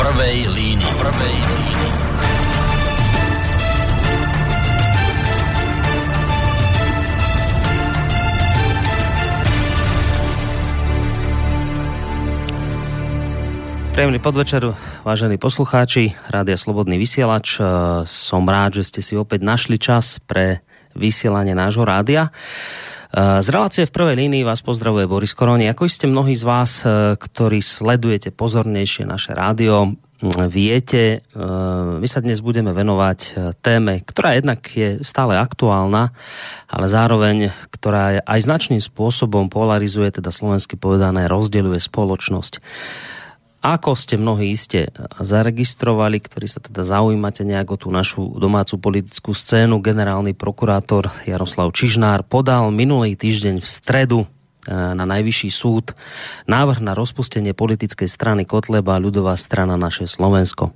[0.00, 0.92] prvej línii.
[0.96, 1.88] Prvej línii.
[13.92, 14.72] Príjemný podvečer,
[15.04, 17.60] vážení poslucháči Rádia Slobodný vysielač.
[17.60, 17.68] E,
[18.08, 20.64] som rád, že ste si opäť našli čas pre
[20.96, 22.32] vysielanie nášho rádia.
[23.10, 25.66] Z relácie v prvej línii vás pozdravuje Boris Koroni.
[25.66, 29.98] Ako ste mnohí z vás, e, ktorí sledujete pozornejšie naše rádio,
[30.46, 31.42] viete, e,
[31.98, 36.14] my sa dnes budeme venovať e, téme, ktorá jednak je stále aktuálna,
[36.70, 42.62] ale zároveň, ktorá aj značným spôsobom polarizuje, teda slovensky povedané, rozdeľuje spoločnosť.
[43.60, 44.88] Ako ste mnohí iste
[45.20, 51.68] zaregistrovali, ktorí sa teda zaujímate nejak o tú našu domácu politickú scénu, generálny prokurátor Jaroslav
[51.76, 54.26] Čižnár podal minulý týždeň v stredu e,
[54.72, 55.92] na najvyšší súd
[56.48, 60.72] návrh na rozpustenie politickej strany Kotleba ľudová strana naše Slovensko.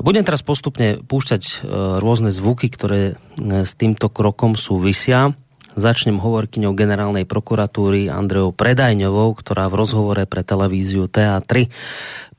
[0.00, 1.54] Budem teraz postupne púšťať e,
[2.00, 3.14] rôzne zvuky, ktoré e,
[3.62, 5.36] s týmto krokom súvisia.
[5.76, 11.68] Začnem hovorkyňou generálnej prokuratúry Andreou Predajňovou, ktorá v rozhovore pre televíziu TA3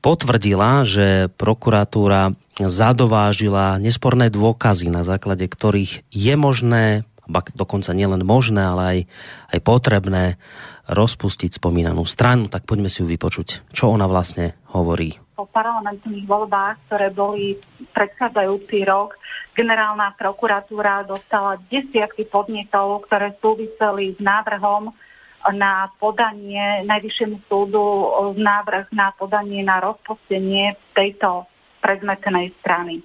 [0.02, 7.06] potvrdila, že prokuratúra zadovážila nesporné dôkazy, na základe ktorých je možné,
[7.54, 8.98] dokonca nielen možné, ale aj,
[9.54, 10.24] aj potrebné
[10.90, 12.50] rozpustiť spomínanú stranu.
[12.50, 15.14] Tak poďme si ju vypočuť, čo ona vlastne hovorí.
[15.38, 17.54] Po parlamentných voľbách, ktoré boli
[17.94, 19.14] predchádzajúci rok,
[19.58, 24.94] generálna prokuratúra dostala desiatky podnetov, ktoré súviseli s návrhom
[25.50, 27.82] na podanie Najvyššiemu súdu
[28.38, 31.50] návrh na podanie na rozpustenie tejto
[31.82, 33.02] predmetnej strany.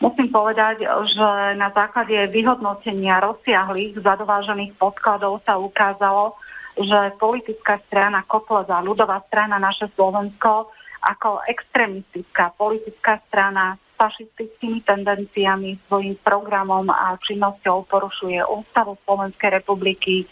[0.00, 6.38] Musím povedať, že na základe vyhodnotenia rozsiahlých zadovážených podkladov sa ukázalo,
[6.78, 10.72] že politická strana Kotleba, ľudová strana naše Slovensko,
[11.04, 20.24] ako extremistická politická strana fašistickými tendenciami, svojim programom a činnosťou porušuje Ústavu Slovenskej republiky,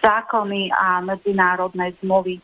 [0.00, 2.40] zákony a medzinárodné zmluvy.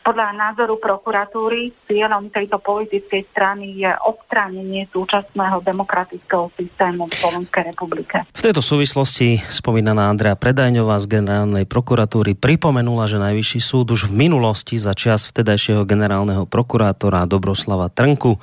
[0.00, 8.24] Podľa názoru prokuratúry cieľom tejto politickej strany je odstránenie súčasného demokratického systému v Slovenskej republike.
[8.32, 14.24] V tejto súvislosti spomínaná Andrea Predajňová z generálnej prokuratúry pripomenula, že Najvyšší súd už v
[14.24, 18.40] minulosti za čas vtedajšieho generálneho prokurátora Dobroslava Trnku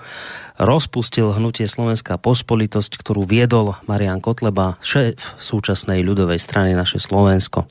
[0.57, 7.69] rozpustil hnutie Slovenská pospolitosť, ktorú viedol Marian Kotleba, šéf súčasnej ľudovej strany naše Slovensko.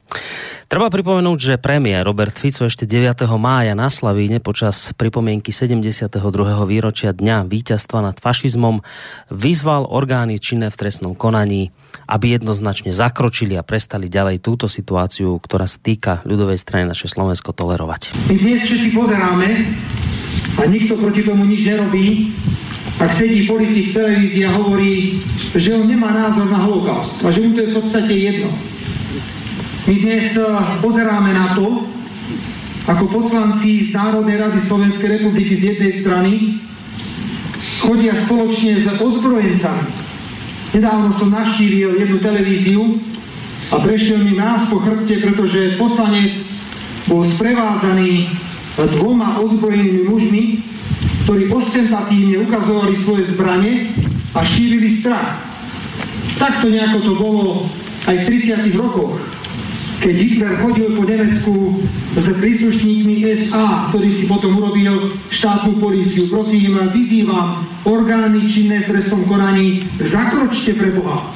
[0.66, 3.26] Treba pripomenúť, že premiér Robert Fico ešte 9.
[3.38, 6.18] mája na Slavíne počas pripomienky 72.
[6.66, 8.82] výročia dňa víťazstva nad fašizmom
[9.30, 11.70] vyzval orgány činné v trestnom konaní,
[12.10, 17.54] aby jednoznačne zakročili a prestali ďalej túto situáciu, ktorá sa týka ľudovej strany naše Slovensko
[17.54, 18.14] tolerovať.
[18.30, 19.46] My dnes všetci pozeráme
[20.58, 22.34] a nikto proti tomu nič nerobí,
[22.96, 25.20] ak sedí politik v televízii a hovorí,
[25.52, 28.50] že on nemá názor na holokaust a že mu to je v podstate jedno.
[29.84, 30.48] My dnes eh,
[30.80, 31.84] pozeráme na to,
[32.86, 36.32] ako poslanci z Národnej rady Slovenskej republiky z jednej strany
[37.84, 39.86] chodia spoločne s ozbrojencami.
[40.72, 42.96] Nedávno som navštívil jednu televíziu
[43.74, 46.32] a prešiel mi nás po chrbte, pretože poslanec
[47.10, 48.30] bol sprevádzaný
[48.76, 50.42] dvoma ozbrojenými mužmi,
[51.26, 53.90] ktorí ostentatívne ukazovali svoje zbranie
[54.30, 55.42] a šírili strach.
[56.38, 57.66] Takto nejako to bolo
[58.06, 58.70] aj v 30.
[58.78, 59.18] rokoch,
[59.98, 61.82] keď Hitler chodil po Nemecku
[62.14, 66.30] s príslušníkmi SA, z ktorých si potom urobil štátnu políciu.
[66.30, 71.34] Prosím, vyzývam orgány činné v trestnom konaní, zakročte pre Boha.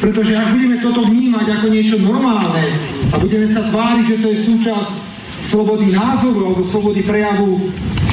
[0.00, 2.64] Pretože ak budeme toto vnímať ako niečo normálne
[3.12, 4.94] a budeme sa tváriť, že to je súčasť
[5.44, 7.60] slobody názoru alebo slobody prejavu,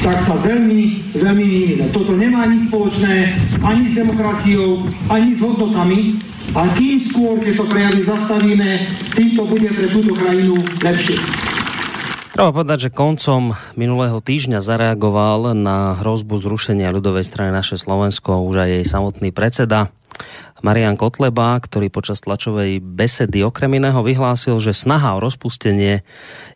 [0.00, 1.84] tak sa veľmi, veľmi mýlime.
[1.92, 6.00] Toto nemá nič spoločné ani s demokraciou, ani s hodnotami
[6.56, 8.68] a kým skôr tieto prejavy zastavíme,
[9.12, 11.20] tým to bude pre túto krajinu lepšie.
[12.30, 18.64] Treba povedať, že koncom minulého týždňa zareagoval na hrozbu zrušenia ľudovej strany naše Slovensko už
[18.64, 19.92] aj jej samotný predseda
[20.60, 26.04] Marian Kotleba, ktorý počas tlačovej besedy okrem iného vyhlásil, že snaha o rozpustenie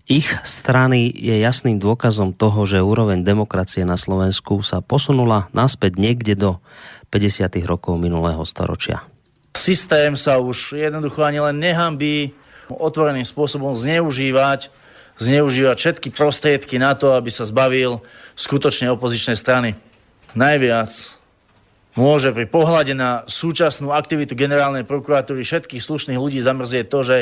[0.05, 6.37] ich strany je jasným dôkazom toho, že úroveň demokracie na Slovensku sa posunula naspäť niekde
[6.37, 6.61] do
[7.09, 7.49] 50.
[7.65, 9.01] rokov minulého storočia.
[9.57, 12.37] Systém sa už jednoducho ani len nehambí
[12.69, 14.69] otvoreným spôsobom zneužívať,
[15.17, 18.03] zneužívať všetky prostriedky na to, aby sa zbavil
[18.35, 19.79] skutočne opozičnej strany.
[20.35, 20.91] Najviac
[21.95, 27.17] môže pri pohľade na súčasnú aktivitu generálnej prokuratúry všetkých slušných ľudí zamrzieť to, že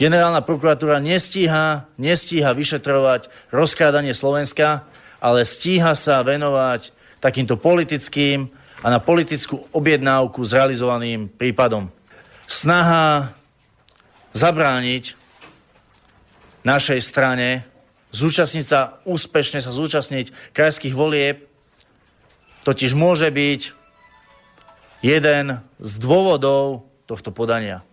[0.00, 4.88] Generálna prokuratúra nestíha, nestíha vyšetrovať rozkrádanie Slovenska,
[5.20, 6.88] ale stíha sa venovať
[7.20, 8.48] takýmto politickým
[8.80, 11.92] a na politickú objednávku zrealizovaným prípadom.
[12.48, 13.36] Snaha
[14.32, 15.20] zabrániť
[16.64, 17.68] našej strane
[18.08, 21.44] zúčastniť sa, úspešne sa zúčastniť krajských volieb,
[22.64, 23.79] totiž môže byť
[25.00, 27.84] jeden z dôvodov tohto podania.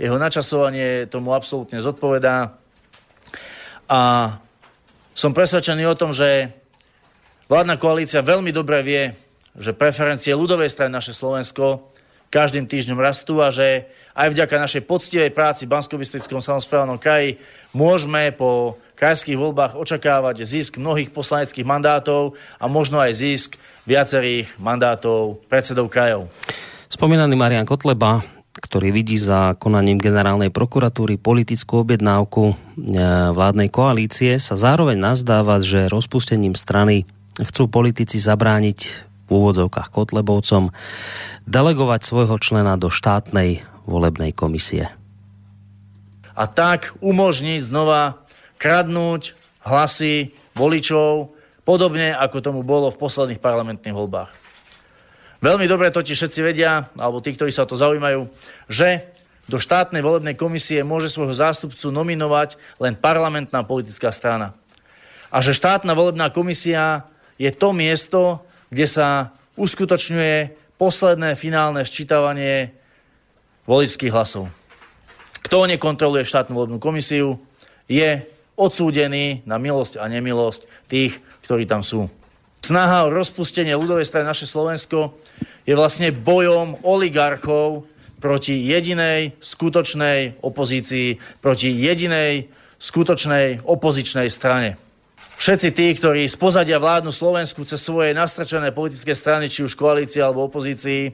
[0.00, 2.56] Jeho načasovanie tomu absolútne zodpovedá
[3.92, 4.00] a
[5.12, 6.48] som presvedčený o tom, že
[7.52, 9.04] vládna koalícia veľmi dobre vie,
[9.52, 11.92] že preferencie ľudovej strany naše Slovensko
[12.32, 13.84] každým týždňom rastú a že
[14.16, 16.00] aj vďaka našej poctivej práci v bansko
[16.40, 17.36] samozprávnom kraji
[17.76, 23.50] môžeme po krajských voľbách očakávať zisk mnohých poslaneckých mandátov a možno aj zisk
[23.88, 26.30] viacerých mandátov predsedov krajov.
[26.92, 28.20] Spomínaný Marian Kotleba,
[28.52, 32.54] ktorý vidí za konaním generálnej prokuratúry politickú objednávku e,
[33.32, 37.08] vládnej koalície, sa zároveň nazdáva, že rozpustením strany
[37.40, 40.70] chcú politici zabrániť úvodzovkách Kotlebovcom
[41.48, 44.92] delegovať svojho člena do štátnej volebnej komisie.
[46.32, 48.21] A tak umožniť znova
[48.62, 49.34] kradnúť
[49.66, 51.34] hlasy voličov,
[51.66, 54.30] podobne ako tomu bolo v posledných parlamentných voľbách.
[55.42, 58.30] Veľmi dobre totiž všetci vedia, alebo tí, ktorí sa o to zaujímajú,
[58.70, 59.10] že
[59.50, 64.54] do štátnej volebnej komisie môže svojho zástupcu nominovať len parlamentná politická strana.
[65.34, 67.10] A že štátna volebná komisia
[67.42, 69.08] je to miesto, kde sa
[69.58, 72.70] uskutočňuje posledné finálne ščítavanie
[73.66, 74.46] voličských hlasov.
[75.42, 77.42] Kto nekontroluje štátnu volebnú komisiu,
[77.90, 78.22] je
[78.56, 82.08] odsúdený na milosť a nemilosť tých, ktorí tam sú.
[82.62, 85.18] Snaha o rozpustenie ľudovej strany naše Slovensko
[85.66, 87.90] je vlastne bojom oligarchov
[88.22, 92.46] proti jedinej skutočnej opozícii, proti jedinej
[92.78, 94.78] skutočnej opozičnej strane
[95.42, 100.22] všetci tí, ktorí z pozadia vládnu Slovensku cez svoje nastrčené politické strany, či už koalícii
[100.22, 101.10] alebo opozícii,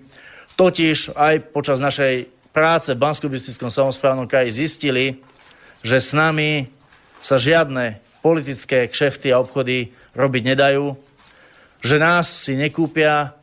[0.52, 3.32] totiž aj počas našej práce v bansko
[3.72, 5.24] samozprávnom kraji zistili,
[5.80, 6.68] že s nami
[7.18, 10.94] sa žiadne politické kšefty a obchody robiť nedajú,
[11.78, 13.34] že nás si nekúpia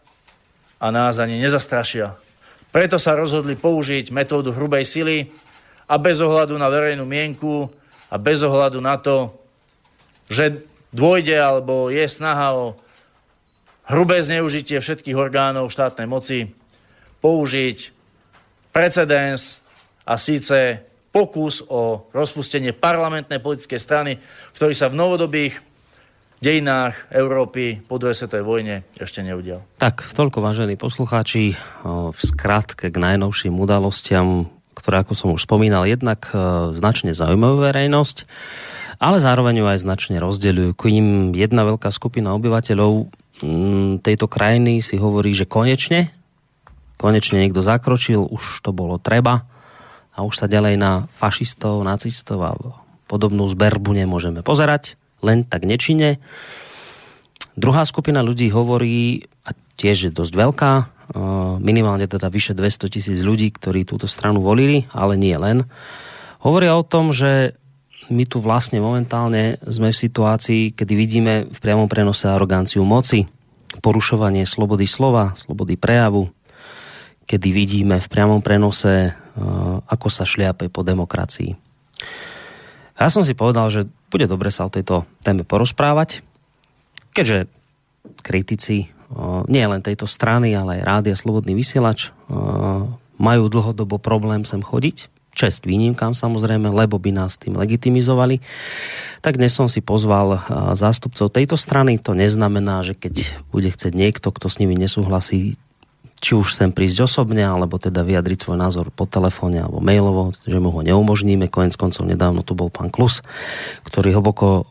[0.80, 2.16] a nás ani nezastrašia.
[2.76, 5.32] Preto sa rozhodli použiť metódu hrubej sily
[5.88, 7.72] a bez ohľadu na verejnú mienku
[8.12, 9.32] a bez ohľadu na to,
[10.28, 10.60] že
[10.92, 12.76] dôjde alebo je snaha o
[13.88, 16.52] hrubé zneužitie všetkých orgánov štátnej moci,
[17.24, 17.96] použiť
[18.76, 19.64] precedens
[20.04, 20.84] a síce
[21.16, 24.20] pokus o rozpustenie parlamentnej politickej strany,
[24.52, 25.64] ktorý sa v novodobých
[26.44, 29.64] dejinách Európy po druhej svetovej vojne ešte neudial.
[29.80, 31.56] Tak, toľko vážení poslucháči,
[31.88, 36.28] v skratke k najnovším udalostiam, ktoré, ako som už spomínal, jednak
[36.76, 38.28] značne zaujímavú verejnosť
[39.00, 40.72] ale zároveň ju aj značne rozdeľujú.
[40.76, 43.12] Kým jedna veľká skupina obyvateľov
[43.44, 46.16] mm, tejto krajiny si hovorí, že konečne,
[46.96, 49.44] konečne niekto zakročil, už to bolo treba
[50.16, 52.56] a už sa ďalej na fašistov, nacistov a
[53.06, 56.24] podobnú zberbu nemôžeme pozerať, len tak nečine.
[57.60, 60.74] Druhá skupina ľudí hovorí, a tiež je dosť veľká,
[61.62, 65.68] minimálne teda vyše 200 tisíc ľudí, ktorí túto stranu volili, ale nie len,
[66.42, 67.54] hovoria o tom, že
[68.10, 73.26] my tu vlastne momentálne sme v situácii, kedy vidíme v priamom prenose aroganciu moci,
[73.82, 76.30] porušovanie slobody slova, slobody prejavu,
[77.26, 79.18] kedy vidíme v priamom prenose,
[79.86, 81.56] ako sa šliape po demokracii.
[82.96, 86.24] Ja som si povedal, že bude dobre sa o tejto téme porozprávať,
[87.12, 87.52] keďže
[88.24, 92.12] kritici, eh, nie len tejto strany, ale aj rádia Slobodný vysielač, eh,
[93.16, 98.40] majú dlhodobo problém sem chodiť, čest výnimkám samozrejme, lebo by nás tým legitimizovali.
[99.20, 100.40] Tak dnes som si pozval
[100.76, 102.00] zástupcov tejto strany.
[102.00, 105.60] To neznamená, že keď bude chcieť niekto, kto s nimi nesúhlasí,
[106.24, 110.58] či už sem prísť osobne, alebo teda vyjadriť svoj názor po telefóne alebo mailovo, že
[110.58, 111.52] mu ho neumožníme.
[111.52, 113.20] Konec koncov nedávno tu bol pán Klus,
[113.84, 114.66] ktorý hlboko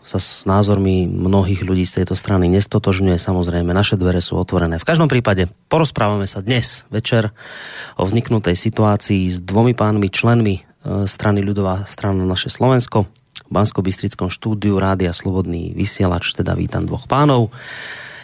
[0.00, 3.20] sa s názormi mnohých ľudí z tejto strany nestotožňuje.
[3.20, 4.80] Samozrejme, naše dvere sú otvorené.
[4.80, 7.30] V každom prípade porozprávame sa dnes večer
[8.00, 10.62] o vzniknutej situácii s dvomi pánmi členmi e,
[11.04, 13.06] strany ľudová strana naše Slovensko,
[13.50, 17.50] v Bansko-Bystrickom štúdiu Rádia Slobodný vysielač, teda vítam dvoch pánov.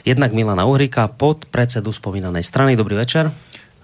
[0.06, 2.78] Jednak Milana Uhrika, pod predsedu spomínanej strany.
[2.78, 3.34] Dobrý večer.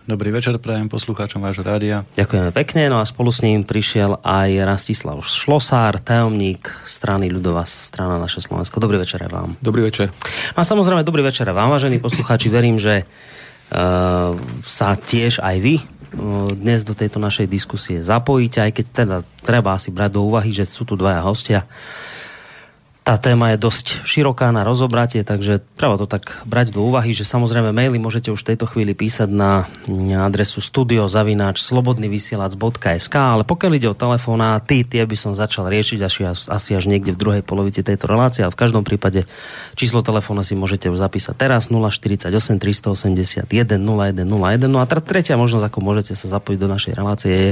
[0.07, 2.07] Dobrý večer, prajem poslucháčom vášho rádia.
[2.15, 8.23] Ďakujeme pekne, no a spolu s ním prišiel aj Rastislav Šlosár, tajomník strany ľudová strana
[8.23, 8.79] naše Slovensko.
[8.79, 9.51] Dobrý večer aj vám.
[9.59, 10.15] Dobrý večer.
[10.55, 12.55] No a samozrejme, dobrý večer aj vám, vážení poslucháči.
[12.55, 18.71] Verím, že uh, sa tiež aj vy uh, dnes do tejto našej diskusie zapojíte, aj
[18.79, 21.67] keď teda treba asi brať do úvahy, že sú tu dvaja hostia,
[23.03, 27.27] tá téma je dosť široká na rozobratie, takže treba to tak brať do úvahy, že
[27.27, 29.67] samozrejme maily môžete už v tejto chvíli písať na
[30.23, 36.71] adresu studiozavináč slobodnyvysielac.sk, ale pokiaľ ide o telefonáty, tie by som začal riešiť asi, asi
[36.79, 39.27] až niekde v druhej polovici tejto relácie, ale v každom prípade
[39.75, 44.71] číslo telefóna si môžete už zapísať teraz 048 381 0101.
[44.71, 47.51] No a tretia možnosť, ako môžete sa zapojiť do našej relácie je,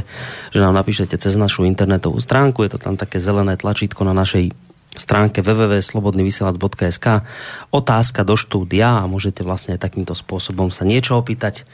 [0.54, 4.70] že nám napíšete cez našu internetovú stránku, je to tam také zelené tlačítko na našej
[5.00, 7.25] stránke www.slobodnyvysielac.sk
[7.73, 11.64] otázka do štúdia a môžete vlastne takýmto spôsobom sa niečo opýtať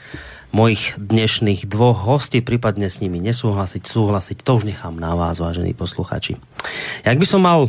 [0.54, 5.74] mojich dnešných dvoch hostí, prípadne s nimi nesúhlasiť, súhlasiť, to už nechám na vás, vážení
[5.74, 6.38] posluchači.
[7.02, 7.66] Jak by som mal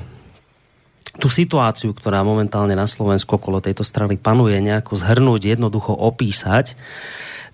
[1.18, 6.78] tú situáciu, ktorá momentálne na Slovensku okolo tejto strany panuje, nejako zhrnúť, jednoducho opísať,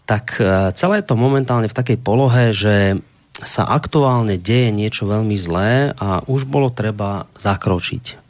[0.03, 2.99] tak e, celé to momentálne v takej polohe, že
[3.41, 8.21] sa aktuálne deje niečo veľmi zlé a už bolo treba zakročiť.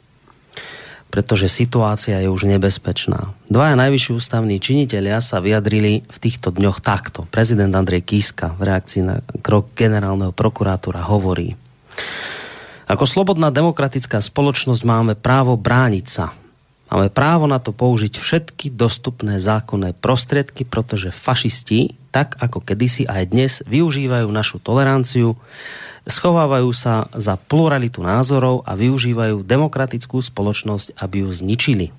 [1.12, 3.30] Pretože situácia je už nebezpečná.
[3.46, 7.28] Dvaja najvyšší ústavní činitelia sa vyjadrili v týchto dňoch takto.
[7.30, 11.54] Prezident Andrej Kiska v reakcii na krok generálneho prokurátora hovorí
[12.90, 16.34] Ako slobodná demokratická spoločnosť máme právo brániť sa
[16.94, 23.34] Máme právo na to použiť všetky dostupné zákonné prostriedky, pretože fašisti, tak ako kedysi aj
[23.34, 25.34] dnes, využívajú našu toleranciu,
[26.06, 31.90] schovávajú sa za pluralitu názorov a využívajú demokratickú spoločnosť, aby ju zničili.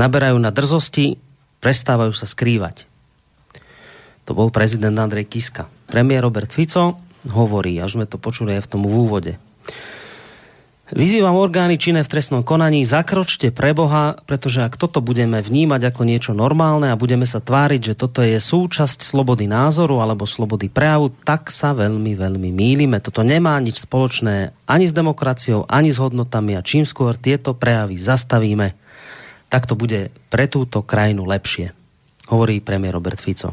[0.00, 1.20] Naberajú na drzosti,
[1.60, 2.88] prestávajú sa skrývať.
[4.24, 5.68] To bol prezident Andrej Kiska.
[5.92, 6.96] Premiér Robert Fico
[7.28, 9.36] hovorí, až sme to počuli aj v tom úvode,
[10.88, 16.02] Vyzývam orgány činné v trestnom konaní, zakročte pre Boha, pretože ak toto budeme vnímať ako
[16.08, 21.12] niečo normálne a budeme sa tváriť, že toto je súčasť slobody názoru alebo slobody prejavu,
[21.28, 23.04] tak sa veľmi, veľmi mýlime.
[23.04, 28.00] Toto nemá nič spoločné ani s demokraciou, ani s hodnotami a čím skôr tieto prejavy
[28.00, 28.72] zastavíme,
[29.52, 31.76] tak to bude pre túto krajinu lepšie,
[32.32, 33.52] hovorí premiér Robert Fico.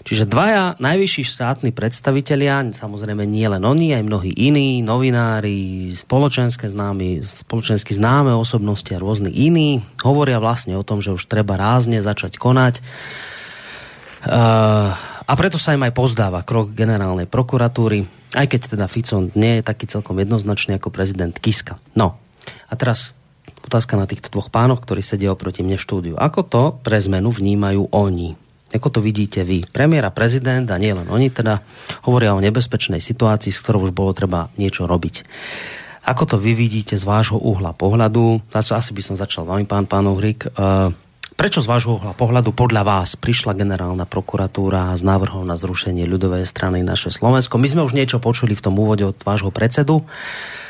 [0.00, 7.20] Čiže dvaja najvyšší štátni predstavitelia, samozrejme nie len oni, aj mnohí iní, novinári, spoločenské známi,
[7.20, 12.40] spoločensky známe osobnosti a rôzni iní, hovoria vlastne o tom, že už treba rázne začať
[12.40, 12.80] konať.
[14.20, 14.92] Uh,
[15.24, 19.66] a preto sa im aj pozdáva krok generálnej prokuratúry, aj keď teda Fico nie je
[19.68, 21.76] taký celkom jednoznačný ako prezident Kiska.
[21.92, 22.16] No,
[22.68, 23.12] a teraz
[23.62, 26.14] otázka na týchto dvoch pánoch, ktorí sedia oproti mne v štúdiu.
[26.16, 28.49] Ako to pre zmenu vnímajú oni?
[28.70, 29.66] Ako to vidíte vy?
[29.66, 31.62] Premiér a prezident, a nielen oni teda,
[32.06, 35.26] hovoria o nebezpečnej situácii, s ktorou už bolo treba niečo robiť.
[36.06, 38.40] Ako to vy vidíte z vášho uhla pohľadu?
[38.54, 40.06] Asi by som začal vami, pán pán.
[40.06, 40.46] E,
[41.40, 46.84] prečo z vášho pohľadu podľa vás prišla generálna prokuratúra s návrhom na zrušenie ľudovej strany
[46.84, 47.56] naše Slovensko?
[47.56, 50.04] My sme už niečo počuli v tom úvode od vášho predsedu.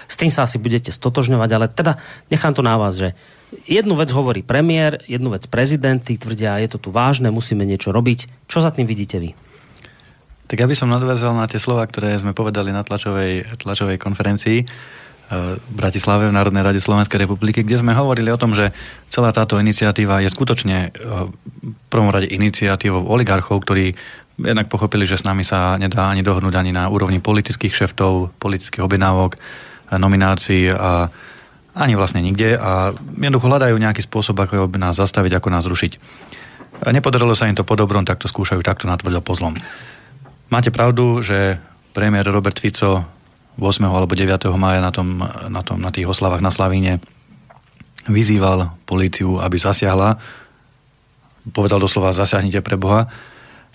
[0.06, 1.98] S tým sa asi budete stotožňovať, ale teda
[2.30, 3.18] nechám to na vás, že
[3.66, 7.90] jednu vec hovorí premiér, jednu vec prezident, tí tvrdia, je to tu vážne, musíme niečo
[7.90, 8.46] robiť.
[8.46, 9.34] Čo za tým vidíte vy?
[10.46, 14.70] Tak ja by som nadväzal na tie slova, ktoré sme povedali na tlačovej, tlačovej konferencii
[15.30, 18.74] v Bratislave v Národnej rade Slovenskej republiky, kde sme hovorili o tom, že
[19.06, 23.94] celá táto iniciatíva je skutočne eh, v prvom rade iniciatívou oligarchov, ktorí
[24.40, 28.80] jednak pochopili, že s nami sa nedá ani dohodnúť ani na úrovni politických šeftov, politických
[28.80, 29.36] objednávok,
[29.92, 31.10] nominácií a
[31.74, 35.92] ani vlastne nikde a jednoducho hľadajú nejaký spôsob, ako nás zastaviť, ako nás rušiť.
[36.90, 39.54] Nepodarilo sa im to po dobrom, tak to skúšajú takto natvrdo pozlom.
[40.50, 41.60] Máte pravdu, že
[41.94, 43.19] premiér Robert Fico
[43.58, 43.82] 8.
[43.86, 44.30] alebo 9.
[44.54, 47.02] maja na, tom, na, tom, na tých oslavách na Slavíne
[48.06, 50.20] vyzýval políciu, aby zasiahla.
[51.50, 53.10] Povedal doslova, zasiahnite pre Boha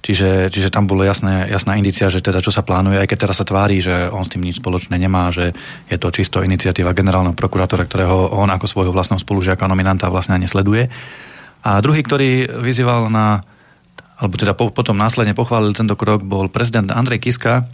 [0.06, 3.42] Čiže, čiže tam bolo jasné, jasná indícia, že teda čo sa plánuje, aj keď teraz
[3.42, 5.58] sa tvári, že on s tým nič spoločné nemá, že
[5.90, 10.94] je to čisto iniciatíva generálneho prokurátora, ktorého on ako svojho vlastného spolužiaka nominanta vlastne nesleduje.
[11.66, 13.42] A druhý, ktorý vyzýval na,
[14.22, 17.66] alebo teda po, potom následne pochválil tento krok, bol prezident Andrej Kiska,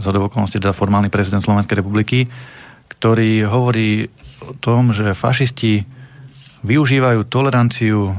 [0.00, 2.26] za okolností teda formálny prezident Slovenskej republiky,
[2.92, 4.08] ktorý hovorí
[4.42, 5.84] o tom, že fašisti
[6.66, 8.16] využívajú toleranciu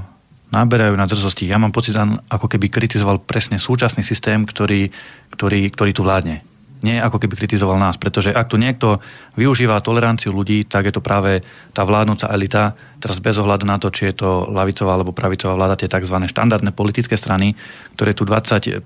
[0.48, 1.44] naberajú na drzosti.
[1.44, 1.96] Ja mám pocit,
[2.32, 4.88] ako keby kritizoval presne súčasný systém, ktorý,
[5.36, 6.40] ktorý, ktorý tu vládne.
[6.86, 9.02] Nie ako keby kritizoval nás, pretože ak tu niekto
[9.34, 11.42] využíva toleranciu ľudí, tak je to práve
[11.74, 15.76] tá vládnúca elita, teraz bez ohľadu na to, či je to lavicová alebo pravicová vláda,
[15.76, 16.16] tie tzv.
[16.30, 17.58] štandardné politické strany,
[17.98, 18.78] ktoré tu 27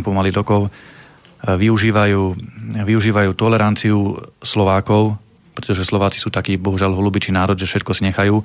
[0.00, 0.72] pomaly rokov
[1.44, 2.22] využívajú,
[2.86, 5.20] využívajú toleranciu Slovákov,
[5.52, 8.44] pretože Slováci sú takí, bohužiaľ, holubičí národ, že všetko si nechajú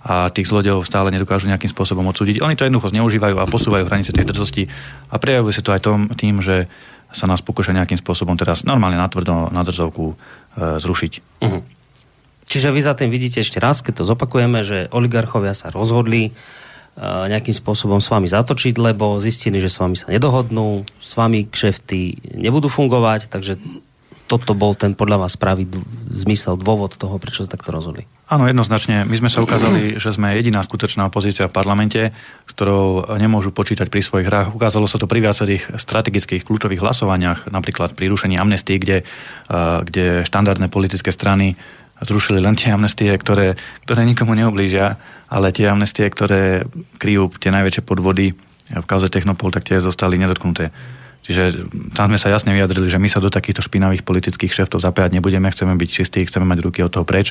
[0.00, 2.40] a tých zlodejov stále nedokážu nejakým spôsobom odsúdiť.
[2.40, 4.64] Oni to jednoducho zneužívajú a posúvajú hranice tej drzosti
[5.12, 6.72] a prejavuje sa to aj tom, tým, že
[7.12, 10.14] sa nás pokúša nejakým spôsobom teraz normálne natvrdo na drzovku e,
[10.80, 11.12] zrušiť.
[11.42, 11.60] Uh-huh.
[12.48, 16.32] Čiže vy za tým vidíte ešte raz, keď to zopakujeme, že oligarchovia sa rozhodli
[17.00, 22.36] nejakým spôsobom s vami zatočiť, lebo zistili, že s vami sa nedohodnú, s vami kšefty
[22.36, 23.56] nebudú fungovať, takže
[24.30, 25.66] toto bol ten podľa vás pravý
[26.06, 28.06] zmysel, dôvod toho, prečo sa takto rozhodli.
[28.30, 29.02] Áno, jednoznačne.
[29.02, 32.14] My sme sa ukázali, že sme jediná skutočná opozícia v parlamente,
[32.46, 34.54] s ktorou nemôžu počítať pri svojich hrách.
[34.54, 39.02] Ukázalo sa to pri viacerých strategických kľúčových hlasovaniach, napríklad pri rušení amnestii, kde,
[39.82, 41.58] kde štandardné politické strany
[42.04, 44.96] zrušili len tie amnestie, ktoré, ktoré nikomu neoblížia,
[45.28, 46.64] ale tie amnestie, ktoré
[46.96, 48.34] kryjú tie najväčšie podvody
[48.70, 50.70] v kauze Technopol, tak tie zostali nedotknuté.
[51.20, 55.20] Čiže tam sme sa jasne vyjadrili, že my sa do takýchto špinavých politických šeftov zapájať
[55.20, 57.30] nebudeme, chceme byť čistí, chceme mať ruky od toho preč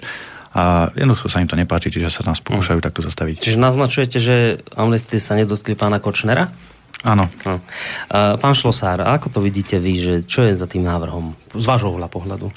[0.54, 2.86] a jednoducho sa im to nepáči, čiže sa nás pokúšajú mm.
[2.86, 3.38] takto zastaviť.
[3.38, 4.36] Čiže naznačujete, že
[4.74, 6.50] amnestie sa nedotkli pána Kočnera?
[7.06, 7.32] Áno.
[7.48, 7.64] No.
[8.12, 12.52] Pán Šlosár, ako to vidíte vy, že čo je za tým návrhom z vášho pohľadu?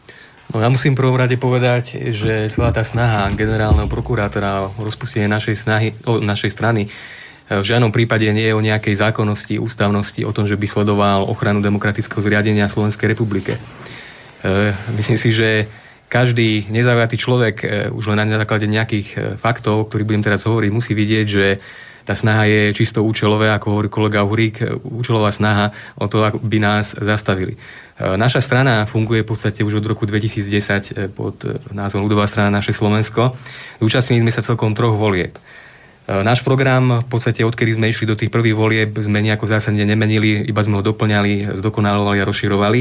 [0.53, 5.57] No ja musím prvom rade povedať, že celá tá snaha generálneho prokurátora o rozpustenie našej,
[5.57, 6.93] snahy, o našej strany
[7.61, 11.61] v žiadnom prípade nie je o nejakej zákonnosti, ústavnosti, o tom, že by sledoval ochranu
[11.61, 13.61] demokratického zriadenia Slovenskej republike.
[14.41, 15.69] E, myslím si, že
[16.09, 20.71] každý nezaujatý človek e, už len na základe nejakých e, faktov, ktorý budem teraz hovoriť,
[20.73, 21.47] musí vidieť, že
[22.03, 26.59] tá snaha je čisto účelové, ako hovorí kolega Hurík, e, účelová snaha o to, aby
[26.63, 27.59] nás zastavili.
[28.01, 33.37] Naša strana funguje v podstate už od roku 2010 pod názvom Ľudová strana naše Slovensko.
[33.85, 35.37] Zúčastnili sme sa celkom troch volieb.
[36.09, 40.43] Náš program, v podstate odkedy sme išli do tých prvých volieb, sme nejako zásadne nemenili,
[40.51, 42.81] iba sme ho doplňali, zdokonalovali a rozširovali.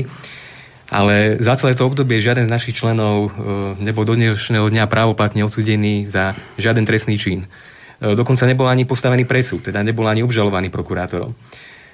[0.92, 5.40] Ale za celé to obdobie žiaden z našich členov e, nebol do dnešného dňa právoplatne
[5.48, 7.48] odsudený za žiaden trestný čin.
[7.48, 11.32] E, dokonca nebol ani postavený predsud, teda nebol ani obžalovaný prokurátorom.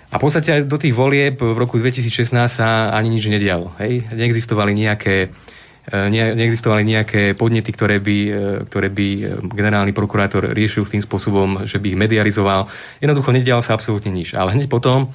[0.08, 3.76] A v podstate aj do tých volieb v roku 2016 sa ani nič nedialo.
[3.84, 4.08] Hej?
[4.16, 5.28] Neexistovali nejaké,
[5.92, 8.18] e, ne, neexistovali nejaké podnety, ktoré by,
[8.72, 9.08] ktoré by
[9.52, 12.72] generálny prokurátor riešil tým spôsobom, že by ich medializoval.
[13.04, 14.32] Jednoducho nedialo sa absolútne nič.
[14.32, 15.12] Ale hneď potom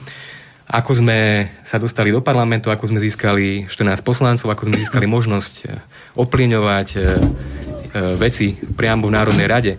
[0.69, 5.69] ako sme sa dostali do parlamentu, ako sme získali 14 poslancov, ako sme získali možnosť
[6.17, 6.89] oplieňovať
[8.17, 9.73] veci priamo v Národnej rade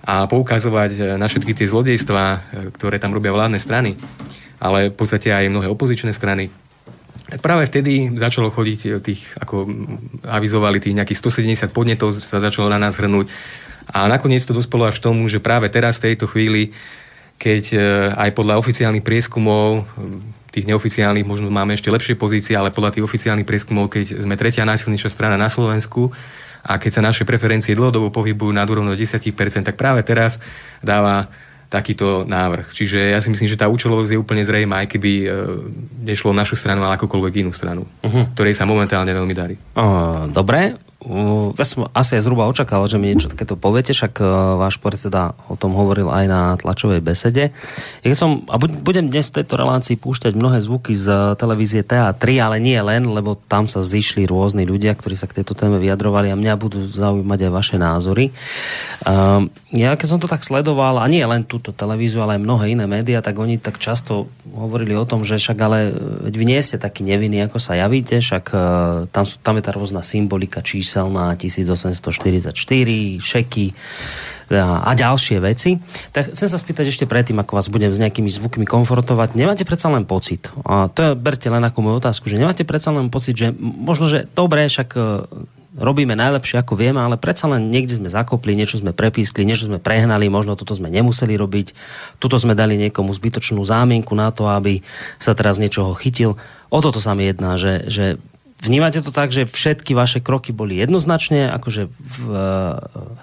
[0.00, 2.26] a poukazovať na všetky tie zlodejstvá,
[2.72, 3.96] ktoré tam robia vládne strany,
[4.60, 6.48] ale v podstate aj mnohé opozičné strany,
[7.30, 9.70] tak práve vtedy začalo chodiť tých, ako
[10.26, 11.20] avizovali tých nejakých
[11.68, 13.30] 170 podnetov, sa začalo na nás hrnúť.
[13.90, 16.74] A nakoniec to dospelo až k tomu, že práve teraz v tejto chvíli
[17.40, 17.78] keď e,
[18.20, 19.82] aj podľa oficiálnych prieskumov, e,
[20.52, 24.68] tých neoficiálnych možno máme ešte lepšie pozície, ale podľa tých oficiálnych prieskumov, keď sme tretia
[24.68, 26.12] najsilnejšia strana na Slovensku
[26.64, 29.32] a keď sa naše preferencie dlhodobo pohybujú na úrovni 10%,
[29.64, 30.38] tak práve teraz
[30.84, 31.28] dáva
[31.70, 32.74] takýto návrh.
[32.74, 35.26] Čiže ja si myslím, že tá účelovosť je úplne zrejmá, aj keby e,
[36.02, 38.34] nešlo o našu stranu, ale akokoľvek inú stranu, uh-huh.
[38.34, 39.54] ktorej sa momentálne veľmi darí.
[39.78, 40.74] Uh, dobre,
[41.56, 45.32] ja som asi aj zhruba očakával, že mi niečo takéto poviete, však uh, váš predseda
[45.48, 47.56] o tom hovoril aj na tlačovej besede.
[48.04, 52.56] Ja som, a budem dnes v tejto relácii púšťať mnohé zvuky z televízie TA3, ale
[52.60, 56.36] nie len, lebo tam sa zišli rôzni ľudia, ktorí sa k tejto téme vyjadrovali a
[56.36, 58.36] mňa budú zaujímať aj vaše názory.
[59.08, 62.76] Uh, ja keď som to tak sledoval, a nie len túto televíziu, ale aj mnohé
[62.76, 65.96] iné médiá, tak oni tak často hovorili o tom, že však ale
[66.28, 68.52] veď vy nie ste takí nevinní, ako sa javíte, však
[69.08, 72.50] tam, sú, tam je tá rôzna symbolika, čísla číselná 1844,
[73.22, 73.66] šeky
[74.50, 75.78] a ďalšie veci.
[76.10, 79.38] Tak chcem sa spýtať ešte predtým, ako vás budem s nejakými zvukmi konfrontovať.
[79.38, 83.14] Nemáte predsa len pocit, a to berte len ako moju otázku, že nemáte predsa len
[83.14, 85.02] pocit, že možno, že dobre, však e,
[85.78, 89.78] robíme najlepšie, ako vieme, ale predsa len niekde sme zakopli, niečo sme prepískli, niečo sme
[89.78, 91.70] prehnali, možno toto sme nemuseli robiť,
[92.18, 94.82] tuto sme dali niekomu zbytočnú zámienku na to, aby
[95.22, 96.34] sa teraz niečoho chytil.
[96.74, 98.18] O toto sa mi jedná, že, že
[98.60, 102.44] Vnímate to tak, že všetky vaše kroky boli jednoznačne akože v, e,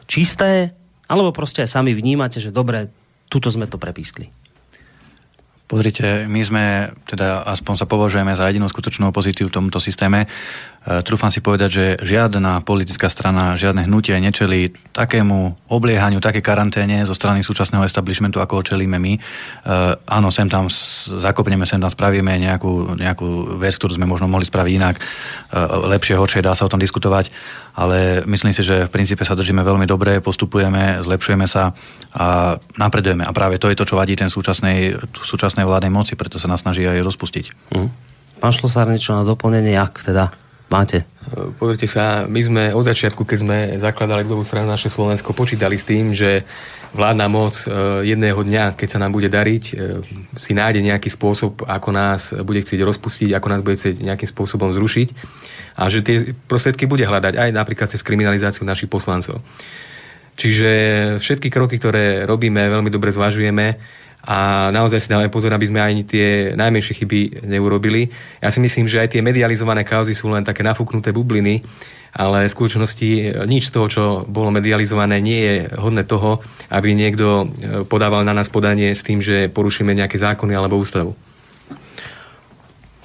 [0.09, 0.73] čisté,
[1.05, 2.89] alebo proste aj sami vnímate, že dobre,
[3.29, 4.33] tuto sme to prepískli?
[5.67, 10.23] Pozrite, my sme, teda aspoň sa považujeme za jedinú skutočnú opozíciu v tomto systéme.
[10.87, 17.03] E, trúfam si povedať, že žiadna politická strana, žiadne hnutie nečeli takému obliehaniu, také karanténe
[17.03, 19.13] zo strany súčasného establishmentu, ako čelíme my.
[19.13, 19.19] E,
[19.99, 20.71] áno, sem tam
[21.19, 24.95] zakopneme, sem tam spravíme nejakú, nejakú vec, ktorú sme možno mohli spraviť inak.
[24.95, 25.03] E,
[25.91, 27.27] lepšie, horšie, dá sa o tom diskutovať
[27.77, 31.77] ale myslím si, že v princípe sa držíme veľmi dobre, postupujeme, zlepšujeme sa
[32.17, 33.21] a napredujeme.
[33.21, 36.65] A práve to je to, čo vadí ten súčasnej, súčasnej vládnej moci, preto sa nás
[36.65, 37.45] snaží aj rozpustiť.
[37.77, 37.89] Mm.
[38.41, 40.33] Pán Šlosár, niečo na doplnenie, ak teda
[40.67, 41.03] máte?
[41.59, 45.83] Pozrite sa, my sme od začiatku, keď sme zakladali ľudovú stranu naše Slovensko, počítali s
[45.83, 46.47] tým, že
[46.95, 47.67] vládna moc
[48.07, 49.63] jedného dňa, keď sa nám bude dariť,
[50.39, 54.71] si nájde nejaký spôsob, ako nás bude chcieť rozpustiť, ako nás bude chcieť nejakým spôsobom
[54.71, 55.07] zrušiť
[55.75, 59.43] a že tie prostriedky bude hľadať aj napríklad cez kriminalizáciu našich poslancov.
[60.39, 60.71] Čiže
[61.19, 63.75] všetky kroky, ktoré robíme, veľmi dobre zvažujeme
[64.27, 68.11] a naozaj si dáme pozor, aby sme ani tie najmenšie chyby neurobili.
[68.43, 71.63] Ja si myslím, že aj tie medializované kauzy sú len také nafúknuté bubliny,
[72.11, 77.47] ale v skutočnosti nič z toho, čo bolo medializované, nie je hodné toho, aby niekto
[77.87, 81.15] podával na nás podanie s tým, že porušíme nejaké zákony alebo ústavu.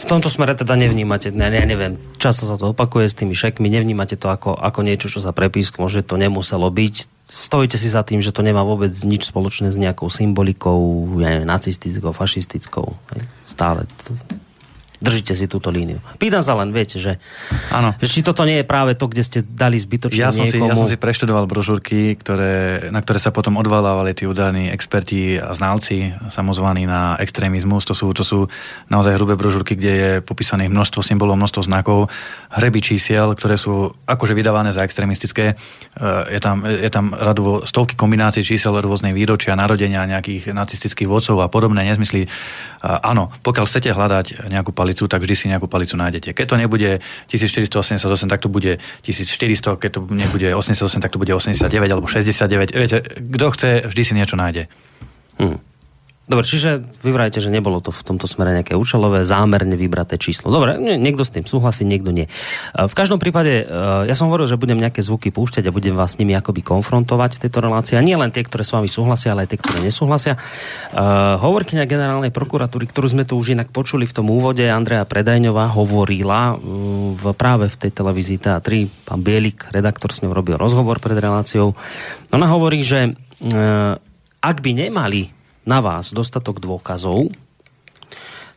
[0.02, 3.70] V tomto smere teda nevnímate, ne, ne, neviem, často sa to opakuje s tými šekmi,
[3.70, 7.21] nevnímate to ako, ako niečo, čo sa prepísklo, že to nemuselo byť.
[7.32, 11.48] Stojíte si za tým, že to nemá vôbec nič spoločné s nejakou symbolikou, ja neviem,
[11.48, 12.92] nacistickou, fašistickou.
[13.48, 13.88] Stále.
[15.02, 15.98] Držíte si túto líniu.
[16.22, 17.18] Pýtam sa len, viete, že,
[17.74, 17.98] ano.
[17.98, 20.70] že či toto nie je práve to, kde ste dali zbytočne ja som niekomu...
[20.70, 25.42] Si, ja som si preštudoval brožúrky, ktoré, na ktoré sa potom odvalávali tí údajní experti
[25.42, 27.82] a znalci, samozvaní na extrémizmus.
[27.90, 28.46] To sú, to sú
[28.94, 32.06] naozaj hrubé brožúrky, kde je popísaných množstvo symbolov, množstvo znakov,
[32.54, 35.58] hreby čísiel, ktoré sú akože vydávané za extrémistické.
[36.30, 41.50] Je tam, je tam radu stovky kombinácií čísel rôznej výročia, narodenia nejakých nacistických vodcov a
[41.50, 42.30] podobné nezmysly.
[42.82, 46.36] Áno, pokiaľ chcete hľadať nejakú pali palicu, tak vždy si nejakú palicu nájdete.
[46.36, 47.00] Keď to nebude
[47.32, 48.76] 1488, tak to bude
[49.08, 52.76] 1400, keď to nebude 88, tak to bude 89 alebo 69.
[52.76, 54.68] Viete, kto chce, vždy si niečo nájde.
[55.40, 55.56] Hmm.
[56.32, 60.48] Dobre, čiže vyvrajte, že nebolo to v tomto smere nejaké účelové, zámerne vybraté číslo.
[60.48, 62.24] Dobre, niekto s tým súhlasí, niekto nie.
[62.72, 66.16] V každom prípade, e, ja som hovoril, že budem nejaké zvuky púšťať a budem vás
[66.16, 68.00] s nimi akoby konfrontovať v tejto relácii.
[68.00, 70.40] A nie len tie, ktoré s vami súhlasia, ale aj tie, ktoré nesúhlasia.
[70.96, 75.68] Uh, hovorkyňa generálnej prokuratúry, ktorú sme tu už inak počuli v tom úvode, Andrea Predajňová
[75.76, 81.20] hovorila v, práve v tej televízii TA3, pán Bielik, redaktor s ňou robil rozhovor pred
[81.20, 81.76] reláciou.
[82.32, 83.12] Ona hovorí, že
[84.40, 87.30] ak by nemali na vás dostatok dôkazov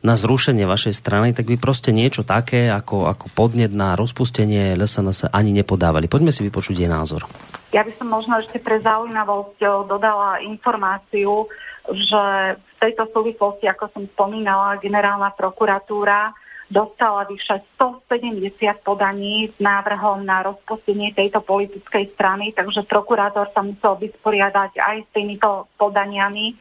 [0.05, 5.33] na zrušenie vašej strany, tak by proste niečo také ako, ako podnet na rozpustenie LSNS
[5.33, 6.05] ani nepodávali.
[6.05, 7.25] Poďme si vypočuť jej názor.
[7.73, 11.49] Ja by som možno ešte pre zaujímavosť eh, dodala informáciu,
[11.89, 12.23] že
[12.57, 16.33] v tejto súvislosti, ako som spomínala, generálna prokuratúra
[16.65, 18.49] dostala vyše 170
[18.81, 25.09] podaní s návrhom na rozpustenie tejto politickej strany, takže prokurátor sa musel vysporiadať aj s
[25.13, 26.57] týmito podaniami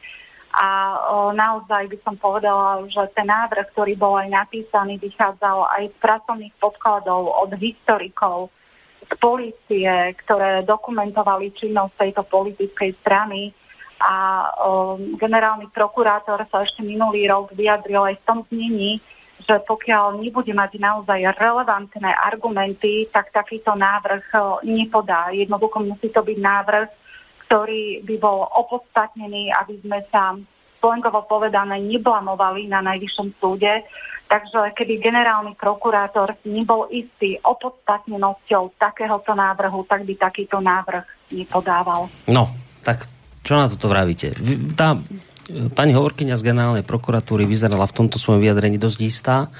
[0.55, 0.95] a
[1.35, 6.55] naozaj by som povedala, že ten návrh, ktorý bol aj napísaný, vychádzal aj z pracovných
[6.55, 8.47] podkladov od historikov,
[9.03, 9.91] z policie,
[10.23, 13.51] ktoré dokumentovali činnosť tejto politickej strany
[13.99, 19.03] a o, generálny prokurátor sa ešte minulý rok vyjadril aj v tom znení,
[19.43, 24.31] že pokiaľ nebude mať naozaj relevantné argumenty, tak takýto návrh
[24.63, 25.29] nepodá.
[25.35, 26.87] Jednoducho musí to byť návrh,
[27.45, 30.33] ktorý by bol opodstatnený, aby sme sa
[30.81, 33.85] slengovo povedané neblamovali na najvyššom súde.
[34.25, 42.09] Takže keby generálny prokurátor nebol istý opodstatnenosťou takéhoto návrhu, tak by takýto návrh nepodával.
[42.25, 42.49] No,
[42.81, 43.05] tak
[43.45, 44.33] čo na toto vravíte?
[44.73, 44.97] Tá
[45.77, 49.53] pani hovorkyňa z generálnej prokuratúry vyzerala v tomto svojom vyjadrení dosť istá.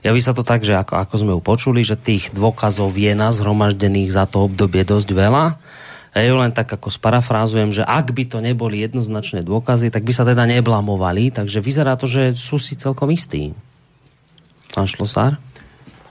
[0.00, 3.28] Javí sa to tak, že ako, ako sme ju počuli, že tých dôkazov je na
[3.28, 5.60] zhromaždených za to obdobie dosť veľa
[6.18, 10.12] ja ju len tak ako sparafrázujem, že ak by to neboli jednoznačné dôkazy, tak by
[10.12, 13.54] sa teda neblamovali, takže vyzerá to, že sú si celkom istí.
[14.74, 15.38] Pán Šlosár?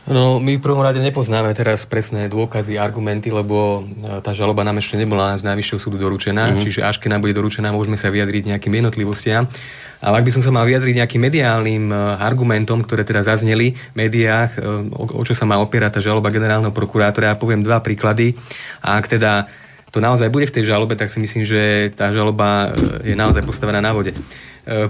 [0.08, 4.80] No, my v prvom rade nepoznáme teraz presné dôkazy, argumenty, lebo e, tá žaloba nám
[4.80, 6.64] ešte nebola z Najvyššieho súdu doručená, mm-hmm.
[6.64, 9.52] čiže až keď nám bude doručená, môžeme sa vyjadriť nejakým jednotlivostiam.
[10.00, 13.96] Ale ak by som sa mal vyjadriť nejakým mediálnym e, argumentom, ktoré teda zazneli v
[14.00, 14.60] médiách, e,
[14.96, 18.32] o, o čo sa má opierať tá žaloba generálneho prokurátora, ja poviem dva príklady.
[18.80, 19.52] A ak teda
[19.92, 23.44] to naozaj bude v tej žalobe, tak si myslím, že tá žaloba e, je naozaj
[23.48, 24.12] postavená na vode.
[24.12, 24.18] E,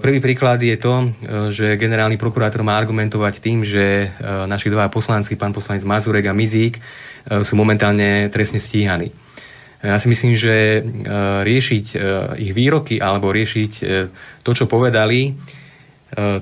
[0.01, 1.07] prvý príklad je to, e,
[1.53, 4.09] že generálny prokurátor má argumentovať tým, že
[4.49, 6.81] naši dva poslanci, pán poslanec Mazurek a Mizík,
[7.27, 9.11] sú momentálne trestne stíhaní.
[9.83, 10.79] Ja si myslím, že
[11.43, 11.85] riešiť
[12.39, 13.71] ich výroky alebo riešiť
[14.47, 15.35] to, čo povedali,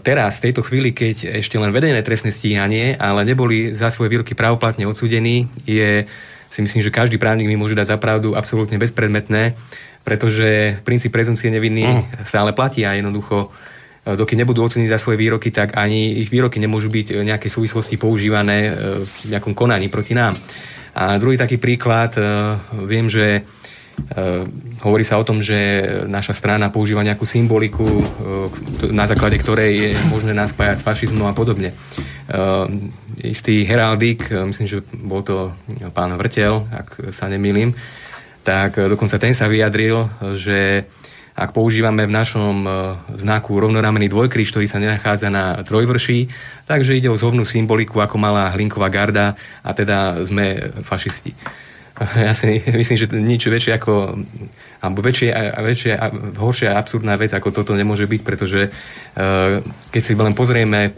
[0.05, 4.37] teraz, v tejto chvíli, keď ešte len vedené trestné stíhanie, ale neboli za svoje výroky
[4.37, 6.05] pravoplatne odsudení, je
[6.49, 9.57] si myslím, že každý právnik mi môže dať za pravdu absolútne bezpredmetné,
[10.05, 12.23] pretože princíp prezumcie nevinný mm.
[12.23, 13.49] stále platí a jednoducho
[14.05, 17.51] e, dokým nebudú ocenení za svoje výroky, tak ani ich výroky nemôžu byť v nejakej
[17.51, 18.71] súvislosti používané e,
[19.03, 20.37] v nejakom konaní proti nám.
[20.95, 22.21] A druhý taký príklad, e,
[22.85, 23.43] viem, že
[24.83, 25.55] hovorí sa o tom, že
[26.11, 28.03] naša strana používa nejakú symboliku,
[28.91, 31.71] na základe ktorej je možné nás spájať s fašizmom a podobne
[33.21, 35.53] istý heraldik, myslím, že bol to
[35.93, 37.77] pán Vrtel, ak sa nemýlim,
[38.41, 40.89] tak dokonca ten sa vyjadril, že
[41.35, 42.63] ak používame v našom
[43.19, 46.31] znaku rovnoramený dvojkríž, ktorý sa nenachádza na trojvrší,
[46.63, 51.35] takže ide o zhovnú symboliku, ako malá hlinková garda a teda sme fašisti.
[51.95, 54.19] Ja si myslím, že nič väčšie ako
[54.83, 55.31] alebo väčšie,
[55.63, 55.91] väčšie
[56.35, 58.67] horšia a absurdná vec ako toto nemôže byť, pretože
[59.95, 60.91] keď si len pozrieme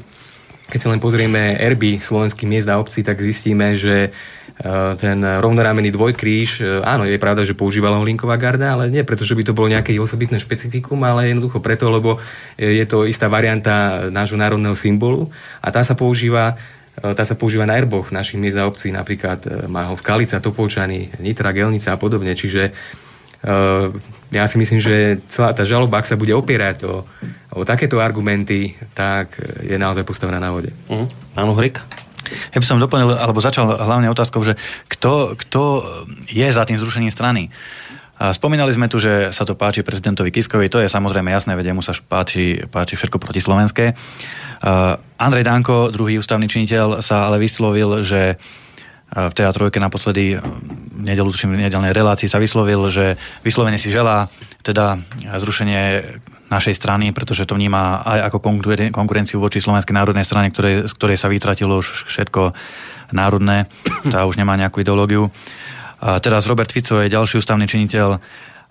[0.68, 5.96] keď si len pozrieme erby slovenských miest a obcí, tak zistíme, že uh, ten rovnorámený
[5.96, 9.56] dvojkríž, uh, áno, je pravda, že používala Holinková garda, ale nie preto, že by to
[9.56, 12.20] bolo nejaké osobitné špecifikum, ale jednoducho preto, lebo
[12.60, 15.32] je to istá varianta nášho národného symbolu
[15.64, 16.60] a tá sa používa
[16.98, 21.54] tá sa používa na erboch našich miest a obcí, napríklad má ho Skalica, Topolčany, Nitra,
[21.54, 22.34] Gelnica a podobne.
[22.34, 22.74] Čiže
[24.32, 27.08] ja si myslím, že celá tá žaloba, ak sa bude opierať o,
[27.56, 30.76] o takéto argumenty, tak je naozaj postavená na vode.
[30.92, 31.08] Mm.
[31.32, 31.80] Pán Uhrik?
[32.52, 34.60] Ja by som doplnil, alebo začal hlavne otázkou, že
[34.92, 35.62] kto, kto
[36.28, 37.48] je za tým zrušením strany.
[38.18, 41.86] Spomínali sme tu, že sa to páči prezidentovi Kiskovi, to je samozrejme jasné, vedia mu
[41.86, 43.94] sa páči, páči všetko protislovenské.
[43.94, 48.42] Uh, Andrej Danko, druhý ústavný činiteľ, sa ale vyslovil, že
[49.08, 54.28] v teatrojke naposledy v nedelu, tuším, v nedelnej relácii sa vyslovil, že vyslovene si želá
[54.68, 56.04] teda zrušenie
[56.48, 58.40] našej strany, pretože to vníma aj ako
[58.92, 62.56] konkurenciu voči Slovenskej národnej strane, ktoré, z ktorej sa vytratilo už všetko
[63.16, 63.68] národné,
[64.14, 65.32] tá už nemá nejakú ideológiu.
[65.98, 68.20] A teraz Robert Fico je ďalší ústavný činiteľ,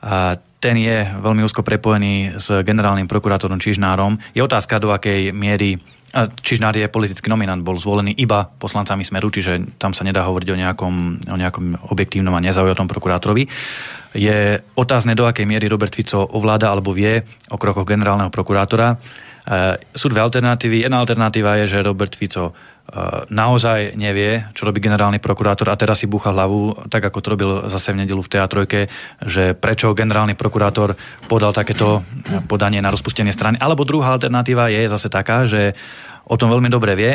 [0.06, 4.20] a ten je veľmi úzko prepojený s generálnym prokurátorom Čižnárom.
[4.36, 5.80] Je otázka, do akej miery
[6.16, 10.56] Čižnár je politický nominant, bol zvolený iba poslancami Smeru, čiže tam sa nedá hovoriť o
[10.56, 10.94] nejakom,
[11.28, 13.44] o nejakom objektívnom a nezaujatom prokurátorovi.
[14.16, 17.20] Je otázne, do akej miery Robert Fico ovláda alebo vie
[17.52, 18.96] o krokoch generálneho prokurátora.
[18.96, 18.96] E,
[19.92, 20.88] sú dve alternatívy.
[20.88, 22.56] Jedna alternatíva je, že Robert Fico
[23.28, 27.50] naozaj nevie, čo robí generálny prokurátor a teraz si búcha hlavu, tak ako to robil
[27.66, 28.80] zase v nedelu v teatrojke,
[29.26, 30.94] že prečo generálny prokurátor
[31.26, 32.06] podal takéto
[32.46, 33.58] podanie na rozpustenie strany.
[33.58, 35.74] Alebo druhá alternatíva je zase taká, že
[36.30, 37.12] o tom veľmi dobre vie,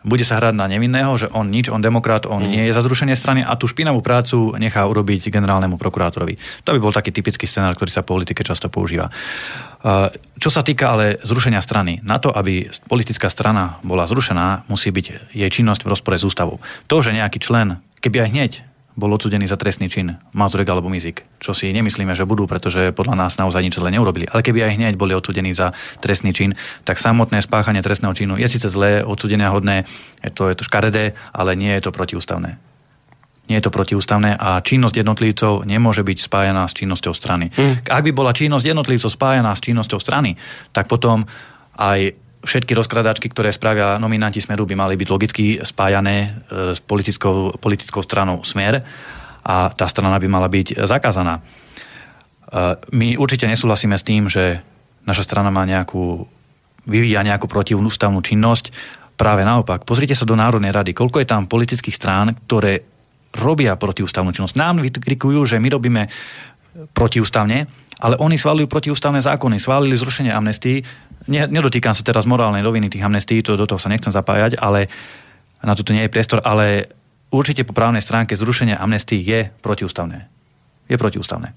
[0.00, 2.48] bude sa hrať na nevinného, že on nič, on demokrat, on mm.
[2.48, 6.40] nie je za zrušenie strany a tú špinavú prácu nechá urobiť generálnemu prokurátorovi.
[6.64, 9.12] To by bol taký typický scenár, ktorý sa v politike často používa.
[10.40, 15.32] Čo sa týka ale zrušenia strany, na to, aby politická strana bola zrušená, musí byť
[15.32, 16.60] jej činnosť v rozpore s ústavou.
[16.92, 18.52] To, že nejaký člen, keby aj hneď
[19.00, 23.24] bol odsudený za trestný čin, Mazurek alebo Mizik, čo si nemyslíme, že budú, pretože podľa
[23.24, 24.28] nás naozaj nič zle neurobili.
[24.28, 25.72] Ale keby aj hneď boli odsudení za
[26.04, 26.52] trestný čin,
[26.84, 29.88] tak samotné spáchanie trestného činu je síce zlé, odsudenia hodné,
[30.20, 32.60] je to, je to škaredé, ale nie je to protiústavné.
[33.50, 37.50] Nie je to protiústavné a činnosť jednotlivcov nemôže byť spájaná s činnosťou strany.
[37.50, 37.82] Mm.
[37.82, 40.38] Ak by bola činnosť jednotlivcov spájaná s činnosťou strany,
[40.70, 41.26] tak potom
[41.74, 46.28] aj všetky rozkladačky, ktoré spravia nominanti Smeru, by mali byť logicky spájané e,
[46.72, 48.80] s politickou, politickou stranou Smer
[49.44, 51.40] a tá strana by mala byť zakázaná.
[51.40, 51.42] E,
[52.96, 54.64] my určite nesúhlasíme s tým, že
[55.04, 56.24] naša strana má nejakú,
[56.88, 58.72] vyvíja nejakú protiústavnú činnosť.
[59.20, 62.80] Práve naopak, pozrite sa do Národnej rady, koľko je tam politických strán, ktoré
[63.36, 64.58] robia protiústavnú činnosť.
[64.58, 66.02] Nám vykrikujú, že my robíme
[66.94, 67.66] protiústavne,
[68.00, 70.78] ale oni schválili protiústavné zákony, schválili zrušenie amnestii,
[71.28, 74.88] ne, nedotýkam sa teraz morálnej roviny tých amnestí, to, do toho sa nechcem zapájať, ale
[75.60, 76.88] na toto nie je priestor, ale
[77.28, 80.26] určite po právnej stránke zrušenie amnestí je protiústavné.
[80.90, 81.54] Je protiústavné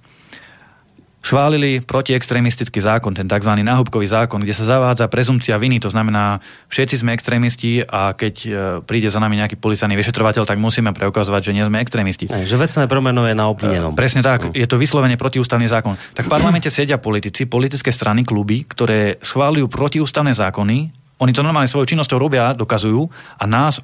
[1.23, 3.55] schválili protiextremistický zákon, ten tzv.
[3.63, 8.49] náhubkový zákon, kde sa zavádza prezumcia viny, to znamená, všetci sme extrémisti a keď e,
[8.83, 12.27] príde za nami nejaký policajný vyšetrovateľ, tak musíme preukazovať, že nie sme extrémisti.
[12.27, 13.95] Aj, že vecné promeno je na obvinenom.
[13.95, 15.95] E, presne tak, je to vyslovene protiústavný zákon.
[16.11, 20.91] Tak v parlamente sedia politici, politické strany, kluby, ktoré schválujú protiústavné zákony,
[21.23, 23.07] oni to normálne svojou činnosťou robia, dokazujú
[23.39, 23.79] a nás,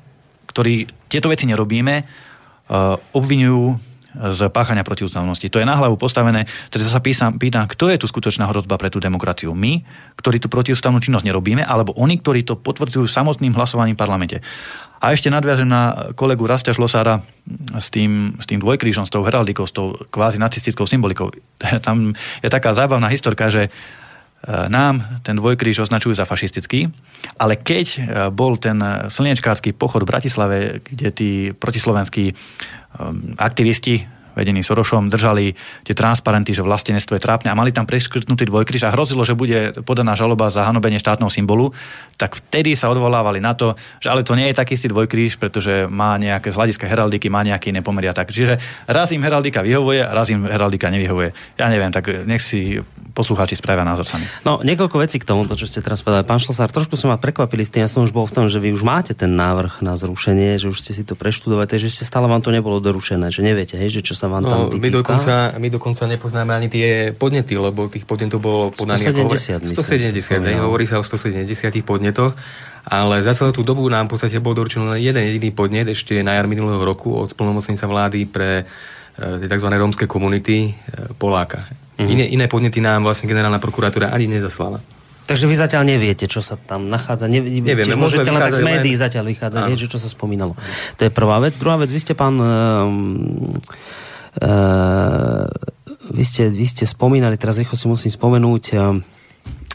[0.51, 2.03] ktorí tieto veci nerobíme, e,
[3.15, 5.49] obvinujú z páchania protiústavnosti.
[5.53, 6.49] To je na hlavu postavené.
[6.73, 9.53] Teda sa písam, pýtam, kto je tu skutočná hrozba pre tú demokraciu?
[9.53, 9.85] My,
[10.17, 14.37] ktorí tú protiústavnú činnosť nerobíme, alebo oni, ktorí to potvrdzujú samotným hlasovaním v parlamente.
[14.99, 17.23] A ešte nadviažem na kolegu Rastia Šlosára
[17.79, 21.31] s tým, s tým dvojkrížom, s tou heraldikou, s tou kvázi nacistickou symbolikou.
[21.85, 22.11] Tam
[22.43, 23.71] je taká zábavná historka, že
[24.47, 26.87] nám ten dvojkríž označujú za fašistický,
[27.35, 27.99] ale keď e,
[28.31, 28.79] bol ten
[29.11, 32.31] slniečkársky pochod v Bratislave, kde tí protislovenskí
[33.37, 35.51] aktivisti vedení Sorošom, držali
[35.83, 39.75] tie transparenty, že vlastenectvo je trápne a mali tam preškrtnutý dvojkryž a hrozilo, že bude
[39.83, 41.75] podaná žaloba za hanobenie štátneho symbolu,
[42.19, 45.87] tak vtedy sa odvolávali na to, že ale to nie je taký istý dvojkríž, pretože
[45.87, 48.11] má nejaké z hľadiska heraldiky, má nejaký iné pomeria.
[48.11, 48.35] Tak.
[48.35, 48.59] Čiže
[48.91, 51.31] raz im heraldika vyhovuje, raz im heraldika nevyhovuje.
[51.55, 52.83] Ja neviem, tak nech si
[53.15, 54.23] poslucháči spravia názor sami.
[54.47, 56.23] No, niekoľko vecí k tomu, to, čo ste teraz povedali.
[56.23, 58.63] Pán Šlosár, trošku som ma prekvapili s tým, ja som už bol v tom, že
[58.63, 62.03] vy už máte ten návrh na zrušenie, že už ste si to preštudovali, takže ešte
[62.07, 64.89] stále vám to nebolo dorušené, že neviete, hej, že čo sa vám tam no, my,
[64.91, 70.47] dokonca, my dokonca nepoznáme ani tie podnety, lebo tých podnetov bolo podaných 170, ako, 170,
[70.47, 71.43] hej, hovorí sa o 170
[71.83, 72.08] podnetoch,
[72.89, 76.25] ale za celú tú dobu nám v podstate bol doručený len jeden jediný podnet ešte
[76.25, 78.65] na jar minulého roku od splnomocnica vlády pre
[79.19, 79.69] e, tzv.
[79.69, 81.69] rómske komunity e, Poláka.
[81.69, 82.09] Mm-hmm.
[82.09, 84.81] Iné, iné podnety nám vlastne generálna prokuratúra ani nezaslala.
[85.29, 87.29] Takže vy zatiaľ neviete, čo sa tam nachádza.
[87.29, 89.03] Ne, Nevieme, môžete len tak z médií len...
[89.05, 90.57] zatiaľ vychádzať, nie, že čo sa spomínalo.
[90.97, 91.53] To je prvá vec.
[91.61, 92.33] Druhá vec, vy ste pán...
[92.41, 92.89] Uh,
[94.41, 95.45] uh,
[96.09, 98.97] vy, ste, vy ste spomínali, teraz rýchlo si musím spomenúť, uh,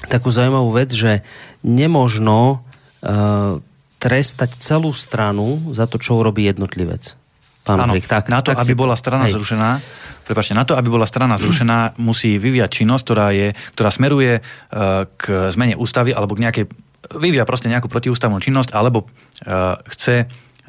[0.07, 1.25] takú zaujímavú vec, že
[1.65, 3.61] nemožno uh,
[3.99, 7.17] trestať celú stranu za to, čo urobí jednotlivec.
[7.65, 8.79] Pán ano, tak, na to, tak aby si...
[8.79, 9.41] bola strana hej.
[9.41, 9.81] zrušená,
[10.25, 15.05] Prepačte, na to, aby bola strana zrušená, musí vyvíjať činnosť, ktorá, je, ktorá smeruje uh,
[15.21, 16.65] k zmene ústavy alebo k nejakej,
[17.21, 20.25] vyvíja proste nejakú protiústavnú činnosť alebo uh, chce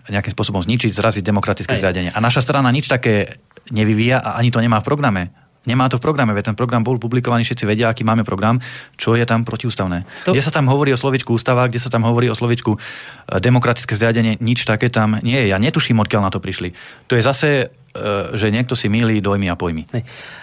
[0.05, 1.81] nejakým spôsobom zničiť, zraziť demokratické Aj.
[1.81, 2.11] zriadenie.
[2.13, 3.39] A naša strana nič také
[3.73, 5.33] nevyvíja a ani to nemá v programe.
[5.65, 8.61] Nemá to v programe, veď ten program bol publikovaný, všetci vedia, aký máme program,
[8.95, 10.05] čo je tam protiústavné.
[10.25, 10.33] To...
[10.33, 13.97] Kde sa tam hovorí o slovičku ústava, kde sa tam hovorí o slovičku eh, demokratické
[13.97, 15.51] zriadenie, nič také tam nie je.
[15.51, 16.77] Ja netuším, odkiaľ na to prišli.
[17.09, 17.49] To je zase
[17.95, 19.87] E, že niekto si mýli dojmy a pojmy.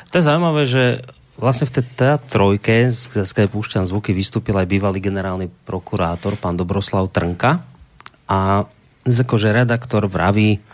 [0.08, 1.04] To je zaujímavé, že
[1.36, 1.84] vlastne v tej
[2.32, 7.60] trojke, z keď púšťam zvuky, vystúpil aj bývalý generálny prokurátor, pán Dobroslav Trnka
[8.24, 8.64] a
[9.04, 10.64] akože redaktor vraví,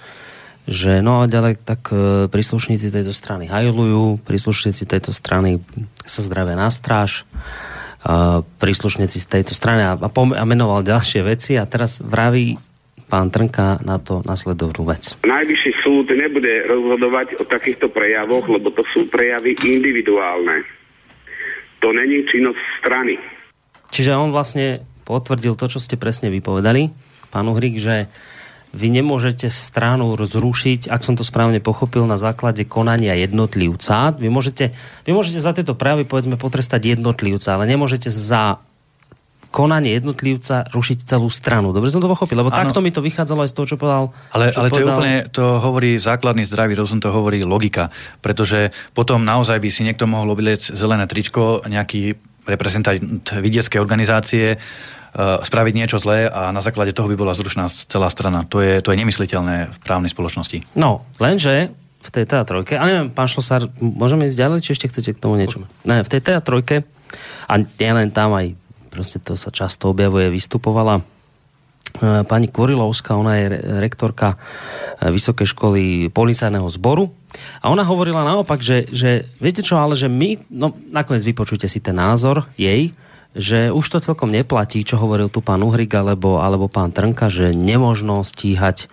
[0.69, 5.65] že no a ďalej tak e, príslušníci tejto strany hajlujú, príslušníci tejto strany
[6.05, 7.25] sa zdravia na stráž,
[8.05, 12.55] a príslušníci z tejto strany a, a menoval ďalšie veci a teraz vraví
[13.09, 15.17] pán Trnka na to nasledovnú vec.
[15.25, 20.63] Najvyšší súd nebude rozhodovať o takýchto prejavoch, lebo to sú prejavy individuálne.
[21.81, 23.17] To není činnosť strany.
[23.89, 26.93] Čiže on vlastne potvrdil to, čo ste presne vypovedali,
[27.33, 28.13] pán Uhrik, že
[28.77, 34.13] vy nemôžete stranu zrušiť, ak som to správne pochopil, na základe konania jednotlivca.
[34.17, 34.77] Vy môžete,
[35.09, 38.61] vy môžete za tieto prejavy povedzme potrestať jednotlivca, ale nemôžete za
[39.49, 41.73] konanie jednotlivca rušiť celú stranu.
[41.73, 42.61] Dobre som to pochopil, lebo ano.
[42.61, 44.13] takto mi to vychádzalo aj z toho, čo povedal.
[44.37, 44.77] Ale, čo ale povedal...
[44.77, 47.89] to je úplne, to hovorí základný zdravý rozum, to hovorí logika,
[48.21, 54.57] pretože potom naozaj by si niekto mohol obliec zelené tričko, nejaký reprezentant vidieckej organizácie,
[55.17, 58.45] spraviť niečo zlé a na základe toho by bola zrušená celá strana.
[58.53, 60.69] To je, to je nemysliteľné v právnej spoločnosti.
[60.77, 65.11] No, lenže v tej trojke, a neviem, pán Šlosár, môžeme ísť ďalej, či ešte chcete
[65.17, 65.67] k tomu niečo?
[65.83, 66.87] Ne, v tej trojke,
[67.49, 68.55] a nie len tam aj
[68.89, 71.03] proste to sa často objavuje, vystupovala e,
[72.27, 73.47] pani Kurilovská, ona je
[73.79, 74.37] rektorka e,
[75.13, 77.13] Vysokej školy policajného zboru
[77.63, 81.79] a ona hovorila naopak, že, že viete čo, ale že my, no nakoniec vypočujte si
[81.79, 82.91] ten názor jej,
[83.39, 87.55] že už to celkom neplatí, čo hovoril tu pán Uhrik alebo, alebo pán Trnka, že
[87.55, 88.91] nemožno stíhať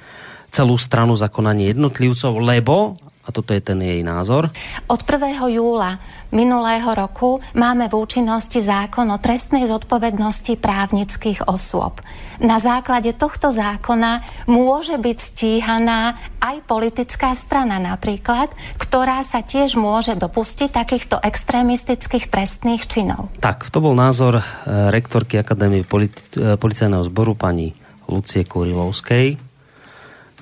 [0.54, 2.94] celú stranu za konanie jednotlivcov, lebo,
[3.26, 4.54] a toto je ten jej názor.
[4.86, 5.42] Od 1.
[5.50, 5.98] júla
[6.30, 12.06] minulého roku máme v účinnosti zákon o trestnej zodpovednosti právnických osôb.
[12.44, 20.14] Na základe tohto zákona môže byť stíhaná aj politická strana napríklad, ktorá sa tiež môže
[20.20, 23.32] dopustiť takýchto extrémistických trestných činov.
[23.40, 24.44] Tak, to bol názor e,
[24.92, 27.72] rektorky Akadémie politi- e, policajného zboru pani
[28.12, 29.40] Lucie Kurilovskej.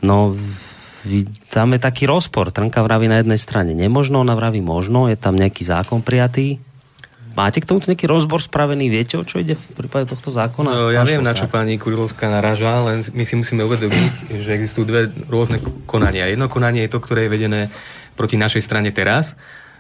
[0.04, 0.36] No,
[1.52, 2.56] tam je taký rozpor.
[2.56, 6.63] Trnka vraví na jednej strane nemožno, ona vraví možno, je tam nejaký zákon prijatý.
[7.34, 8.94] Máte k tomuto nejaký rozbor spravený?
[8.94, 10.70] Viete, o čo ide v prípade tohto zákona?
[10.70, 14.86] No, ja viem, na čo pani Kurilovská naraža, len my si musíme uvedomiť, že existujú
[14.86, 15.02] dve
[15.34, 15.58] rôzne
[15.89, 16.30] konania.
[16.30, 17.62] Jedno konanie je to, ktoré je vedené
[18.13, 19.34] proti našej strane teraz.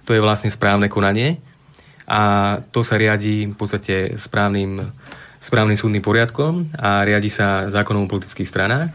[0.09, 1.37] To je vlastne správne konanie.
[2.09, 4.89] A to sa riadi v podstate správnym,
[5.37, 8.89] správnym súdnym poriadkom a riadi sa zákonom o politických stranách.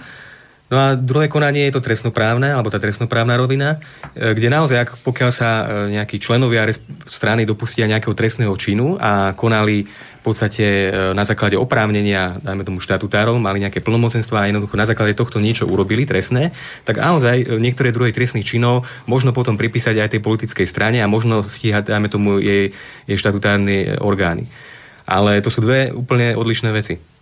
[0.69, 3.81] No a druhé konanie je to trestnoprávne, alebo tá trestnoprávna rovina,
[4.13, 6.69] e, kde naozaj, ak pokiaľ sa e, nejakí členovia
[7.09, 12.85] strany dopustia nejakého trestného činu a konali v podstate e, na základe oprávnenia, dajme tomu
[12.85, 16.53] štatutárov, mali nejaké plnomocenstva a jednoducho na základe tohto niečo urobili trestné,
[16.85, 21.41] tak naozaj niektoré druhé trestných činov možno potom pripísať aj tej politickej strane a možno
[21.49, 22.77] stíhať, dajme tomu, jej,
[23.09, 24.45] jej štatutárne orgány.
[25.09, 27.18] Ale to sú dve úplne odlišné veci.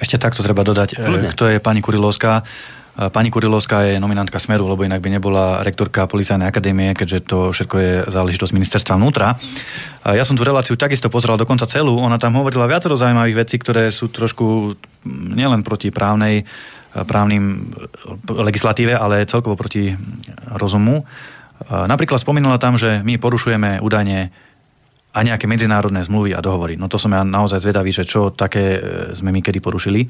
[0.00, 1.28] Ešte takto treba dodať, Ľudne.
[1.30, 2.42] kto je pani Kurilovská.
[2.90, 7.76] Pani Kurilovská je nominantka Smeru, lebo inak by nebola rektorka Policajnej akadémie, keďže to všetko
[7.80, 9.40] je záležitosť ministerstva vnútra.
[10.04, 11.96] Ja som tú reláciu takisto pozeral dokonca celú.
[11.96, 14.76] Ona tam hovorila viacero zaujímavých vecí, ktoré sú trošku
[15.08, 16.44] nielen proti právnej,
[16.92, 17.72] právnym
[18.26, 19.96] legislatíve, ale celkovo proti
[20.58, 21.06] rozumu.
[21.70, 24.28] Napríklad spomínala tam, že my porušujeme údajne
[25.10, 26.78] a nejaké medzinárodné zmluvy a dohovory.
[26.78, 28.80] No to som ja naozaj zvedavý, že čo také e,
[29.18, 30.06] sme my kedy porušili.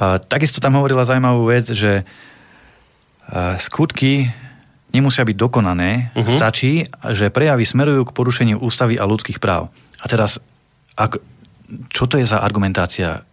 [0.00, 2.04] A takisto tam hovorila zaujímavú vec, že e,
[3.60, 4.32] skutky
[4.94, 6.16] nemusia byť dokonané.
[6.16, 6.32] Uh-huh.
[6.32, 9.68] Stačí, že prejavy smerujú k porušeniu ústavy a ľudských práv.
[10.00, 10.40] A teraz,
[10.96, 11.20] ak,
[11.92, 13.26] čo to je za argumentácia?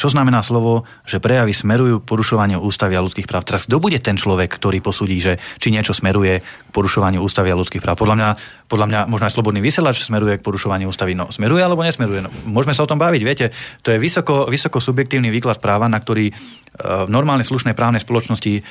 [0.00, 3.44] Čo znamená slovo, že prejavy smerujú k porušovaniu ústavy a ľudských práv?
[3.44, 7.60] Teraz kto bude ten človek, ktorý posúdi, že či niečo smeruje k porušovaniu ústavy a
[7.60, 8.00] ľudských práv?
[8.00, 8.28] Podľa mňa,
[8.64, 11.12] podľa mňa možno aj slobodný vysielač smeruje k porušovaniu ústavy.
[11.12, 12.24] No, smeruje alebo nesmeruje?
[12.24, 13.52] No, môžeme sa o tom baviť, viete.
[13.84, 16.34] To je vysoko, vysoko subjektívny výklad práva, na ktorý e,
[16.80, 18.64] v normálnej slušnej právnej spoločnosti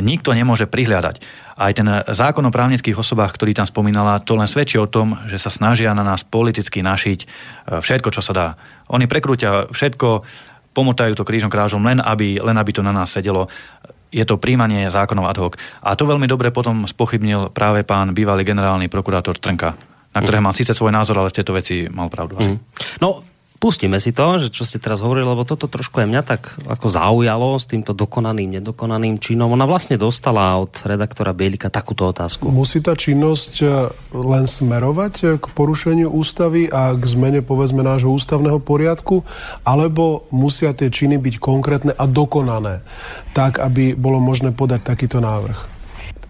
[0.00, 1.16] nikto nemôže prihľadať.
[1.60, 5.36] Aj ten zákon o právnických osobách, ktorý tam spomínala, to len svedčí o tom, že
[5.36, 7.26] sa snažia na nás politicky našiť e,
[7.84, 8.48] všetko, čo sa dá.
[8.88, 10.24] Oni prekrúťa všetko,
[10.72, 13.52] pomotajú to krížom krážom, len aby, len aby to na nás sedelo.
[14.10, 15.52] Je to príjmanie zákonov ad hoc.
[15.84, 19.76] A to veľmi dobre potom spochybnil práve pán bývalý generálny prokurátor Trnka,
[20.16, 20.48] na ktorého mm.
[20.50, 22.40] mám síce svoj názor, ale v tejto veci mal pravdu.
[22.40, 22.58] Mm.
[22.98, 23.22] No,
[23.60, 26.88] Pustíme si to, že čo ste teraz hovorili, lebo toto trošku aj mňa tak ako
[26.88, 29.52] zaujalo s týmto dokonaným, nedokonaným činom.
[29.52, 32.48] Ona vlastne dostala od redaktora Bielika takúto otázku.
[32.48, 33.64] Musí tá činnosť e,
[34.16, 39.28] len smerovať e, k porušeniu ústavy a k zmene povedzme nášho ústavného poriadku,
[39.60, 42.80] alebo musia tie činy byť konkrétne a dokonané,
[43.36, 45.58] tak aby bolo možné podať takýto návrh?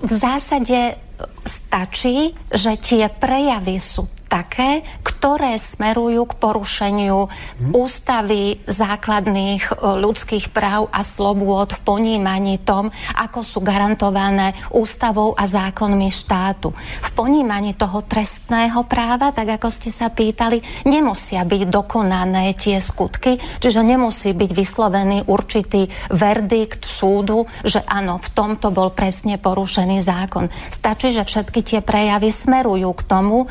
[0.02, 0.98] V zásade
[1.46, 7.26] stačí, že tie prejavy sú také, ktoré smerujú k porušeniu
[7.74, 15.50] ústavy základných e, ľudských práv a slobôd v ponímaní tom, ako sú garantované ústavou a
[15.50, 16.70] zákonmi štátu.
[17.02, 23.42] V ponímaní toho trestného práva, tak ako ste sa pýtali, nemusia byť dokonané tie skutky,
[23.58, 30.46] čiže nemusí byť vyslovený určitý verdikt súdu, že áno, v tomto bol presne porušený zákon.
[30.70, 33.50] Stačí, že všetky tie prejavy smerujú k tomu,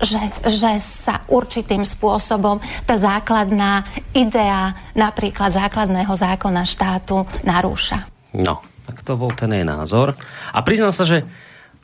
[0.00, 8.04] že, že sa určitým spôsobom tá základná idea napríklad základného zákona štátu narúša.
[8.36, 10.12] No, tak to bol ten jej názor.
[10.52, 11.24] A priznám sa, že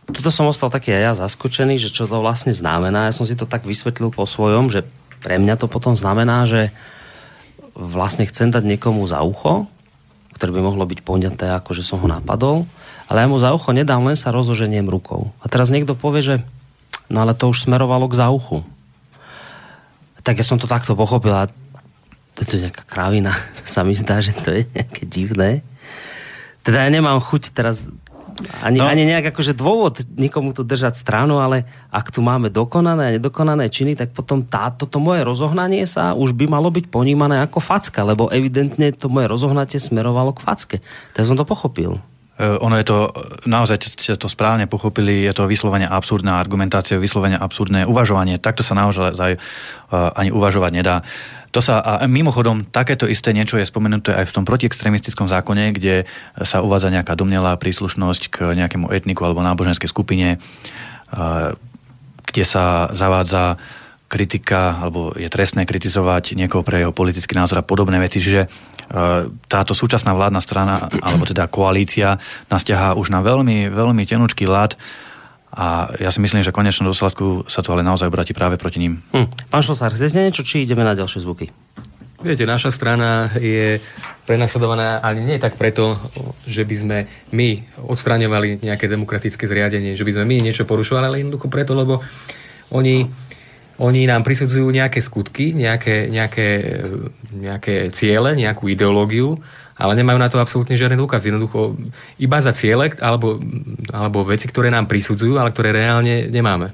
[0.09, 3.09] tuto som ostal taký aj ja zaskočený, že čo to vlastne znamená.
[3.09, 4.85] Ja som si to tak vysvetlil po svojom, že
[5.23, 6.75] pre mňa to potom znamená, že
[7.73, 9.71] vlastne chcem dať niekomu za ucho,
[10.37, 12.69] ktoré by mohlo byť poňaté ako, že som ho napadol,
[13.09, 15.31] ale ja mu za ucho nedám, len sa rozoženiem rukou.
[15.41, 16.37] A teraz niekto povie, že
[17.13, 18.65] No ale to už smerovalo k záuchu.
[20.25, 21.45] Tak ja som to takto pochopil a
[22.33, 23.37] to je nejaká kravina.
[23.69, 25.61] Sa mi zdá, že to je nejaké divné.
[26.65, 27.93] Teda ja nemám chuť teraz
[28.65, 28.89] ani, no.
[28.89, 33.69] ani nejak akože dôvod nikomu tu držať stranu, ale ak tu máme dokonané a nedokonané
[33.69, 38.01] činy, tak potom táto to moje rozohnanie sa už by malo byť ponímané ako facka,
[38.01, 40.77] lebo evidentne to moje rozohnatie smerovalo k facke.
[41.13, 42.01] Tak som to pochopil.
[42.39, 43.13] E, ono je to,
[43.45, 48.41] naozaj ste to správne pochopili, je to vyslovene absurdná argumentácia, vyslovene absurdné uvažovanie.
[48.41, 49.39] Takto sa naozaj e,
[49.93, 50.97] ani uvažovať nedá.
[51.53, 56.09] To sa, a mimochodom, takéto isté niečo je spomenuté aj v tom protiextremistickom zákone, kde
[56.41, 60.41] sa uvádza nejaká domnelá príslušnosť k nejakému etniku alebo náboženskej skupine,
[61.13, 61.23] e,
[62.25, 63.61] kde sa zavádza
[64.13, 68.21] kritika, alebo je trestné kritizovať niekoho pre jeho politický názor a podobné veci.
[68.21, 68.49] Čiže e,
[69.49, 72.21] táto súčasná vládna strana, alebo teda koalícia,
[72.53, 74.77] nás ťahá už na veľmi, veľmi tenučký lad
[75.53, 78.85] a ja si myslím, že v konečnom dôsledku sa to ale naozaj obratí práve proti
[78.85, 79.01] ním.
[79.17, 79.29] Hm.
[79.49, 81.49] Pán Šlosár, chcete niečo, či ideme na ďalšie zvuky?
[82.23, 83.83] Viete, naša strana je
[84.25, 85.99] prenasledovaná ani nie tak preto,
[86.47, 86.99] že by sme
[87.35, 87.49] my
[87.83, 91.99] odstraňovali nejaké demokratické zriadenie, že by sme my niečo porušovali, ale jednoducho preto, lebo
[92.73, 93.05] oni
[93.83, 96.81] oni nám prisudzujú nejaké skutky, nejaké, nejaké,
[97.35, 99.43] nejaké ciele, nejakú ideológiu,
[99.75, 101.35] ale nemajú na to absolútne žiadne dôkazy.
[101.35, 101.75] Jednoducho
[102.23, 103.43] iba za ciele alebo,
[103.91, 106.71] alebo veci, ktoré nám prisudzujú, ale ktoré reálne nemáme.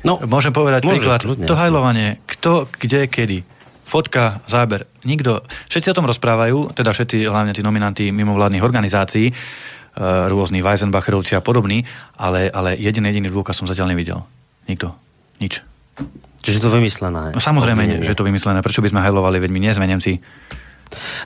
[0.00, 1.20] No, môžem povedať môže, príklad.
[1.28, 2.24] To hajlovanie.
[2.24, 3.44] Kto, kde, kedy.
[3.86, 4.88] Fotka, záber.
[5.04, 5.44] Nikto.
[5.68, 9.34] Všetci o tom rozprávajú, teda všetci, hlavne tí nominanti mimovládnych organizácií, e,
[10.26, 11.86] rôzni Weisenbacherovci a podobní,
[12.18, 14.26] ale, ale jediný jediný dôkaz som zatiaľ nevidel.
[14.66, 14.90] Nikto.
[15.38, 15.62] Nič.
[16.42, 17.34] Čiže to vymyslené.
[17.34, 18.62] No samozrejme, nie, že to vymyslené.
[18.62, 20.20] Prečo by sme hajlovali, veď my nie sme Nemci.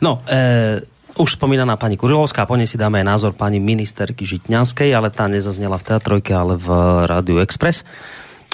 [0.01, 0.81] No, e,
[1.21, 5.29] už spomínaná pani Kurilovská, po nej si dáme aj názor pani ministerky Žitňanskej, ale tá
[5.29, 6.69] nezaznela v Teatrojke, ale v
[7.05, 7.85] Rádiu Express.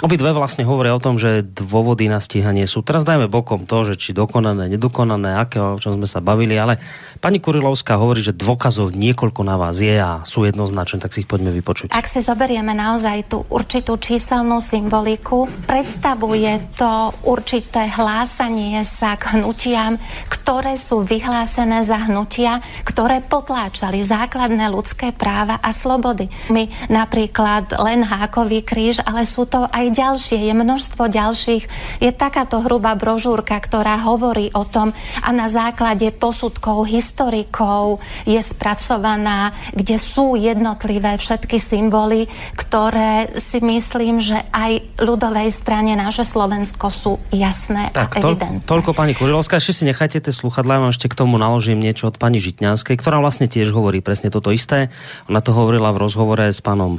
[0.05, 2.85] Obidve vlastne hovoria o tom, že dôvody na stíhanie sú.
[2.85, 6.77] Teraz dajme bokom to, že či dokonané, nedokonané, aké, o čom sme sa bavili, ale
[7.25, 11.31] pani Kurilovská hovorí, že dôkazov niekoľko na vás je a sú jednoznačné, tak si ich
[11.31, 11.97] poďme vypočuť.
[11.97, 19.97] Ak si zoberieme naozaj tú určitú číselnú symboliku, predstavuje to určité hlásanie sa k hnutiam,
[20.29, 26.29] ktoré sú vyhlásené za hnutia, ktoré potláčali základné ľudské práva a slobody.
[26.53, 31.65] My napríklad len hákový kríž, ale sú to aj aj ďalšie, je množstvo ďalších.
[32.03, 34.91] Je takáto hrubá brožúrka, ktorá hovorí o tom
[35.23, 42.27] a na základe posudkov historikov je spracovaná, kde sú jednotlivé všetky symboly,
[42.59, 48.67] ktoré si myslím, že aj ľudovej strane naše Slovensko sú jasné tak, a evidentné.
[48.67, 52.11] To, toľko pani Kurilovská, ešte si nechajte tie sluchadlá, vám ešte k tomu naložím niečo
[52.11, 54.91] od pani Žitňanskej, ktorá vlastne tiež hovorí presne toto isté.
[55.31, 56.99] Ona to hovorila v rozhovore s pánom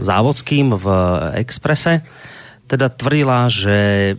[0.00, 0.86] Závodským v
[1.40, 2.02] Exprese.
[2.66, 4.14] Teda tvrdila, že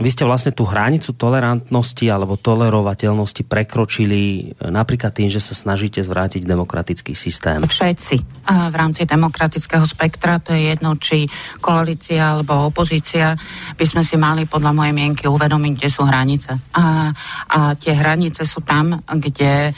[0.00, 4.20] vy ste vlastne tú hranicu tolerantnosti alebo tolerovateľnosti prekročili
[4.56, 7.60] e, napríklad tým, že sa snažíte zvrátiť demokratický systém.
[7.60, 11.30] Všetci v rámci demokratického spektra, to je jedno, či
[11.62, 13.38] koalícia alebo opozícia,
[13.78, 16.50] by sme si mali podľa mojej mienky uvedomiť, kde sú hranice.
[16.74, 17.12] A,
[17.52, 19.72] a tie hranice sú tam, kde e,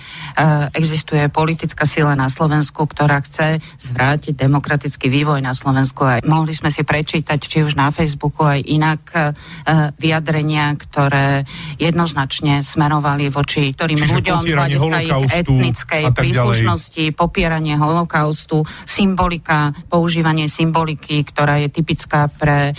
[0.73, 6.01] existuje politická sila na Slovensku, ktorá chce zvrátiť demokratický vývoj na Slovensku.
[6.07, 9.21] A mohli sme si prečítať, či už na Facebooku aj inak e,
[10.05, 11.49] vyjadrenia, ktoré
[11.81, 20.45] jednoznačne smerovali voči ktorým Čiže ľuďom z hľadiska ich etnickej príslušnosti, popieranie holokaustu, symbolika, používanie
[20.45, 22.75] symboliky, ktorá je typická pre e,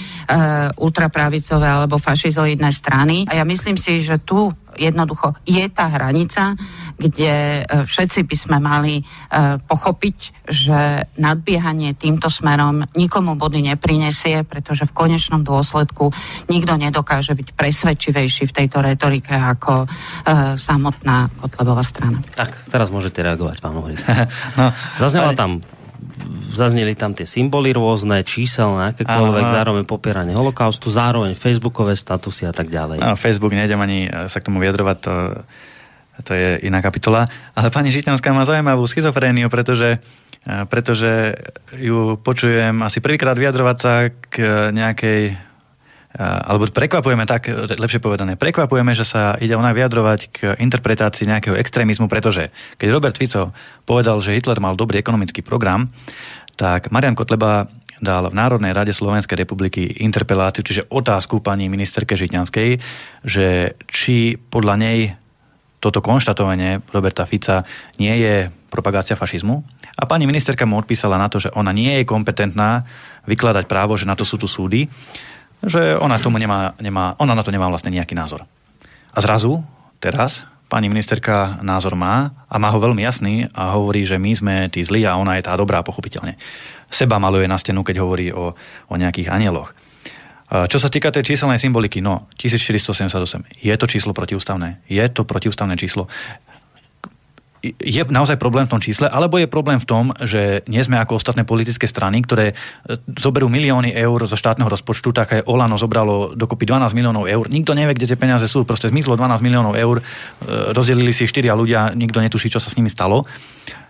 [0.77, 3.25] ultrapravicové alebo fašizoidné strany.
[3.25, 6.55] A ja myslím si, že tu jednoducho je tá hranica,
[6.95, 9.03] kde e, všetci by sme mali e,
[9.59, 10.17] pochopiť,
[10.47, 16.13] že nadbiehanie týmto smerom nikomu body neprinesie, pretože v konečnom dôsledku
[16.47, 19.87] nikto nedokáže byť presvedčivejší v tejto retorike ako e,
[20.55, 22.23] samotná Kotlebová strana.
[22.35, 23.99] Tak, teraz môžete reagovať, pán Uhrik.
[24.59, 24.71] no,
[25.01, 25.59] Zaznela tam
[26.55, 29.55] zazneli tam tie symboly rôzne, číselné, akékoľvek, Aha.
[29.59, 33.03] zároveň popieranie holokaustu, zároveň facebookové statusy a tak ďalej.
[33.03, 35.13] No, Facebook, nejdem ani e, sa k tomu vyjadrovať, to,
[36.23, 37.27] to je iná kapitola.
[37.53, 39.99] Ale pani Žitňanská má zaujímavú schizofréniu, pretože
[40.47, 41.35] e, pretože
[41.75, 43.93] ju počujem asi prvýkrát vyjadrovať sa
[44.31, 44.35] k
[44.71, 45.35] nejakej
[46.15, 52.07] alebo prekvapujeme tak, lepšie povedané, prekvapujeme, že sa ide ona vyjadrovať k interpretácii nejakého extrémizmu,
[52.07, 53.51] pretože keď Robert Fico
[53.83, 55.91] povedal, že Hitler mal dobrý ekonomický program,
[56.55, 57.67] tak Marian Kotleba
[57.99, 62.79] dal v Národnej rade Slovenskej republiky interpeláciu, čiže otázku pani ministerke Žitňanskej,
[63.23, 64.99] že či podľa nej
[65.83, 67.67] toto konštatovanie Roberta Fica
[67.99, 69.63] nie je propagácia fašizmu.
[69.95, 72.83] A pani ministerka mu odpísala na to, že ona nie je kompetentná
[73.27, 74.91] vykladať právo, že na to sú tu súdy
[75.63, 78.43] že ona, tomu nemá, nemá, ona na to nemá vlastne nejaký názor.
[79.15, 79.63] A zrazu,
[80.03, 84.55] teraz, pani ministerka názor má a má ho veľmi jasný a hovorí, že my sme
[84.67, 86.35] tí zlí a ona je tá dobrá, pochopiteľne.
[86.91, 88.53] Seba maluje na stenu, keď hovorí o,
[88.89, 89.71] o nejakých anieloch.
[90.45, 94.85] Čo sa týka tej číselnej symboliky, no 1478, je to číslo protiústavné.
[94.85, 96.05] Je to protiústavné číslo
[97.73, 101.17] je naozaj problém v tom čísle, alebo je problém v tom, že nie sme ako
[101.17, 102.55] ostatné politické strany, ktoré e,
[103.17, 107.49] zoberú milióny eur zo štátneho rozpočtu, tak aj Olano zobralo dokopy 12 miliónov eur.
[107.49, 110.03] Nikto nevie, kde tie peniaze sú, proste zmizlo 12 miliónov eur, e,
[110.75, 113.25] rozdelili si ich štyria ľudia, nikto netuší, čo sa s nimi stalo.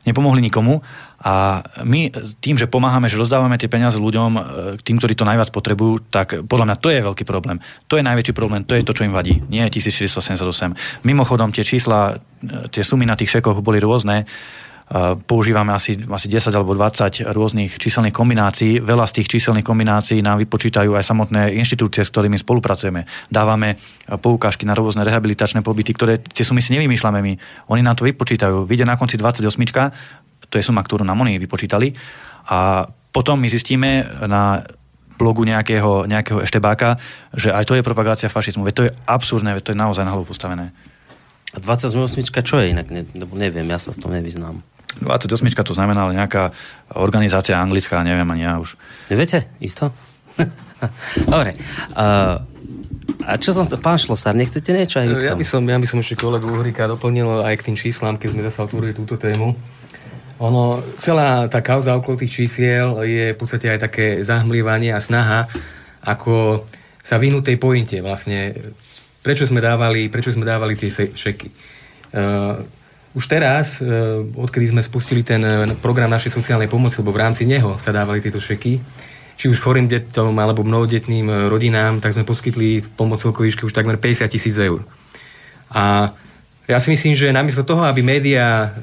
[0.05, 0.85] Nepomohli nikomu
[1.25, 4.41] a my tým, že pomáhame, že rozdávame tie peniaze ľuďom, e,
[4.85, 7.57] tým, ktorí to najviac potrebujú, tak podľa mňa to je veľký problém.
[7.89, 9.41] To je najväčší problém, to je to, čo im vadí.
[9.49, 10.77] Nie 1478.
[11.01, 14.29] Mimochodom, tie čísla, e, tie sumy na tých šekoch boli rôzne
[15.25, 18.77] používame asi, asi 10 alebo 20 rôznych číselných kombinácií.
[18.77, 23.09] Veľa z tých číselných kombinácií nám vypočítajú aj samotné inštitúcie, s ktorými spolupracujeme.
[23.25, 23.81] Dávame
[24.21, 27.33] poukážky na rôzne rehabilitačné pobyty, ktoré tie sumy si nevymýšľame my.
[27.73, 28.69] Oni nám to vypočítajú.
[28.69, 29.49] Vyjde na konci 28,
[30.49, 31.93] to je suma, ktorú nám oni vypočítali.
[32.49, 32.85] A
[33.15, 34.65] potom my zistíme na
[35.15, 36.99] blogu nejakého, nejakého eštebáka,
[37.31, 38.67] že aj to je propagácia fašizmu.
[38.67, 40.75] Veď to je absurdné, veď to je naozaj na hlavu postavené.
[41.55, 42.91] A 28 čo je inak?
[42.91, 44.59] Ne, neviem, ja sa v tom nevyznám.
[44.99, 45.31] 28
[45.63, 46.51] to znamená nejaká
[46.95, 48.75] organizácia anglická, neviem ani ja už.
[49.07, 49.47] Neviete?
[49.63, 49.91] Isto?
[51.31, 51.55] Dobre.
[51.95, 52.43] Uh,
[53.23, 55.99] a čo som to, pán Šlosár, nechcete niečo aj ja by, som, ja by som
[56.03, 59.55] ešte kolegu Uhrika doplnil aj k tým číslam, keď sme zase otvorili túto tému.
[60.39, 65.47] Ono, celá tá kauza okolo tých čísiel je v podstate aj také zahmlievanie a snaha,
[66.03, 66.67] ako
[66.99, 68.51] sa vyhnúť tej pointe vlastne.
[69.23, 71.49] Prečo sme dávali, prečo sme dávali tie šeky?
[72.15, 72.61] Uh,
[73.15, 73.87] už teraz, e,
[74.35, 78.19] odkedy sme spustili ten e, program našej sociálnej pomoci, lebo v rámci neho sa dávali
[78.19, 78.83] tieto šeky,
[79.39, 83.95] či už chorým deťom alebo mnohodetným e, rodinám, tak sme poskytli pomoc celkovej už takmer
[83.95, 84.83] 50 tisíc eur.
[85.71, 86.11] A
[86.65, 88.73] ja si myslím, že namiesto toho, aby médiá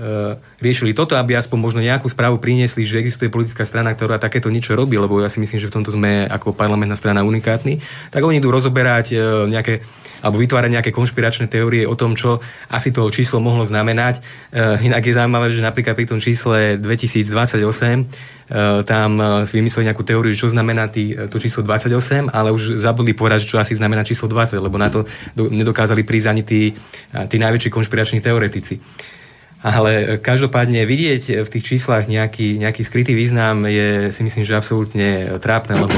[0.63, 4.79] riešili toto, aby aspoň možno nejakú správu priniesli, že existuje politická strana, ktorá takéto niečo
[4.79, 7.83] robí, lebo ja si myslím, že v tomto sme ako parlamentná strana unikátni,
[8.15, 9.17] tak oni idú rozoberať e,
[9.51, 9.83] nejaké
[10.23, 12.39] alebo vytvárať nejaké konšpiračné teórie o tom, čo
[12.71, 14.23] asi to číslo mohlo znamenať.
[14.55, 18.07] E, inak je zaujímavé, že napríklad pri tom čísle 2028 e,
[18.85, 23.47] tam e, vymysleli nejakú teóriu, čo znamená tý, to číslo 28, ale už zabudli povedať,
[23.49, 26.75] čo asi znamená číslo 20, lebo na to do, nedokázali prísť ani tí,
[27.31, 28.83] tí najväčší konšpirační teoretici.
[29.63, 35.39] Ale každopádne vidieť v tých číslach nejaký, nejaký skrytý význam je si myslím, že absolútne
[35.39, 35.95] trápne, lebo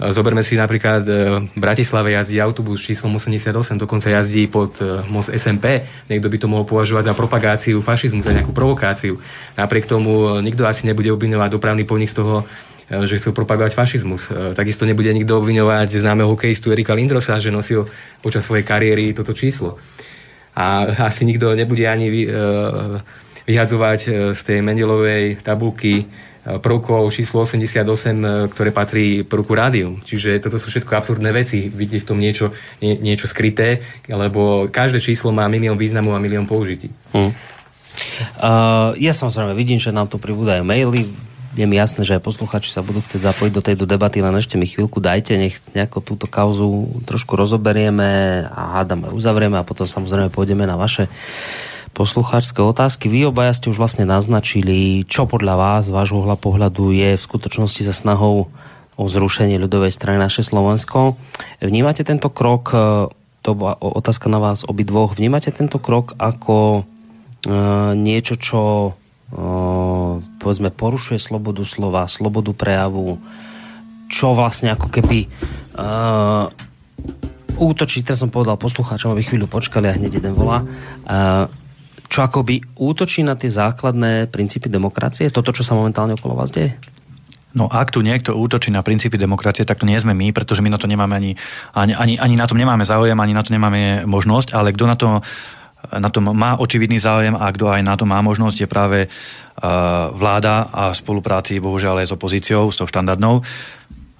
[0.00, 1.12] Zoberme si napríklad e,
[1.44, 5.84] v Bratislave jazdí autobus číslom 88, dokonca jazdí pod e, most SMP.
[6.08, 9.20] Niekto by to mohol považovať za propagáciu fašizmu, za nejakú provokáciu.
[9.60, 12.48] Napriek tomu e, nikto asi nebude obviňovať dopravný podnik z toho,
[12.90, 14.34] že chcel propagovať fašizmus.
[14.58, 17.86] Takisto nebude nikto obviňovať známeho hokejistu Erika Lindrosa, že nosil
[18.18, 19.78] počas svojej kariéry toto číslo.
[20.58, 22.26] A asi nikto nebude ani
[23.46, 26.10] vyhadzovať z tej Mendelovej tabulky
[26.58, 30.02] prvkov číslo 88, e, ktoré patrí prvku rádium.
[30.02, 31.70] Čiže toto sú všetko absurdné veci.
[31.70, 32.50] Vidieť v tom niečo,
[32.82, 36.90] nie, niečo skryté, lebo každé číslo má milión významov a milión použití.
[37.14, 37.30] Hmm.
[38.40, 41.06] Uh, ja samozrejme vidím, že nám tu pribúdajú maily.
[41.58, 44.54] Je mi jasné, že aj posluchači sa budú chcieť zapojiť do tejto debaty, len ešte
[44.54, 50.30] mi chvíľku dajte, nech nejako túto kauzu trošku rozoberieme a hádame, uzavrieme a potom samozrejme
[50.30, 51.10] pôjdeme na vaše
[51.92, 53.10] poslucháčské otázky.
[53.10, 57.82] Vy obaja ste už vlastne naznačili, čo podľa vás, vášho hla pohľadu je v skutočnosti
[57.82, 58.48] za snahou
[59.00, 61.16] o zrušenie ľudovej strany naše Slovensko.
[61.64, 62.78] Vnímate tento krok, e,
[63.40, 70.68] to bola otázka na vás obidvoch, vnímate tento krok ako uh, niečo, čo uh, povedzme
[70.68, 73.16] porušuje slobodu slova, slobodu prejavu,
[74.12, 75.24] čo vlastne ako keby
[75.72, 76.52] uh,
[77.56, 81.48] útočí, teraz som povedal poslucháčom, aby chvíľu počkali a hneď jeden volá, uh,
[82.10, 85.30] čo akoby útočí na tie základné princípy demokracie?
[85.30, 86.74] Toto, čo sa momentálne okolo vás deje?
[87.54, 90.70] No ak tu niekto útočí na princípy demokracie, tak to nie sme my, pretože my
[90.70, 91.32] na to nemáme ani,
[91.74, 94.96] ani, ani, ani na tom nemáme záujem, ani na to nemáme možnosť, ale kto na
[94.98, 95.06] to
[95.90, 100.12] na tom má očividný záujem a kto aj na to má možnosť, je práve uh,
[100.12, 103.40] vláda a spolupráci bohužiaľ aj s opozíciou, s tou štandardnou.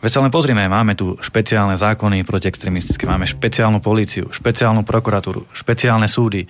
[0.01, 5.53] Veď sa len pozrime, máme tu špeciálne zákony proti extremistické, máme špeciálnu políciu, špeciálnu prokuratúru,
[5.53, 6.49] špeciálne súdy,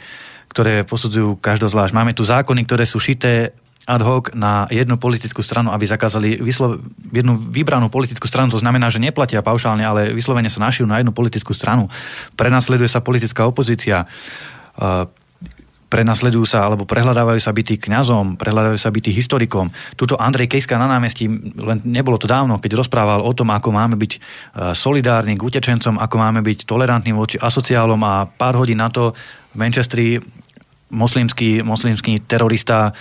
[0.50, 1.94] ktoré posudzujú každý zvlášť.
[1.94, 3.54] Máme tu zákony, ktoré sú šité
[3.90, 6.78] ad hoc na jednu politickú stranu, aby zakázali vyslo-
[7.10, 8.52] jednu vybranú politickú stranu.
[8.54, 11.90] To znamená, že neplatia paušálne, ale vyslovene sa našijú na jednu politickú stranu.
[12.38, 14.06] Prenasleduje sa politická opozícia.
[14.78, 15.10] Uh,
[15.90, 19.74] prenasledujú sa alebo prehľadávajú sa bytí kňazom, prehľadávajú sa bytí historikom.
[19.98, 21.26] Tuto Andrej Kejska na námestí,
[21.58, 24.12] len nebolo to dávno, keď rozprával o tom, ako máme byť
[24.70, 29.10] solidárni k utečencom, ako máme byť tolerantní voči asociálom a pár hodín na to
[29.50, 30.22] v Manchestri
[30.90, 32.92] moslimský, moslimský terorista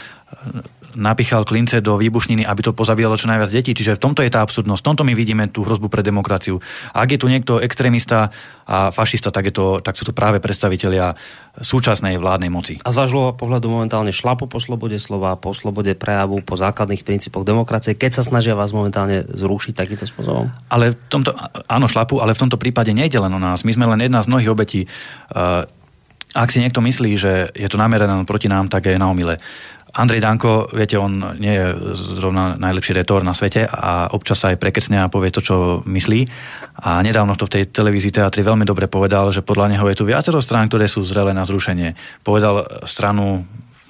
[0.97, 3.77] napichal klince do výbušniny, aby to pozabíjalo čo najviac detí.
[3.77, 6.57] Čiže v tomto je tá absurdnosť, v tomto my vidíme tú hrozbu pre demokraciu.
[6.95, 8.33] A ak je tu niekto extrémista
[8.69, 11.17] a fašista, tak, je to, tak sú to práve predstavitelia
[11.57, 12.73] súčasnej vládnej moci.
[12.85, 17.45] A z vášho pohľadu momentálne šlapu po slobode slova, po slobode prejavu, po základných princípoch
[17.45, 20.53] demokracie, keď sa snažia vás momentálne zrušiť takýmto spôsobom?
[20.69, 21.33] Ale v tomto,
[21.65, 23.65] áno, šlapu, ale v tomto prípade nejde len o nás.
[23.65, 24.81] My sme len jedna z mnohých obetí.
[25.33, 25.65] Uh,
[26.35, 29.41] ak si niekto myslí, že je to namerané proti nám, tak je na omile.
[29.89, 34.61] Andrej Danko, viete, on nie je zrovna najlepší retor na svete a občas sa aj
[34.61, 36.29] prekecne a povie to, čo myslí.
[36.85, 40.05] A nedávno to v tej televízii teatri veľmi dobre povedal, že podľa neho je tu
[40.05, 41.97] viacero strán, ktoré sú zrelé na zrušenie.
[42.21, 43.49] Povedal stranu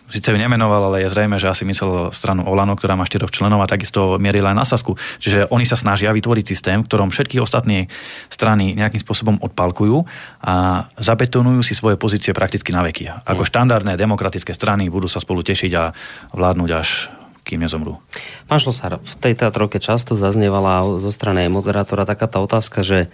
[0.10, 3.62] síce ju nemenoval, ale je zrejme, že asi myslel stranu Olano, ktorá má štyroch členov
[3.62, 4.98] a takisto mierila aj na Sasku.
[5.22, 7.88] Čiže oni sa snažia vytvoriť systém, v ktorom všetky ostatné
[8.34, 10.04] strany nejakým spôsobom odpalkujú
[10.44, 13.10] a zabetonujú si svoje pozície prakticky na veky.
[13.26, 13.50] Ako mm.
[13.50, 15.94] štandardné demokratické strany budú sa spolu tešiť a
[16.34, 17.10] vládnuť až
[17.50, 17.98] kým nezomrú.
[18.46, 23.10] Pán Šlosár, v tej teatroke často zaznievala zo strany moderátora taká tá otázka, že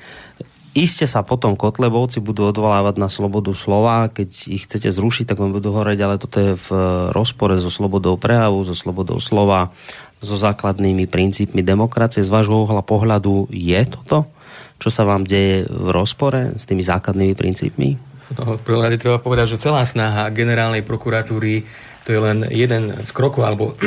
[0.76, 5.55] Iste sa potom Kotlebovci budú odvolávať na slobodu slova, keď ich chcete zrušiť, tak vám
[5.55, 6.67] budú horeť, ale toto je v
[7.15, 9.71] rozpore so slobodou prejavu, so slobodou slova,
[10.19, 12.19] so základnými princípmi demokracie.
[12.19, 14.28] Z vášho uhla pohľadu je toto,
[14.84, 17.89] čo sa vám deje v rozpore s tými základnými princípmi?
[18.36, 21.63] No, prvom rade treba povedať, že celá snaha generálnej prokuratúry
[22.03, 23.80] to je len jeden z krokov, alebo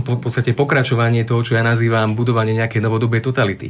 [0.00, 3.68] v podstate pokračovanie toho, čo ja nazývam budovanie nejakej novodobej totality.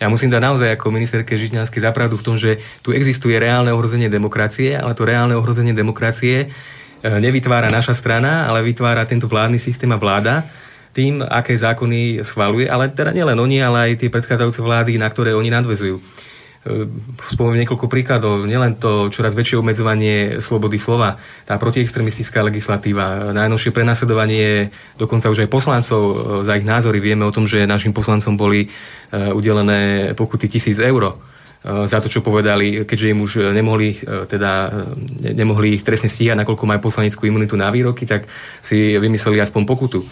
[0.00, 4.08] Ja musím dať naozaj ako ministerke Žitňanskej zapravdu v tom, že tu existuje reálne ohrozenie
[4.08, 6.46] demokracie, ale to reálne ohrozenie demokracie e,
[7.02, 10.46] nevytvára naša strana, ale vytvára tento vládny systém a vláda
[10.96, 15.30] tým, aké zákony schváluje, ale teda nielen oni, ale aj tie predchádzajúce vlády, na ktoré
[15.36, 16.00] oni nadvezujú.
[17.32, 24.68] Spomeniem niekoľko príkladov, nielen to čoraz väčšie obmedzovanie slobody slova, tá protiextremistická legislatíva, najnovšie prenasledovanie
[24.98, 26.00] dokonca už aj poslancov
[26.42, 26.98] za ich názory.
[26.98, 28.68] Vieme o tom, že našim poslancom boli
[29.12, 31.16] udelené pokuty tisíc eur
[31.64, 33.98] za to, čo povedali, keďže im už nemohli,
[34.30, 34.70] teda,
[35.18, 38.30] nemohli ich trestne stíhať, nakoľko majú poslaneckú imunitu na výroky, tak
[38.62, 40.06] si vymysleli aspoň pokutu.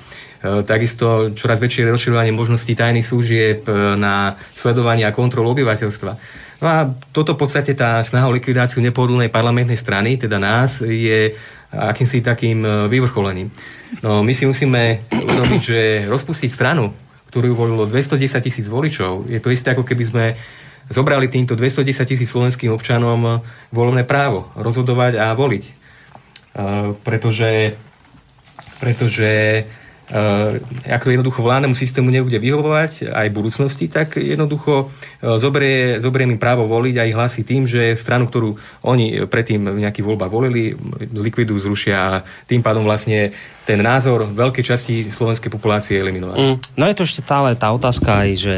[0.67, 3.67] Takisto čoraz väčšie rozširovanie možností tajných služieb
[3.97, 6.13] na sledovanie a kontrolu obyvateľstva.
[6.57, 11.37] No a toto v podstate tá snaha o likvidáciu nepohodlnej parlamentnej strany, teda nás, je
[11.69, 13.53] akýmsi takým vyvrcholením.
[14.01, 16.97] No my si musíme uvedomiť, že rozpustiť stranu,
[17.29, 20.25] ktorú volilo 210 tisíc voličov, je to isté, ako keby sme
[20.89, 23.43] zobrali týmto 210 tisíc slovenským občanom
[23.75, 25.65] voľné právo rozhodovať a voliť.
[26.57, 27.77] Uh, pretože,
[28.81, 29.65] pretože
[30.87, 36.39] ako jednoducho vládnemu systému nebude vyhovovať aj v budúcnosti, tak jednoducho uh, zoberie, zoberie im
[36.39, 38.55] právo voliť a ich hlasy tým, že stranu, ktorú
[38.87, 40.79] oni predtým v nejakých voľbách volili,
[41.11, 42.13] zlikvidujú, zrušia a
[42.47, 43.35] tým pádom vlastne
[43.67, 46.39] ten názor veľkej časti slovenskej populácie je eliminovaný.
[46.39, 46.57] Mm.
[46.79, 48.55] No je to ešte stále tá otázka aj, že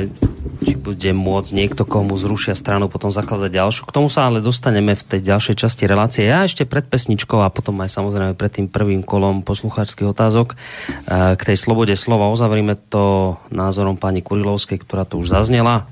[0.58, 3.82] či bude môcť niekto, komu zrušia stranu, potom zakladať ďalšiu.
[3.88, 6.26] K tomu sa ale dostaneme v tej ďalšej časti relácie.
[6.26, 11.37] Ja ešte pred pesničkou a potom aj samozrejme pred tým prvým kolom poslucháčských otázok eh,
[11.38, 15.86] k tej slobode slova uzavrime to názorom pani Kurilovskej, ktorá tu už zaznela.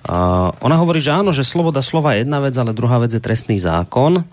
[0.00, 3.20] Eh, ona hovorí, že áno, že sloboda slova je jedna vec, ale druhá vec je
[3.20, 4.24] trestný zákon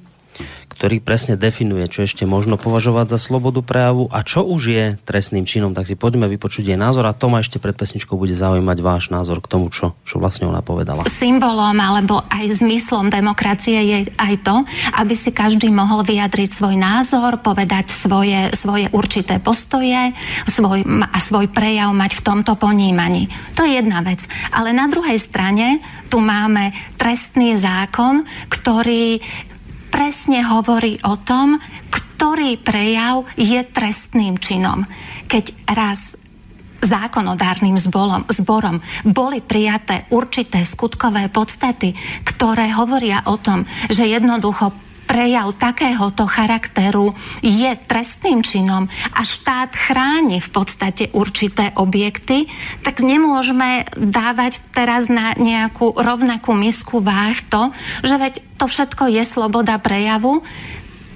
[0.78, 5.50] ktorý presne definuje, čo ešte možno považovať za slobodu prejavu a čo už je trestným
[5.50, 5.74] činom.
[5.74, 9.10] Tak si poďme vypočuť jej názor a to ma ešte pred pesničkou bude zaujímať váš
[9.10, 11.10] názor k tomu, čo, čo vlastne ona povedala.
[11.10, 14.56] Symbolom alebo aj zmyslom demokracie je aj to,
[15.02, 20.14] aby si každý mohol vyjadriť svoj názor, povedať svoje, svoje určité postoje
[20.46, 23.34] svoj, a svoj prejav mať v tomto ponímaní.
[23.58, 24.30] To je jedna vec.
[24.54, 29.20] Ale na druhej strane tu máme trestný zákon, ktorý
[29.90, 31.58] presne hovorí o tom,
[31.90, 34.86] ktorý prejav je trestným činom.
[35.28, 36.18] Keď raz
[36.82, 45.56] zákonodárnym zbolom, zborom boli prijaté určité skutkové podstaty, ktoré hovoria o tom, že jednoducho prejav
[45.56, 52.52] takéhoto charakteru je trestným činom a štát chráni v podstate určité objekty,
[52.84, 57.72] tak nemôžeme dávať teraz na nejakú rovnakú misku váh to,
[58.04, 60.44] že veď to všetko je sloboda prejavu,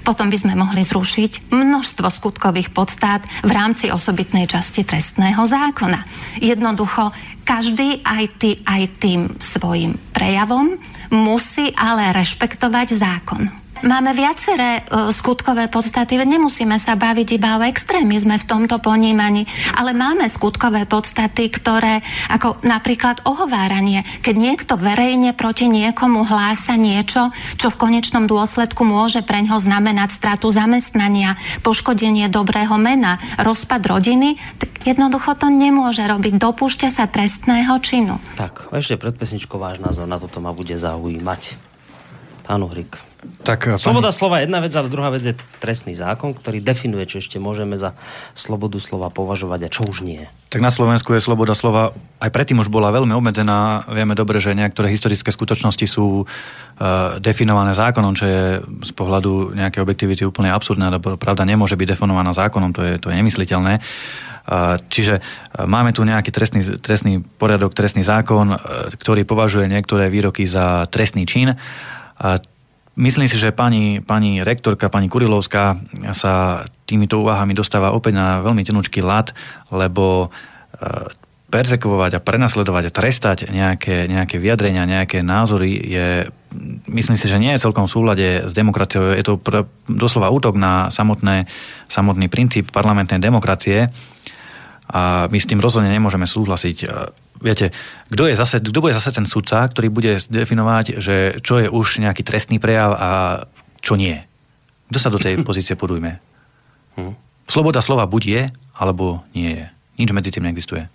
[0.02, 6.02] potom by sme mohli zrušiť množstvo skutkových podstát v rámci osobitnej časti trestného zákona.
[6.42, 7.14] Jednoducho,
[7.46, 10.74] každý aj, tý, aj tým svojim prejavom
[11.14, 13.61] musí ale rešpektovať zákon.
[13.82, 19.98] Máme viaceré uh, skutkové podstaty, nemusíme sa baviť iba o extrémizme v tomto ponímaní, ale
[19.98, 27.74] máme skutkové podstaty, ktoré, ako napríklad ohováranie, keď niekto verejne proti niekomu hlása niečo, čo
[27.74, 34.70] v konečnom dôsledku môže pre ňo znamenať stratu zamestnania, poškodenie dobrého mena, rozpad rodiny, tak
[34.86, 36.38] jednoducho to nemôže robiť.
[36.38, 38.22] Dopúšťa sa trestného činu.
[38.38, 41.58] Tak, ešte pred pesničkou váš názor na toto ma bude zaujímať.
[42.46, 43.11] Pán Uhrik.
[43.46, 43.82] Tak, pani...
[43.82, 47.38] Sloboda slova je jedna vec, ale druhá vec je trestný zákon, ktorý definuje, čo ešte
[47.38, 47.94] môžeme za
[48.34, 50.26] slobodu slova považovať a čo už nie.
[50.50, 53.90] Tak na Slovensku je sloboda slova aj predtým už bola veľmi obmedzená.
[53.90, 58.42] Vieme dobre, že niektoré historické skutočnosti sú uh, definované zákonom, čo je
[58.90, 63.10] z pohľadu nejakej objektivity úplne absurdné, lebo pravda nemôže byť definovaná zákonom, to je, to
[63.10, 63.82] je nemysliteľné.
[64.46, 65.22] Uh, čiže
[65.62, 68.54] máme tu nejaký trestný, trestný poriadok, trestný zákon,
[68.98, 71.54] ktorý považuje niektoré výroky za trestný čin.
[73.02, 75.74] Myslím si, že pani, pani rektorka, pani Kurilovská
[76.14, 79.34] sa týmito úvahami dostáva opäť na veľmi tenučký lat,
[79.74, 81.10] lebo e,
[81.50, 86.08] persekovať a prenasledovať a trestať nejaké, nejaké vyjadrenia, nejaké názory je,
[86.94, 89.18] myslím si, že nie je celkom v súlade s demokraciou.
[89.18, 91.50] Je to pr- doslova útok na samotné,
[91.90, 93.90] samotný princíp parlamentnej demokracie
[94.94, 96.78] a my s tým rozhodne nemôžeme súhlasiť
[97.42, 97.76] viete,
[98.14, 102.00] kto, je zase, kto bude zase ten sudca, ktorý bude definovať, že čo je už
[102.00, 103.10] nejaký trestný prejav a
[103.82, 104.22] čo nie.
[104.94, 106.22] Kto sa do tej pozície podujme?
[106.96, 107.14] Hm.
[107.50, 108.42] Sloboda slova buď je,
[108.78, 109.66] alebo nie je.
[110.00, 110.88] Nič medzi tým neexistuje.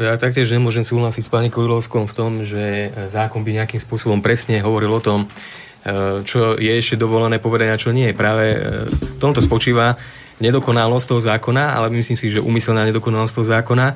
[0.00, 4.58] Ja taktiež nemôžem súhlasiť s pani Kurilovskou v tom, že zákon by nejakým spôsobom presne
[4.64, 8.10] hovoril o tom, e, čo je ešte dovolené povedať a čo nie.
[8.16, 8.58] Práve e,
[8.88, 10.00] v tomto spočíva
[10.40, 13.86] nedokonalosť toho zákona, ale myslím si, že umyselná nedokonalosť toho zákona,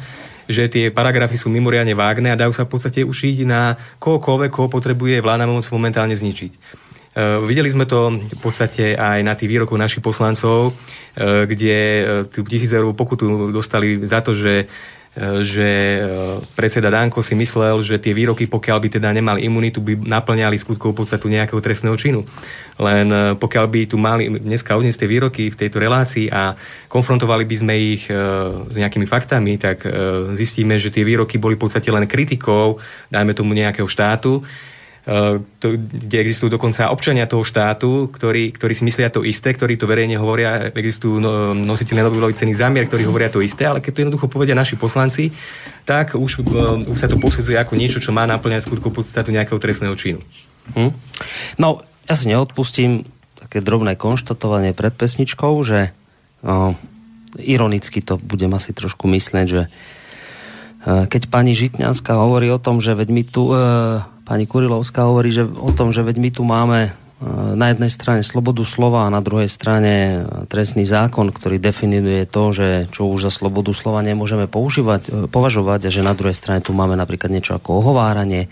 [0.51, 4.69] že tie paragrafy sú mimoriadne vágne a dajú sa v podstate ušiť na kohokoľvek, koho
[4.69, 6.53] potrebuje vláda moc momentálne zničiť.
[7.11, 12.03] Uh, videli sme to v podstate aj na tých výrokoch našich poslancov, uh, kde uh,
[12.31, 14.71] tú tisícerovú pokutu dostali za to, že
[15.19, 16.01] že
[16.55, 21.03] predseda Danko si myslel, že tie výroky, pokiaľ by teda nemali imunitu, by naplňali skutkovú
[21.03, 22.23] podstatu nejakého trestného činu.
[22.79, 26.55] Len pokiaľ by tu mali dneska odniesť tie výroky v tejto relácii a
[26.87, 29.83] konfrontovali by sme ich s nejakými faktami, tak
[30.39, 32.79] zistíme, že tie výroky boli v podstate len kritikou,
[33.11, 34.47] dajme tomu nejakého štátu,
[35.01, 39.89] to, kde existujú dokonca občania toho štátu, ktorí, ktorí si myslia to isté, ktorí to
[39.89, 44.03] verejne hovoria, existujú no, nositeľe Nobelovej ceny zámier, ktorí hovoria to isté, ale keď to
[44.05, 45.33] jednoducho povedia naši poslanci,
[45.89, 49.57] tak už, uh, už sa to posudzuje ako niečo, čo má naplňať skutku podstatu nejakého
[49.57, 50.21] trestného činu.
[50.77, 50.93] Hm.
[51.57, 53.09] No, ja si neodpustím
[53.41, 55.97] také drobné konštatovanie pred pesničkou, že
[56.45, 56.77] uh,
[57.41, 62.93] ironicky to budem asi trošku mysleť, že uh, keď pani Žitňanská hovorí o tom, že
[62.93, 66.79] veď my tu uh, pani Kurilovská hovorí že o tom, že veď my tu máme
[66.87, 66.91] e,
[67.59, 72.55] na jednej strane slobodu slova a na druhej strane e, trestný zákon, ktorý definuje to,
[72.55, 76.63] že čo už za slobodu slova nemôžeme používať, e, považovať a že na druhej strane
[76.63, 78.47] tu máme napríklad niečo ako ohováranie,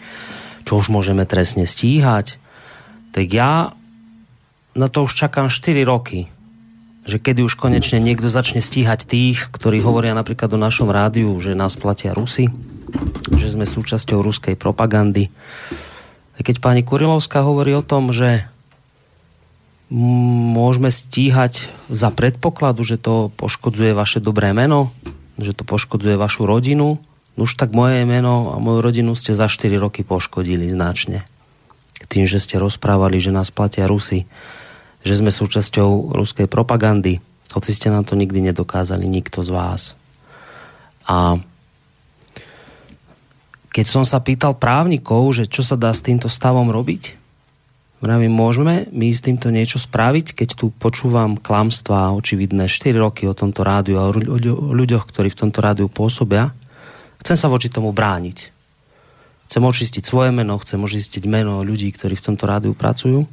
[0.66, 2.42] čo už môžeme trestne stíhať.
[3.14, 3.70] Tak ja
[4.74, 6.26] na to už čakám 4 roky,
[7.06, 11.54] že kedy už konečne niekto začne stíhať tých, ktorí hovoria napríklad o našom rádiu, že
[11.54, 12.50] nás platia Rusy,
[13.34, 15.28] že sme súčasťou ruskej propagandy.
[16.38, 18.46] Keď pani Kurilovská hovorí o tom, že
[19.90, 24.92] môžeme stíhať za predpokladu, že to poškodzuje vaše dobré meno,
[25.40, 27.00] že to poškodzuje vašu rodinu,
[27.34, 31.24] no už tak moje meno a moju rodinu ste za 4 roky poškodili značne.
[32.06, 34.28] Tým, že ste rozprávali, že nás platia Rusy,
[35.02, 37.24] že sme súčasťou ruskej propagandy,
[37.56, 39.82] hoci ste nám to nikdy nedokázali, nikto z vás.
[41.08, 41.40] A
[43.78, 47.14] keď som sa pýtal právnikov, že čo sa dá s týmto stavom robiť,
[48.02, 53.38] vravím, môžeme my s týmto niečo spraviť, keď tu počúvam klamstvá očividné 4 roky o
[53.38, 56.50] tomto rádiu a o ľuďoch, ktorí v tomto rádiu pôsobia.
[57.22, 58.50] Chcem sa voči tomu brániť.
[59.46, 63.30] Chcem očistiť svoje meno, chcem očistiť meno ľudí, ktorí v tomto rádiu pracujú.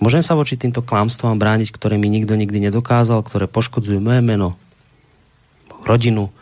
[0.00, 4.56] Môžem sa voči týmto klamstvám brániť, ktoré mi nikto nikdy nedokázal, ktoré poškodzujú moje meno,
[5.84, 6.32] rodinu,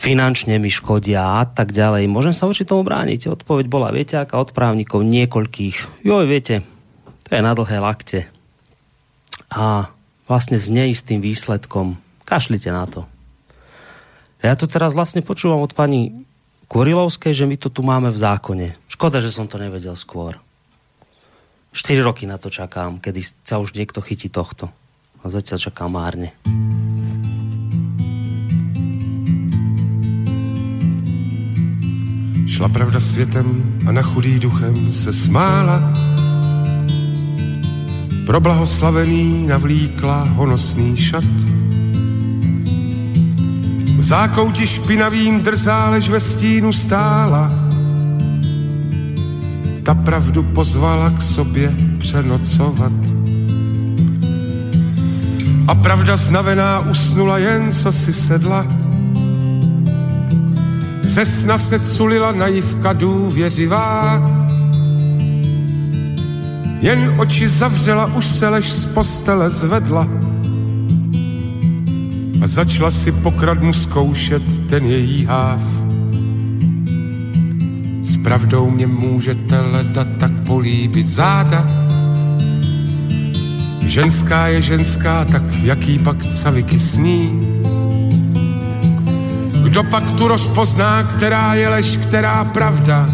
[0.00, 2.08] finančne mi škodia a tak ďalej.
[2.08, 3.28] Môžem sa voči tomu brániť?
[3.28, 6.08] Odpoveď bola, viete, aká od právnikov niekoľkých.
[6.08, 6.64] Joj, viete,
[7.28, 8.24] to je na dlhé lakte.
[9.52, 9.92] A
[10.24, 12.00] vlastne s neistým výsledkom.
[12.24, 13.04] Kašlite na to.
[14.40, 16.24] Ja tu teraz vlastne počúvam od pani
[16.70, 18.78] Kurilovskej, že my to tu máme v zákone.
[18.88, 20.40] Škoda, že som to nevedel skôr.
[21.76, 24.72] 4 roky na to čakám, kedy sa už niekto chytí tohto.
[25.20, 26.32] A zatiaľ čakám márne.
[32.50, 35.92] Šla pravda světem a na chudý duchem se smála.
[38.26, 41.24] Pro blahoslavený navlíkla honosný šat.
[43.98, 47.52] V zákouti špinavým drzá, lež ve stínu stála.
[49.82, 52.92] Ta pravdu pozvala k sobě přenocovat.
[55.68, 58.79] A pravda znavená usnula jen, co si sedla
[61.02, 64.22] ze sna se culila naivka důvěřivá.
[66.80, 70.08] Jen oči zavřela, už se lež z postele zvedla
[72.42, 75.62] a začala si pokradmu zkoušet ten její háv.
[78.02, 81.66] S pravdou mě můžete leda tak políbit záda.
[83.80, 87.49] Ženská je ženská, tak jaký pak caviky sní
[89.70, 93.10] kdo pak tu rozpozná, která je lež, která pravda?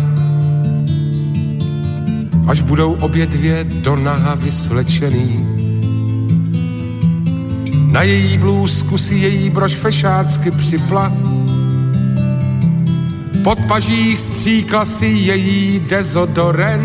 [2.46, 5.46] Až budou obě dvě do naha vyslečený.
[7.92, 11.12] Na její blůzku si její brož fešácky připla.
[13.44, 16.82] Pod paží stříkla si její dezodoren.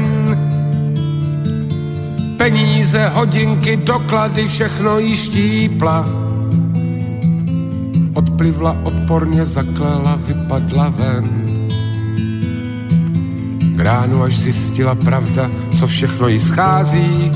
[2.37, 6.20] Peníze, hodinky, doklady, všechno jí štípla
[8.41, 11.29] odplivla, odporně zaklela, vypadla ven.
[13.75, 17.31] K ránu až zjistila pravda, co všechno jí schází.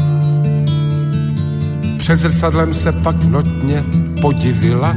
[1.97, 3.83] Před zrcadlem se pak notně
[4.21, 4.95] podivila.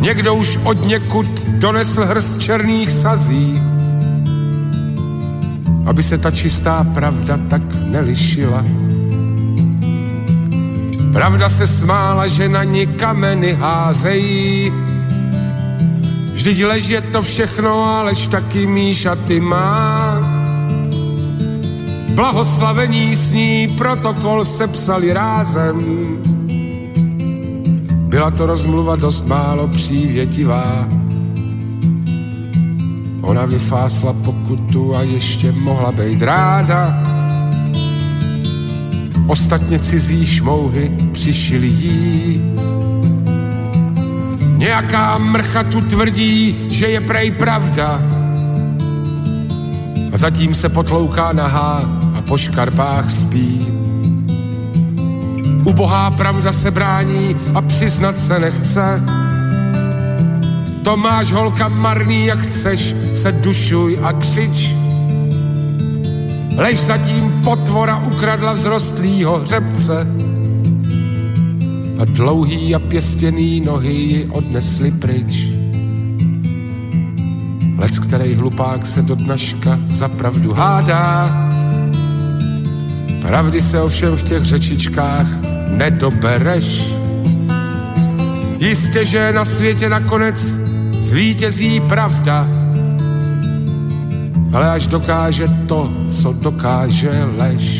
[0.00, 3.62] Někdo už od někud donesl hrst černých sazí,
[5.86, 8.64] aby se ta čistá pravda tak nelišila
[11.12, 14.72] Pravda se smála, že na ní kameny házejí.
[16.32, 20.20] Vždyť lež je to všechno, alež taky Míša ty má.
[22.14, 25.76] Blahoslavení s ní protokol sepsali rázem.
[27.90, 30.88] Byla to rozmluva dost málo přívětivá.
[33.22, 37.02] Ona vyfásla pokutu a ještě mohla být ráda.
[39.26, 42.42] Ostatně cizí šmouhy přišili jí.
[44.56, 48.00] Nějaká mrcha tu tvrdí, že je prej pravda.
[50.12, 51.82] A zatím se potlouká nahá
[52.18, 53.66] a po škarpách spí.
[55.64, 59.02] Ubohá pravda se brání a přiznat se nechce.
[60.82, 64.74] To máš holka marný, jak chceš, se dušuj a křič.
[66.56, 70.06] Lež zatím potvora ukradla vzrostlýho hřebce
[72.00, 75.48] a dlouhý a pěstěný nohy ji odnesli pryč.
[77.78, 81.30] Lec, který hlupák se do dnaška za pravdu hádá,
[83.20, 85.26] pravdy se ovšem v těch řečičkách
[85.68, 86.94] nedobereš.
[88.58, 90.60] Jistě, že na světě nakonec
[90.92, 92.48] zvítězí pravda,
[94.52, 97.79] ale až dokáže to, co dokáže lež.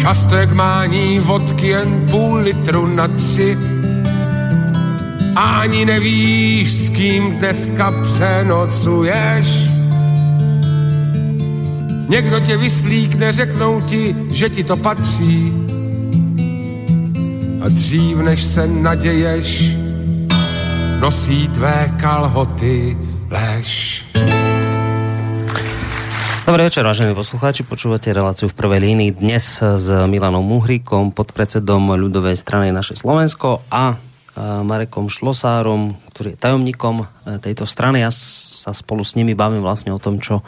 [0.00, 3.56] Často jak mání vodky jen půl litru na tři
[5.38, 9.46] ani nevíš, s kým dneska přenocuješ.
[12.08, 15.52] Někdo tě vyslíkne, řeknou ti, že ti to patří.
[17.60, 19.76] A dřív než se naděješ,
[21.00, 22.98] nosí tvé kalhoty
[23.30, 24.07] lež.
[26.48, 27.60] Dobrý večer, vážení poslucháči.
[27.60, 34.00] Počúvate reláciu v prvej línii dnes s Milanom Muhríkom, podpredsedom ľudovej strany Naše Slovensko a
[34.64, 37.06] Marekom Šlosárom, ktorý je tajomníkom e,
[37.44, 38.00] tejto strany.
[38.00, 40.40] Ja sa spolu s nimi bavím vlastne o tom, čo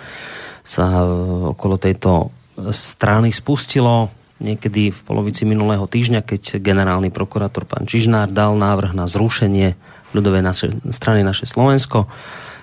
[0.65, 2.33] sa e, okolo tejto
[2.73, 4.09] strany spustilo
[4.41, 9.77] niekedy v polovici minulého týždňa, keď generálny prokurátor pán Čižnár dal návrh na zrušenie
[10.17, 12.09] ľudovej naše, strany Naše Slovensko.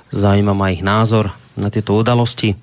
[0.10, 2.58] Zaujíma ma ich názor na tieto udalosti.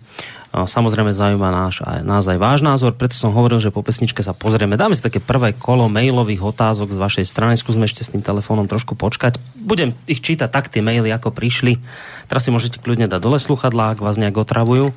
[0.54, 4.30] Samozrejme zaujíma náš, aj, nás aj váš názor, preto som hovoril, že po pesničke sa
[4.30, 4.78] pozrieme.
[4.78, 7.58] Dáme si také prvé kolo mailových otázok z vašej strany.
[7.58, 9.42] Skúsme ešte s tým telefónom trošku počkať.
[9.58, 11.82] Budem ich čítať tak tie maily, ako prišli.
[12.30, 14.94] Teraz si môžete kľudne dať dole sluchadlá, ak vás nejak otravujú.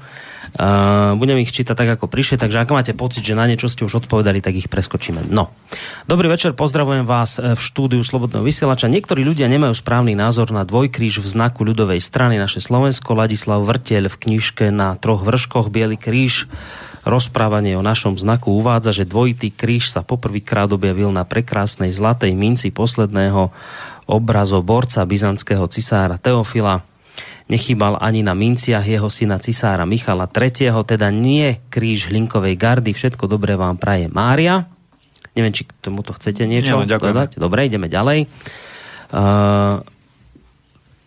[0.55, 3.83] Uh, budem ich čítať tak, ako prišli, takže ak máte pocit, že na niečo ste
[3.83, 5.27] už odpovedali, tak ich preskočíme.
[5.27, 5.51] No.
[6.07, 8.87] Dobrý večer, pozdravujem vás e, v štúdiu Slobodného vysielača.
[8.87, 13.11] Niektorí ľudia nemajú správny názor na dvojkríž v znaku ľudovej strany naše Slovensko.
[13.11, 16.47] Ladislav Vrteľ v knižke na troch vrškoch Bielý kríž
[17.07, 22.71] rozprávanie o našom znaku uvádza, že dvojitý kríž sa poprvýkrát objavil na prekrásnej zlatej minci
[22.71, 23.51] posledného
[24.07, 26.83] obrazoborca byzantského cisára Teofila
[27.47, 30.83] Nechýbal ani na minciach jeho syna cisára Michala III.
[30.83, 32.91] Teda nie kríž Hlinkovej gardy.
[32.91, 34.67] Všetko dobré vám praje Mária.
[35.31, 37.39] Neviem, či k tomuto chcete niečo Nie, dodať.
[37.39, 38.27] Dobre, ideme ďalej.
[39.07, 39.79] Uh,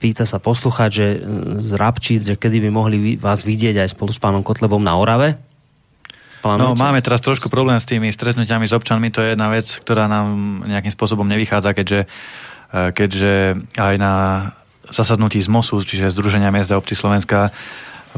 [0.00, 1.06] pýta sa poslucháč, že
[1.60, 5.36] z Rabčíc, že kedy by mohli vás vidieť aj spolu s pánom Kotlebom na Orave?
[6.40, 6.72] Plánujete?
[6.72, 9.12] No, máme teraz trošku problém s tými stretnutiami s občanmi.
[9.12, 12.08] To je jedna vec, ktorá nám nejakým spôsobom nevychádza, keďže,
[12.72, 14.12] keďže aj na
[14.90, 17.54] zasadnutí z MOSu, čiže Združenia miest a obci Slovenska,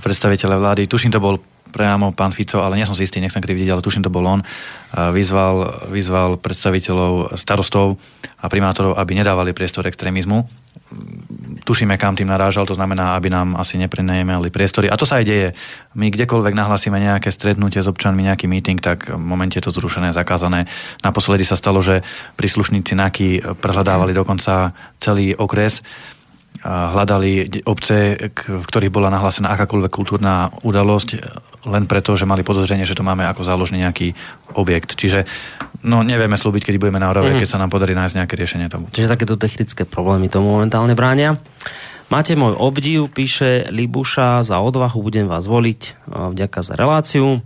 [0.00, 1.36] predstaviteľe vlády, tuším to bol
[1.72, 4.44] priamo pán Fico, ale nie som si istý, nechcem krivdiť, ale tuším to bol on,
[4.92, 7.96] vyzval, vyzval predstaviteľov starostov
[8.36, 10.44] a primátorov, aby nedávali priestor extrémizmu.
[11.64, 14.92] Tušíme, kam tým narážal, to znamená, aby nám asi neprenajemali priestory.
[14.92, 15.48] A to sa aj deje.
[15.96, 20.12] My kdekoľvek nahlásime nejaké stretnutie s občanmi, nejaký meeting, tak v momente je to zrušené,
[20.12, 20.68] zakázané.
[21.00, 22.04] Naposledy sa stalo, že
[22.36, 23.28] príslušníci NAKY
[23.60, 25.80] prehľadávali dokonca celý okres
[26.62, 31.08] hľadali obce, v ktorých bola nahlásená akákoľvek kultúrna udalosť,
[31.66, 34.14] len preto, že mali podozrenie, že to máme ako záložný nejaký
[34.54, 34.94] objekt.
[34.94, 35.26] Čiže
[35.82, 37.40] no, nevieme slúbiť, keď budeme na Orave, mm.
[37.42, 38.86] keď sa nám podarí nájsť nejaké riešenie tomu.
[38.90, 41.38] Čiže takéto technické problémy to momentálne bránia.
[42.10, 47.40] Máte môj obdiv, píše Libuša, za odvahu budem vás voliť, vďaka za reláciu.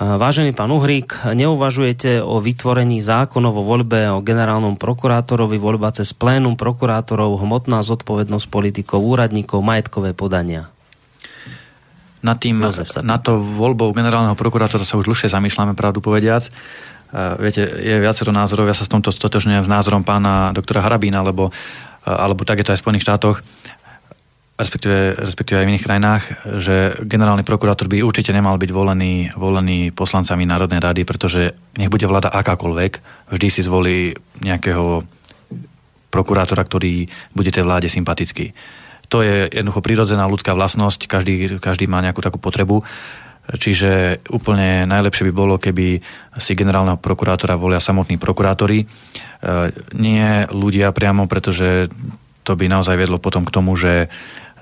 [0.00, 6.56] Vážený pán Uhrík, neuvažujete o vytvorení zákonov o voľbe o generálnom prokurátorovi, voľba cez plénum
[6.56, 10.72] prokurátorov, hmotná zodpovednosť politikov, úradníkov, majetkové podania?
[12.24, 12.64] Na, tým,
[13.04, 16.48] na to voľbou generálneho prokurátora sa už dlhšie zamýšľame, pravdu povediac.
[17.36, 21.52] Viete, je viacero názorov, ja sa s tomto stotožňujem s názorom pána doktora Harabína, alebo,
[22.08, 23.44] alebo tak je to aj v Spojených štátoch
[24.60, 26.22] respektíve, respektíve aj v iných krajinách,
[26.60, 32.04] že generálny prokurátor by určite nemal byť volený, volený poslancami Národnej rady, pretože nech bude
[32.04, 32.92] vláda akákoľvek,
[33.32, 34.12] vždy si zvolí
[34.44, 35.08] nejakého
[36.12, 38.52] prokurátora, ktorý bude tej vláde sympatický.
[39.10, 42.84] To je jednoducho prirodzená ľudská vlastnosť, každý, každý má nejakú takú potrebu.
[43.50, 45.98] Čiže úplne najlepšie by bolo, keby
[46.38, 48.86] si generálneho prokurátora volia samotní prokurátori, e,
[49.98, 51.90] nie ľudia priamo, pretože
[52.46, 54.06] to by naozaj viedlo potom k tomu, že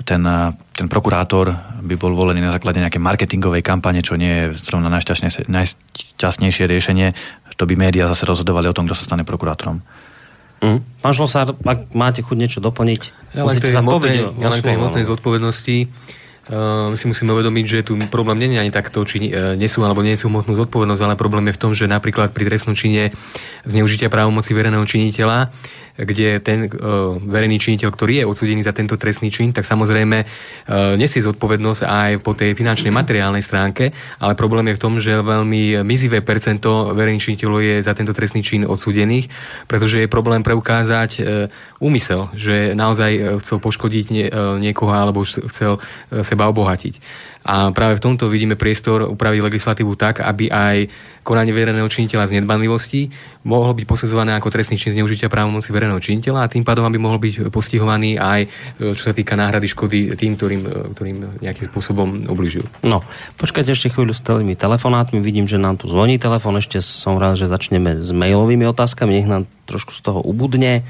[0.04, 0.22] ten,
[0.74, 6.64] ten prokurátor by bol volený na základe nejakej marketingovej kampane, čo nie je zrovna najšťastnejšie
[6.66, 7.10] riešenie.
[7.58, 9.82] To by médiá zase rozhodovali o tom, kto sa stane prokurátorom.
[10.58, 10.82] Mm.
[11.02, 13.02] Pán Šlosár, ak máte chuť niečo doplniť,
[13.34, 17.94] ja len tej hmotnej, ja len tej hmotnej zodpovednosti uh, si musíme uvedomiť, že tu
[18.10, 21.46] problém nie je ani takto, či uh, nesú alebo nie sú hmotnú zodpovednosť, ale problém
[21.50, 23.14] je v tom, že napríklad pri trestnom čine
[23.70, 25.54] zneužitia právomoci verejného činiteľa
[25.98, 30.94] kde ten uh, verejný činiteľ, ktorý je odsudený za tento trestný čin, tak samozrejme uh,
[30.94, 33.90] nesie zodpovednosť aj po tej finančnej materiálnej stránke,
[34.22, 38.46] ale problém je v tom, že veľmi mizivé percento verejných činiteľov je za tento trestný
[38.46, 39.26] čin odsudených,
[39.66, 41.50] pretože je problém preukázať uh,
[41.82, 44.26] úmysel, že naozaj chcel poškodiť nie,
[44.62, 45.82] niekoho alebo chcel
[46.22, 46.98] seba obohatiť.
[47.46, 50.76] A práve v tomto vidíme priestor upraviť legislatívu tak, aby aj
[51.28, 53.12] konanie verejného činiteľa z nedbanlivosti
[53.44, 57.20] mohlo byť posudzované ako trestný čin zneužitia právomoci verejného činiteľa a tým pádom aby mohol
[57.20, 58.48] byť postihovaný aj e,
[58.96, 62.64] čo sa týka náhrady škody tým, ktorým, e, ktorým nejakým spôsobom ubližujú.
[62.88, 63.04] No,
[63.36, 65.20] počkajte ešte chvíľu s tými telefonátmi.
[65.20, 66.56] Vidím, že nám tu zvoní telefon.
[66.56, 69.20] Ešte som rád, že začneme s mailovými otázkami.
[69.20, 70.88] Nech nám trošku z toho ubudne.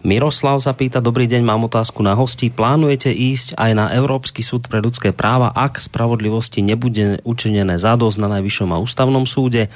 [0.00, 2.48] Miroslav sa pýta, dobrý deň, mám otázku na hostí.
[2.48, 8.32] Plánujete ísť aj na Európsky súd pre ľudské práva, ak spravodlivosti nebude učinené zádosť na
[8.32, 9.68] Najvyššom a ústavnom súde?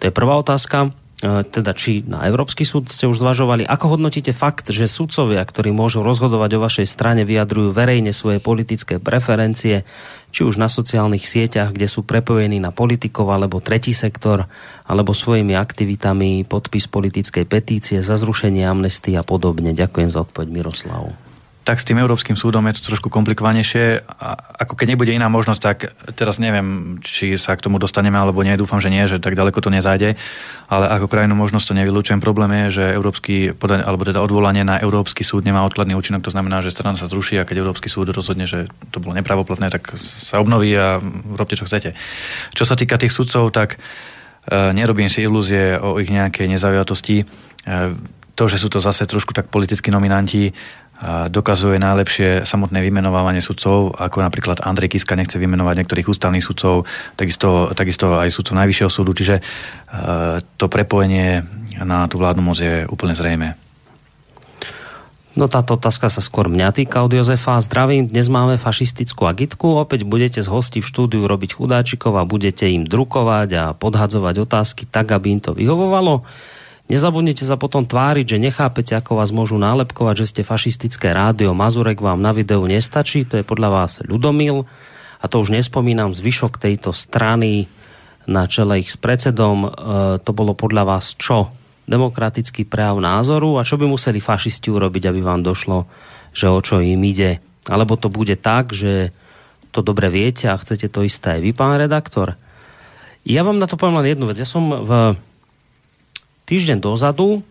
[0.00, 0.96] To je prvá otázka.
[1.18, 3.66] E, teda či na Európsky súd ste už zvažovali.
[3.66, 9.02] Ako hodnotíte fakt, že sudcovia, ktorí môžu rozhodovať o vašej strane, vyjadrujú verejne svoje politické
[9.02, 9.82] preferencie,
[10.30, 14.46] či už na sociálnych sieťach, kde sú prepojení na politikov alebo tretí sektor,
[14.86, 19.74] alebo svojimi aktivitami podpis politickej petície za zrušenie amnesty a podobne.
[19.74, 21.27] Ďakujem za odpoveď Miroslavu
[21.68, 24.00] tak s tým Európskym súdom je to trošku komplikovanejšie.
[24.00, 28.40] A ako keď nebude iná možnosť, tak teraz neviem, či sa k tomu dostaneme alebo
[28.40, 28.56] nie.
[28.56, 30.16] Dúfam, že nie, že tak ďaleko to nezajde.
[30.72, 32.24] Ale ako krajinu možnosť to nevylúčujem.
[32.24, 33.52] Problém je, že Európsky,
[33.84, 36.24] alebo teda odvolanie na Európsky súd nemá odkladný účinok.
[36.24, 39.68] To znamená, že strana sa zruší a keď Európsky súd rozhodne, že to bolo nepravoplatné,
[39.68, 41.04] tak sa obnoví a
[41.36, 41.92] robte, čo chcete.
[42.56, 47.16] Čo sa týka tých sudcov, tak e, nerobím si ilúzie o ich nejakej nezaujatosti.
[47.20, 47.24] E,
[48.38, 50.54] to, že sú to zase trošku tak politickí nominanti,
[51.30, 57.70] dokazuje najlepšie samotné vymenovávanie sudcov, ako napríklad Andrej Kiska nechce vymenovať niektorých ústavných sudcov, takisto,
[57.78, 59.42] takisto aj sudcov Najvyššieho súdu, čiže e,
[60.42, 61.46] to prepojenie
[61.78, 63.54] na tú vládnu moc je úplne zrejme.
[65.38, 67.62] No táto otázka sa skôr mňa týka od Jozefa.
[67.62, 69.78] Zdravím, dnes máme fašistickú agitku.
[69.78, 74.90] Opäť budete z hostí v štúdiu robiť chudáčikov a budete im drukovať a podhadzovať otázky
[74.90, 76.26] tak, aby im to vyhovovalo.
[76.88, 81.52] Nezabudnite sa potom tváriť, že nechápete, ako vás môžu nálepkovať, že ste fašistické rádio.
[81.52, 84.64] Mazurek vám na videu nestačí, to je podľa vás ľudomil.
[85.20, 87.68] A to už nespomínam zvyšok tejto strany
[88.24, 89.68] na čele ich s predsedom.
[89.68, 89.70] E,
[90.24, 91.52] to bolo podľa vás čo?
[91.84, 93.60] Demokratický prejav názoru?
[93.60, 95.84] A čo by museli fašisti urobiť, aby vám došlo,
[96.32, 97.44] že o čo im ide?
[97.68, 99.12] Alebo to bude tak, že
[99.76, 102.32] to dobre viete a chcete to isté aj vy, pán redaktor?
[103.28, 104.40] Ja vám na to poviem len jednu vec.
[104.40, 105.20] Ja som v
[106.48, 107.44] týždeň dozadu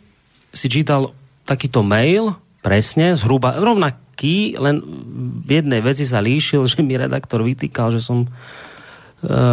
[0.49, 1.13] si čítal
[1.45, 2.33] takýto mail,
[2.65, 4.81] presne, zhruba rovnaký, len
[5.45, 8.29] v jednej veci sa líšil, že mi redaktor vytýkal, že som e,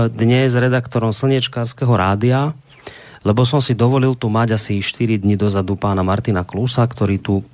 [0.09, 2.57] dnes redaktorom Slnečkárskeho rádia,
[3.25, 7.45] lebo som si dovolil tu mať asi 4 dní dozadu pána Martina Klusa, ktorý tu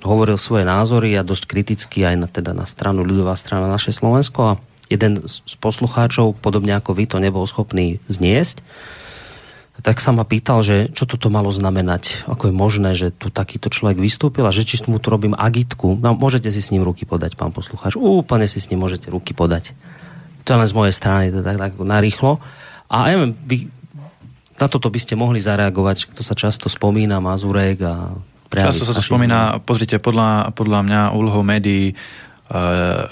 [0.00, 4.40] hovoril svoje názory a dosť kriticky aj na, teda na stranu ľudová strana naše Slovensko
[4.40, 8.64] a jeden z poslucháčov, podobne ako vy, to nebol schopný zniesť
[9.80, 13.72] tak sa ma pýtal, že čo toto malo znamenať, ako je možné, že tu takýto
[13.72, 15.96] človek vystúpil a že či mu tu robím agitku.
[16.00, 17.96] No, môžete si s ním ruky podať, pán poslucháč.
[17.96, 19.72] Úplne si s ním môžete ruky podať.
[20.44, 22.40] To je len z mojej strany, teda tak, tak narýchlo.
[22.92, 23.56] A ja neviem, by,
[24.60, 27.94] na toto by ste mohli zareagovať, to sa často spomína, Mazurek a
[28.50, 31.94] Často sa to spomína, pozrite, podľa, podľa mňa úlohou médií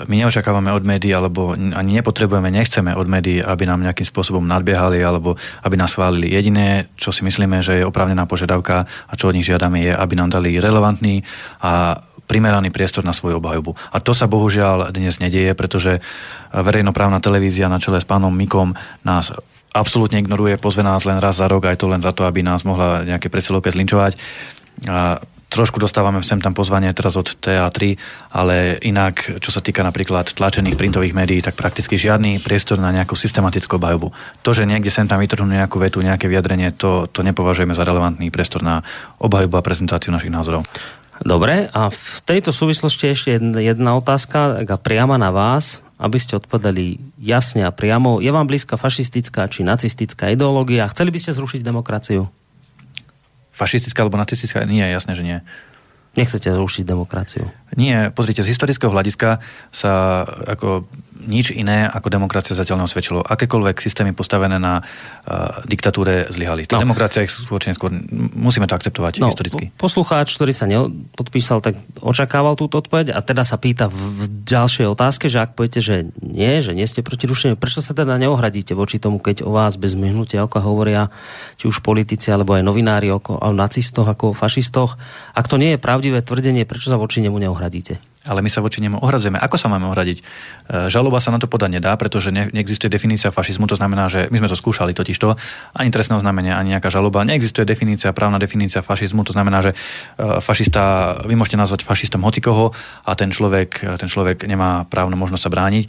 [0.03, 4.99] my neočakávame od médií, alebo ani nepotrebujeme, nechceme od médií, aby nám nejakým spôsobom nadbiehali,
[4.99, 6.35] alebo aby nás chválili.
[6.35, 10.15] Jediné, čo si myslíme, že je oprávnená požiadavka a čo od nich žiadame, je, aby
[10.19, 11.23] nám dali relevantný
[11.63, 13.79] a primeraný priestor na svoju obhajobu.
[13.95, 16.03] A to sa bohužiaľ dnes nedieje, pretože
[16.51, 18.75] verejnoprávna televízia na čele s pánom Mikom
[19.07, 19.33] nás
[19.71, 22.67] absolútne ignoruje, pozve nás len raz za rok, aj to len za to, aby nás
[22.67, 24.19] mohla nejaké presilovke zlinčovať.
[24.91, 27.97] A Trošku dostávame sem tam pozvanie teraz od TA3,
[28.37, 33.17] ale inak, čo sa týka napríklad tlačených printových médií, tak prakticky žiadny priestor na nejakú
[33.17, 34.13] systematickú obhajobu.
[34.45, 38.29] To, že niekde sem tam vytrhnú nejakú vetu, nejaké vyjadrenie, to, to nepovažujeme za relevantný
[38.29, 38.85] priestor na
[39.17, 40.69] obhajobu a prezentáciu našich názorov.
[41.19, 45.83] Dobre, a v tejto súvislosti ešte jedna, jedna otázka, priama na vás.
[45.99, 48.23] aby ste odpovedali jasne a priamo.
[48.23, 50.87] Je vám blízka fašistická či nacistická ideológia?
[50.95, 52.31] Chceli by ste zrušiť demokraciu?
[53.59, 54.63] Fašistická alebo nacistická?
[54.63, 55.39] Nie, jasné, že nie.
[56.15, 57.51] Nechcete zrušiť demokraciu?
[57.77, 60.89] Nie, pozrite, z historického hľadiska sa ako
[61.27, 63.27] nič iné ako demokracia zatiaľ neosvedčilo.
[63.27, 66.71] Akékoľvek systémy postavené na uh, diktatúre zlyhali.
[66.71, 66.79] No.
[66.79, 67.91] Demokracia ich skôr, skôr
[68.39, 69.75] musíme to akceptovať no, historicky.
[69.75, 74.87] Poslucháč, ktorý sa nepodpísal, tak očakával túto odpoveď a teda sa pýta v, v ďalšej
[74.95, 78.79] otázke, že ak poviete, že nie, že nie ste proti rušeniu, prečo sa teda neohradíte
[78.79, 81.11] voči tomu, keď o vás bez myhnutia oka hovoria
[81.59, 84.95] či už politici alebo aj novinári o, o nacistoch ako o fašistoch.
[85.35, 87.58] Ak to nie je pravdivé tvrdenie, prečo sa voči nemu neohradíte?
[88.29, 89.41] Ale my sa voči nemu ohradzujeme.
[89.41, 90.21] Ako sa máme ohradiť?
[90.21, 90.23] E,
[90.93, 94.45] žaloba sa na to podať nedá, pretože ne, neexistuje definícia fašizmu, to znamená, že my
[94.45, 95.35] sme to skúšali totižto,
[95.73, 97.25] ani trestného znamenia, ani nejaká žaloba.
[97.25, 99.77] Neexistuje definícia, právna definícia fašizmu, to znamená, že e,
[100.45, 102.77] fašista, vy môžete nazvať fašistom hocikoho
[103.09, 105.87] a ten človek, ten človek nemá právnu možnosť sa brániť.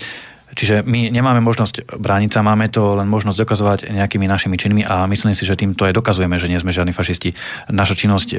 [0.50, 5.06] Čiže my nemáme možnosť brániť sa, máme to len možnosť dokazovať nejakými našimi činmi a
[5.06, 7.38] myslím si, že týmto aj dokazujeme, že nie sme žiadni fašisti.
[7.70, 8.38] Naša činnosť e,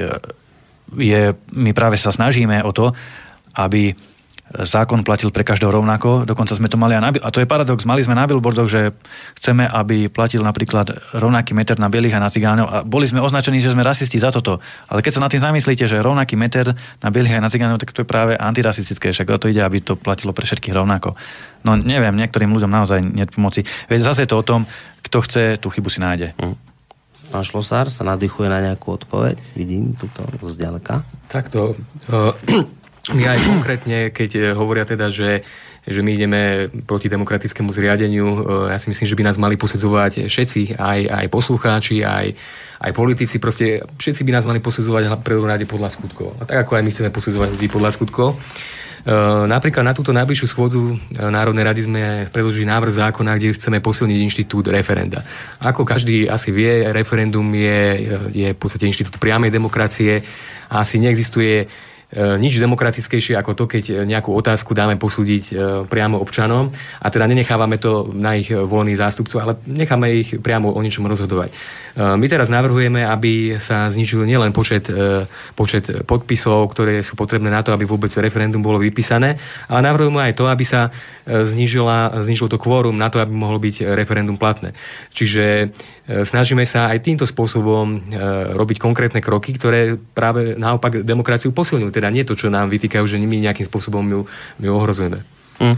[0.97, 2.91] je, my práve sa snažíme o to,
[3.55, 3.95] aby
[4.51, 6.27] zákon platil pre každého rovnako.
[6.27, 8.91] Dokonca sme to mali aj na, a to je paradox, mali sme na billboardoch, že
[9.39, 13.63] chceme, aby platil napríklad rovnaký meter na bielých a na cigánov a boli sme označení,
[13.63, 14.59] že sme rasisti za toto.
[14.91, 17.95] Ale keď sa na tým zamyslíte, že rovnaký meter na bielých a na cigánov, tak
[17.95, 21.15] to je práve antirasistické, však o to ide, aby to platilo pre všetkých rovnako.
[21.63, 23.63] No neviem, niektorým ľuďom naozaj nie pomoci.
[23.87, 24.67] Veď zase je to o tom,
[25.01, 26.35] kto chce, tú chybu si nájde.
[26.43, 26.70] Hm.
[27.31, 29.55] Pán Šlosár sa nadýchuje na nejakú odpoveď.
[29.55, 31.07] Vidím túto zďaleka.
[31.31, 31.79] Takto.
[32.11, 32.35] Uh,
[33.17, 35.47] my aj konkrétne, keď eh, hovoria teda, že
[35.81, 38.27] že my ideme proti demokratickému zriadeniu.
[38.29, 42.37] Eh, ja si myslím, že by nás mali posudzovať všetci, aj, aj poslucháči, aj,
[42.85, 43.41] aj politici.
[43.41, 46.37] Proste všetci by nás mali posudzovať prvom podľa skutkov.
[46.37, 48.37] A tak ako aj my chceme posudzovať ľudí podľa skutkov.
[49.01, 54.19] Eh, napríklad na túto najbližšiu schôdzu Národnej rady sme predložili návrh zákona, kde chceme posilniť
[54.21, 55.25] inštitút referenda.
[55.57, 57.81] Ako každý asi vie, referendum je,
[58.29, 60.21] je v podstate inštitút priamej demokracie
[60.69, 61.65] a asi neexistuje
[62.11, 65.53] E, nič demokratickejšie ako to, keď nejakú otázku dáme posúdiť e,
[65.87, 66.67] priamo občanom
[66.99, 71.55] a teda nenechávame to na ich voľných zástupcov, ale necháme ich priamo o niečom rozhodovať.
[71.95, 77.51] E, my teraz navrhujeme, aby sa znižil nielen počet, e, počet podpisov, ktoré sú potrebné
[77.51, 79.35] na to, aby vôbec referendum bolo vypísané,
[79.67, 83.59] ale navrhujeme aj to, aby sa e, znižila, znižilo to kvórum na to, aby mohlo
[83.59, 84.71] byť referendum platné.
[85.11, 85.73] Čiže
[86.11, 88.11] snažíme sa aj týmto spôsobom
[88.51, 91.93] robiť konkrétne kroky, ktoré práve naopak demokraciu posilňujú.
[91.93, 94.21] Teda nie to, čo nám vytýkajú, že my nejakým spôsobom ju,
[94.59, 95.23] ju ohrozujeme.
[95.59, 95.77] Mm.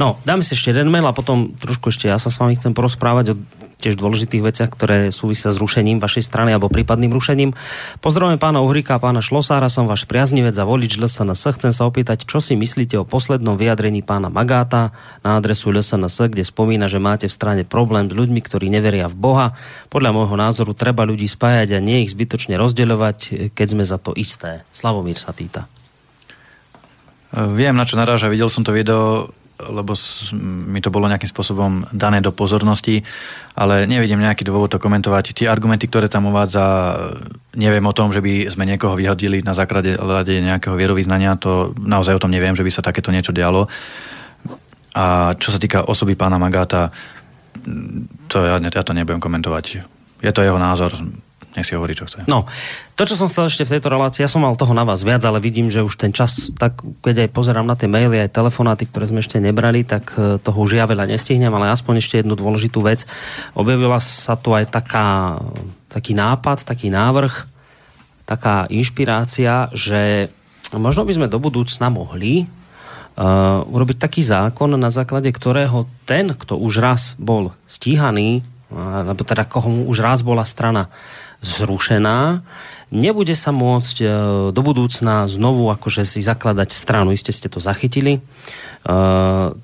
[0.00, 2.72] No, dáme si ešte jeden mail a potom trošku ešte ja sa s vami chcem
[2.72, 3.40] porozprávať o
[3.80, 7.56] tiež dôležitých veciach, ktoré súvisia s rušením vašej strany alebo prípadným rušením.
[8.04, 11.56] Pozdravujem pána Uhrika a pána Šlosára, som váš priaznivec a volič LSNS.
[11.56, 14.92] Chcem sa opýtať, čo si myslíte o poslednom vyjadrení pána Magáta
[15.24, 19.16] na adresu LSNS, kde spomína, že máte v strane problém s ľuďmi, ktorí neveria v
[19.16, 19.46] Boha.
[19.88, 24.12] Podľa môjho názoru treba ľudí spájať a nie ich zbytočne rozdeľovať, keď sme za to
[24.12, 24.68] isté.
[24.76, 25.79] Slavomír sa pýta.
[27.30, 28.32] Viem, na čo naráža.
[28.32, 29.30] Videl som to video
[29.68, 29.92] lebo
[30.40, 33.04] mi to bolo nejakým spôsobom dané do pozornosti,
[33.52, 35.36] ale nevidím nejaký dôvod to komentovať.
[35.36, 36.64] Tie argumenty, ktoré tam uvádza,
[37.52, 42.22] neviem o tom, že by sme niekoho vyhodili na základe nejakého vierovýznania, to naozaj o
[42.22, 43.68] tom neviem, že by sa takéto niečo dialo.
[44.96, 46.90] A čo sa týka osoby pána Magáta,
[48.30, 49.64] to ja, ja to nebudem komentovať.
[50.24, 50.96] Je to jeho názor,
[51.58, 52.22] nech si hovorí, čo chce.
[52.30, 52.46] No,
[52.94, 55.18] to, čo som chcel ešte v tejto relácii, ja som mal toho na vás viac,
[55.26, 58.86] ale vidím, že už ten čas, tak keď aj pozerám na tie maily, aj telefonáty,
[58.86, 62.38] ktoré sme ešte nebrali, tak e, toho už ja veľa nestihnem, ale aspoň ešte jednu
[62.38, 63.02] dôležitú vec.
[63.58, 65.42] Objavila sa tu aj taká,
[65.90, 67.34] taký nápad, taký návrh,
[68.30, 70.30] taká inšpirácia, že
[70.70, 76.54] možno by sme do budúcna mohli uh, urobiť taký zákon, na základe ktorého ten, kto
[76.54, 80.86] už raz bol stíhaný, alebo teda koho už raz bola strana
[81.40, 82.44] zrušená,
[82.92, 84.06] nebude sa môcť e,
[84.52, 87.16] do budúcna znovu akože si zakladať stranu.
[87.16, 88.18] Iste ste to zachytili.
[88.18, 88.20] E,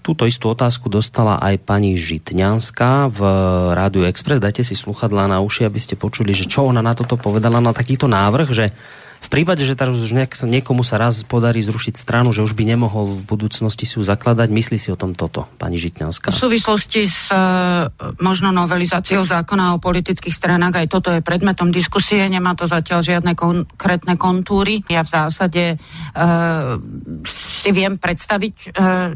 [0.01, 3.21] túto istú otázku dostala aj pani Žitňanská v
[3.77, 4.41] Rádiu Express.
[4.41, 7.77] Dajte si sluchadlá na uši, aby ste počuli, že čo ona na toto povedala, na
[7.77, 8.73] takýto návrh, že
[9.23, 12.63] v prípade, že teraz už nejak, niekomu sa raz podarí zrušiť stranu, že už by
[12.63, 16.31] nemohol v budúcnosti si ju zakladať, myslí si o tom toto, pani Žitňanská?
[16.31, 17.39] V súvislosti s e,
[18.23, 23.33] možno novelizáciou zákona o politických stranách, aj toto je predmetom diskusie, nemá to zatiaľ žiadne
[23.35, 24.85] konkrétne kontúry.
[24.87, 25.77] Ja v zásade e,
[27.65, 28.67] si viem predstaviť e,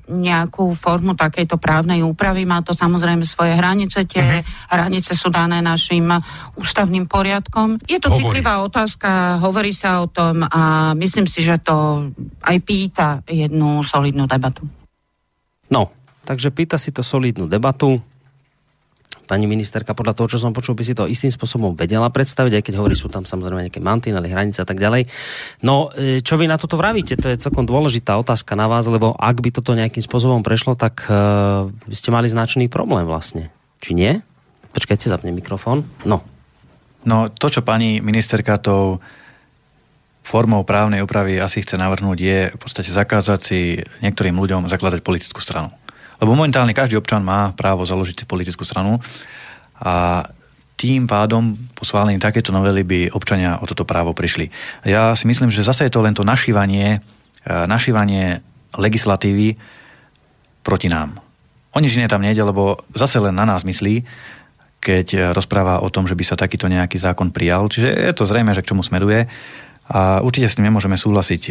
[0.08, 4.74] nejakú formu takejto právnej úpravy, má to samozrejme svoje hranice, tie uh-huh.
[4.74, 6.08] hranice sú dané našim
[6.56, 7.78] ústavným poriadkom.
[7.84, 8.42] Je to Hovorí.
[8.42, 12.08] citlivá otázka, hovorí sa o tom a myslím si, že to
[12.46, 14.62] aj pýta jednu solidnú debatu.
[15.70, 15.90] No,
[16.22, 17.98] takže pýta si to solidnú debatu.
[19.30, 22.64] Pani ministerka, podľa toho, čo som počul, by si to istým spôsobom vedela predstaviť, aj
[22.66, 25.06] keď hovorí, sú tam samozrejme nejaké mantinely, hranice a tak ďalej.
[25.62, 27.14] No, e, čo vy na toto vravíte?
[27.14, 31.06] To je celkom dôležitá otázka na vás, lebo ak by toto nejakým spôsobom prešlo, tak
[31.06, 33.54] uh, by ste mali značný problém vlastne.
[33.78, 34.18] Či nie?
[34.74, 35.86] Počkajte, zapne mikrofón.
[36.02, 36.26] No.
[37.06, 38.98] No, to, čo pani ministerka tou
[40.30, 45.42] formou právnej úpravy asi chce navrhnúť, je v podstate zakázať si niektorým ľuďom zakladať politickú
[45.42, 45.74] stranu.
[46.22, 49.02] Lebo momentálne každý občan má právo založiť si politickú stranu
[49.82, 50.22] a
[50.78, 54.48] tým pádom po schválení takéto novely by občania o toto právo prišli.
[54.86, 57.02] Ja si myslím, že zase je to len to našívanie,
[57.44, 58.40] e, našívanie
[58.78, 59.58] legislatívy
[60.62, 61.18] proti nám.
[61.74, 64.06] O nič iné tam nejde, lebo zase len na nás myslí,
[64.80, 67.68] keď rozpráva o tom, že by sa takýto nejaký zákon prijal.
[67.68, 69.28] Čiže je to zrejme, že k čomu smeruje
[69.90, 71.42] a určite s tým nemôžeme súhlasiť.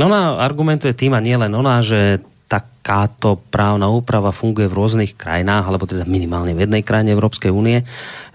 [0.00, 5.12] No ona argumentuje tým a nie len ona, že takáto právna úprava funguje v rôznych
[5.18, 7.82] krajinách, alebo teda minimálne v jednej krajine Európskej únie,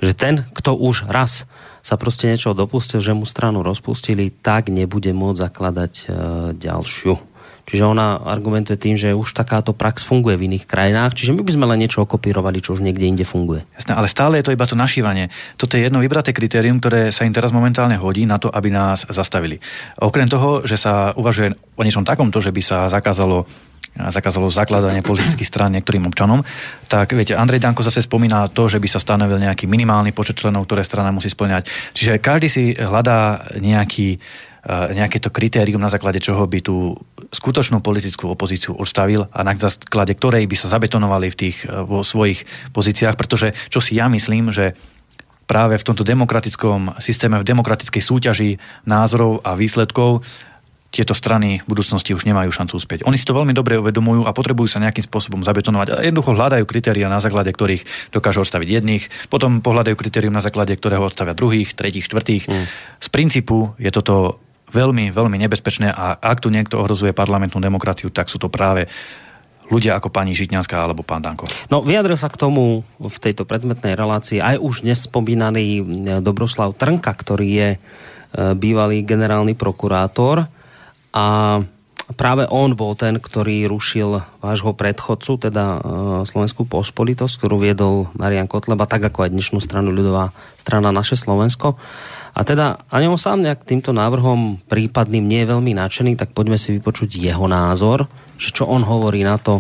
[0.04, 1.48] že ten, kto už raz
[1.82, 6.06] sa proste niečo dopustil, že mu stranu rozpustili, tak nebude môcť zakladať e,
[6.54, 7.31] ďalšiu.
[7.72, 11.52] Čiže ona argumentuje tým, že už takáto prax funguje v iných krajinách, čiže my by
[11.56, 13.64] sme len niečo okopírovali, čo už niekde inde funguje.
[13.80, 15.32] Jasné, ale stále je to iba to našívanie.
[15.56, 19.08] Toto je jedno vybraté kritérium, ktoré sa im teraz momentálne hodí na to, aby nás
[19.08, 19.64] zastavili.
[20.04, 23.48] Okrem toho, že sa uvažuje o niečom takomto, že by sa zakázalo
[23.92, 26.48] zakázalo zakladanie politických strán niektorým občanom,
[26.88, 30.64] tak viete, Andrej Danko zase spomína to, že by sa stanovil nejaký minimálny počet členov,
[30.64, 31.68] ktoré strana musí splňať.
[31.92, 34.16] Čiže každý si hľadá nejaký
[34.62, 36.94] Eh, nejaké to kritérium, na základe čoho by tú
[37.32, 42.04] skutočnú politickú opozíciu odstavil a na základe ktorej by sa zabetonovali v tých eh, vo
[42.04, 42.44] svojich
[42.76, 44.76] pozíciách, pretože čo si ja myslím, že
[45.48, 48.50] práve v tomto demokratickom systéme, v demokratickej súťaži
[48.88, 50.24] názorov a výsledkov
[50.92, 53.08] tieto strany v budúcnosti už nemajú šancu uspieť.
[53.08, 56.68] Oni si to veľmi dobre uvedomujú a potrebujú sa nejakým spôsobom zabetonovať a jednoducho hľadajú
[56.68, 61.72] kritéria, na základe ktorých dokážu odstaviť jedných, potom pohľadajú kritérium, na základe ktorého odstavia druhých,
[61.80, 62.44] tretích, štvrtých.
[62.52, 62.66] Mm.
[63.00, 68.32] Z princípu je toto veľmi, veľmi nebezpečné a ak tu niekto ohrozuje parlamentnú demokraciu, tak
[68.32, 68.88] sú to práve
[69.72, 71.48] ľudia ako pani Žitňanská alebo pán Danko.
[71.72, 75.84] No vyjadril sa k tomu v tejto predmetnej relácii aj už dnes spomínaný e,
[76.20, 77.80] Dobroslav Trnka, ktorý je e,
[78.60, 80.52] bývalý generálny prokurátor
[81.16, 81.26] a
[82.20, 85.78] práve on bol ten, ktorý rušil vášho predchodcu, teda e,
[86.28, 91.80] Slovenskú pospolitosť, ktorú viedol Marian Kotleba, tak ako aj dnešnú stranu ľudová strana Naše Slovensko.
[92.32, 96.56] A teda ani on sám nejak týmto návrhom prípadným nie je veľmi nadšený, tak poďme
[96.56, 98.08] si vypočuť jeho názor,
[98.40, 99.60] že čo on hovorí na to,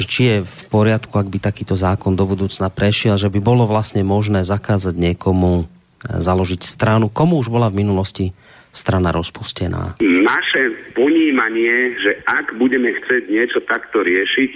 [0.00, 3.68] že či je v poriadku, ak by takýto zákon do budúcna prešiel, že by bolo
[3.68, 5.64] vlastne možné zakázať niekomu e,
[6.08, 8.32] založiť stranu, komu už bola v minulosti
[8.72, 10.00] strana rozpustená.
[10.00, 10.62] Naše
[10.96, 14.50] ponímanie, že ak budeme chcieť niečo takto riešiť,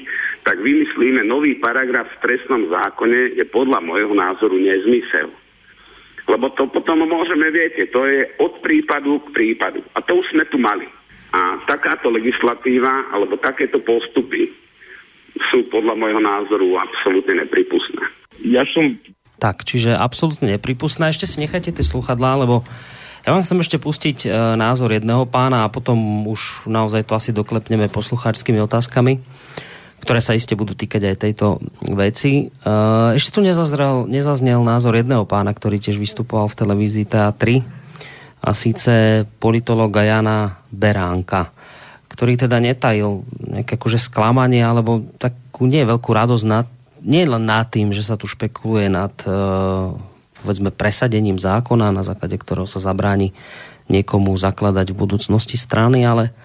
[0.49, 5.29] tak vymyslíme nový paragraf v trestnom zákone, je podľa môjho názoru nezmysel.
[6.25, 9.85] Lebo to potom môžeme, viete, to je od prípadu k prípadu.
[9.93, 10.89] A to už sme tu mali.
[11.37, 14.49] A takáto legislatíva alebo takéto postupy
[15.51, 18.05] sú podľa môjho názoru absolútne nepripustné.
[18.47, 18.97] Ja som...
[19.43, 21.11] Tak, čiže absolútne nepripustné.
[21.11, 22.65] Ešte si nechajte tie sluchadlá, lebo
[23.25, 25.97] ja vám chcem ešte pustiť e, názor jedného pána a potom
[26.29, 29.44] už naozaj to asi doklepneme poslucháčskými otázkami
[30.05, 31.65] ktoré sa iste budú týkať aj tejto
[31.97, 32.53] veci.
[32.53, 37.65] Eh, ešte tu nezazrel, nezaznel názor jedného pána, ktorý tiež vystupoval v televízii TA3
[38.45, 41.49] a síce politologa Jana Beránka,
[42.13, 46.69] ktorý teda netajil nejaké akože sklamanie alebo takú nie veľkú radosť nad,
[47.01, 49.97] nie len nad tým, že sa tu špekuluje nad uh,
[50.45, 53.33] povedzme presadením zákona, na základe ktorého sa zabráni
[53.89, 56.37] niekomu zakladať v budúcnosti strany, ale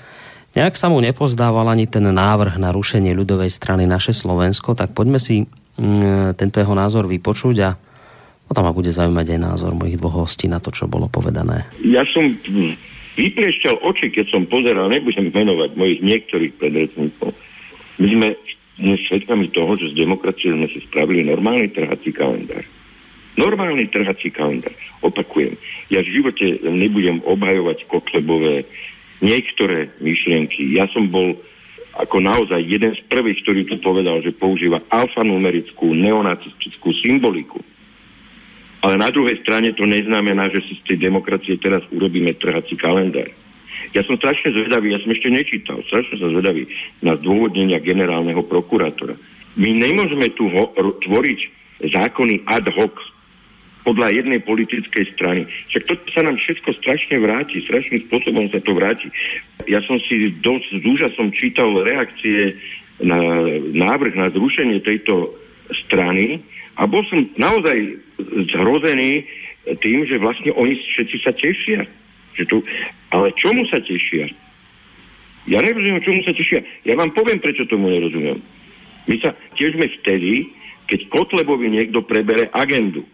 [0.58, 5.22] Nejak sa mu nepozdával ani ten návrh na rušenie ľudovej strany naše Slovensko, tak poďme
[5.22, 7.70] si mm, tento jeho názor vypočuť a
[8.50, 11.70] potom ma bude zaujímať aj názor mojich dvoch hostí na to, čo bolo povedané.
[11.86, 12.34] Ja som
[13.14, 17.30] vypliešťal oči, keď som pozeral, nebudem menovať mojich niektorých predrecníkov.
[18.02, 18.28] My sme
[18.82, 22.66] dnes svetkami toho, že z demokracie sme si spravili normálny trhací kalendár.
[23.38, 24.74] Normálny trhací kalendár.
[25.06, 25.54] Opakujem,
[25.94, 28.66] ja v živote nebudem obhajovať Kotlebové
[29.20, 30.76] niektoré myšlienky.
[30.76, 31.40] Ja som bol
[32.00, 37.60] ako naozaj jeden z prvých, ktorý tu povedal, že používa alfanumerickú neonacistickú symboliku.
[38.80, 43.28] Ale na druhej strane to neznamená, že si z tej demokracie teraz urobíme trhací kalendár.
[43.92, 46.70] Ja som strašne zvedavý, ja som ešte nečítal, strašne sa zvedavý
[47.04, 49.20] na zdôvodnenia generálneho prokurátora.
[49.60, 51.40] My nemôžeme tu ho- tvoriť
[51.92, 52.96] zákony ad hoc
[53.88, 55.48] podľa jednej politickej strany.
[55.72, 59.08] Však to sa nám všetko strašne vráti, strašným spôsobom sa to vráti.
[59.72, 62.60] Ja som si dosť s úžasom čítal reakcie
[63.00, 63.20] na
[63.72, 65.32] návrh na zrušenie tejto
[65.88, 66.44] strany
[66.76, 68.00] a bol som naozaj
[68.52, 69.24] zhrozený
[69.80, 71.88] tým, že vlastne oni všetci sa tešia.
[72.36, 72.58] Že tu,
[73.12, 74.32] ale čomu sa tešia?
[75.48, 76.62] Ja nerozumiem, čomu sa tešia.
[76.84, 78.44] Ja vám poviem, prečo tomu nerozumiem.
[79.08, 80.52] My sa tiežme vtedy,
[80.86, 83.06] keď Kotlebovi niekto prebere agendu.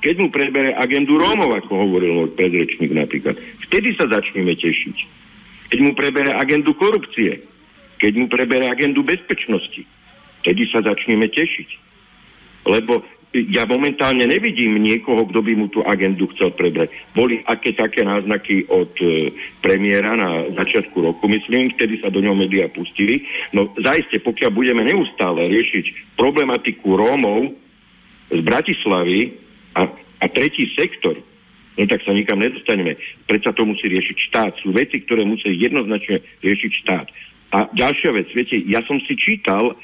[0.00, 3.36] Keď mu prebere agendu Rómov, ako hovoril môj predrečník napríklad,
[3.68, 4.96] vtedy sa začneme tešiť.
[5.70, 7.44] Keď mu prebere agendu korupcie,
[8.00, 9.84] keď mu prebere agendu bezpečnosti,
[10.40, 11.68] vtedy sa začneme tešiť.
[12.64, 16.90] Lebo ja momentálne nevidím niekoho, kto by mu tú agendu chcel prebrať.
[17.14, 19.30] Boli aké také náznaky od e,
[19.62, 23.22] premiéra na začiatku roku, myslím, vtedy sa do ňoho médiá pustili.
[23.54, 27.54] No zaiste, pokiaľ budeme neustále riešiť problematiku Rómov
[28.34, 29.49] z Bratislavy
[29.80, 29.88] a,
[30.20, 31.16] a tretí sektor,
[31.80, 33.00] no tak sa nikam nedostaneme.
[33.24, 34.52] Predsa to musí riešiť štát.
[34.60, 37.06] Sú veci, ktoré musí jednoznačne riešiť štát.
[37.50, 39.74] A ďalšia vec, viete, ja som si čítal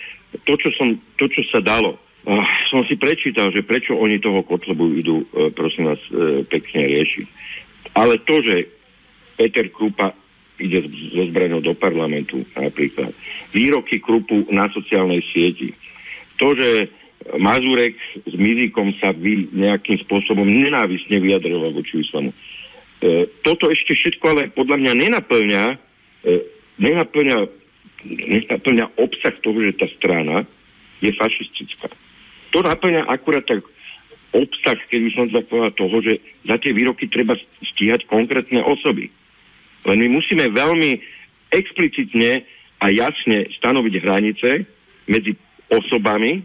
[0.45, 4.43] to, čo, som, to, čo sa dalo Uh, som si prečítal, že prečo oni toho
[4.43, 7.27] Kotlebu idú, uh, prosím vás, uh, pekne riešiť.
[7.95, 8.67] Ale to, že
[9.39, 10.11] Peter Krupa
[10.59, 13.15] ide so zbraňou do parlamentu napríklad,
[13.55, 15.71] výroky Krupu na sociálnej sieti,
[16.35, 16.91] to, že
[17.35, 22.31] Mazurek s Mizikom sa vy nejakým spôsobom nenávisne vyjadroval voči islamu.
[23.03, 25.63] E, toto ešte všetko ale podľa mňa nenaplňa,
[26.23, 26.33] e,
[26.79, 27.37] nenaplňa,
[28.07, 30.47] nenaplňa obsah toho, že tá strana
[31.03, 31.91] je fašistická
[32.57, 33.61] to naplňa akurát tak
[34.33, 37.37] obsah, keď by som zapovedal toho, že za tie výroky treba
[37.77, 39.13] stíhať konkrétne osoby.
[39.85, 40.97] Len my musíme veľmi
[41.53, 42.49] explicitne
[42.81, 44.49] a jasne stanoviť hranice
[45.05, 45.37] medzi
[45.69, 46.41] osobami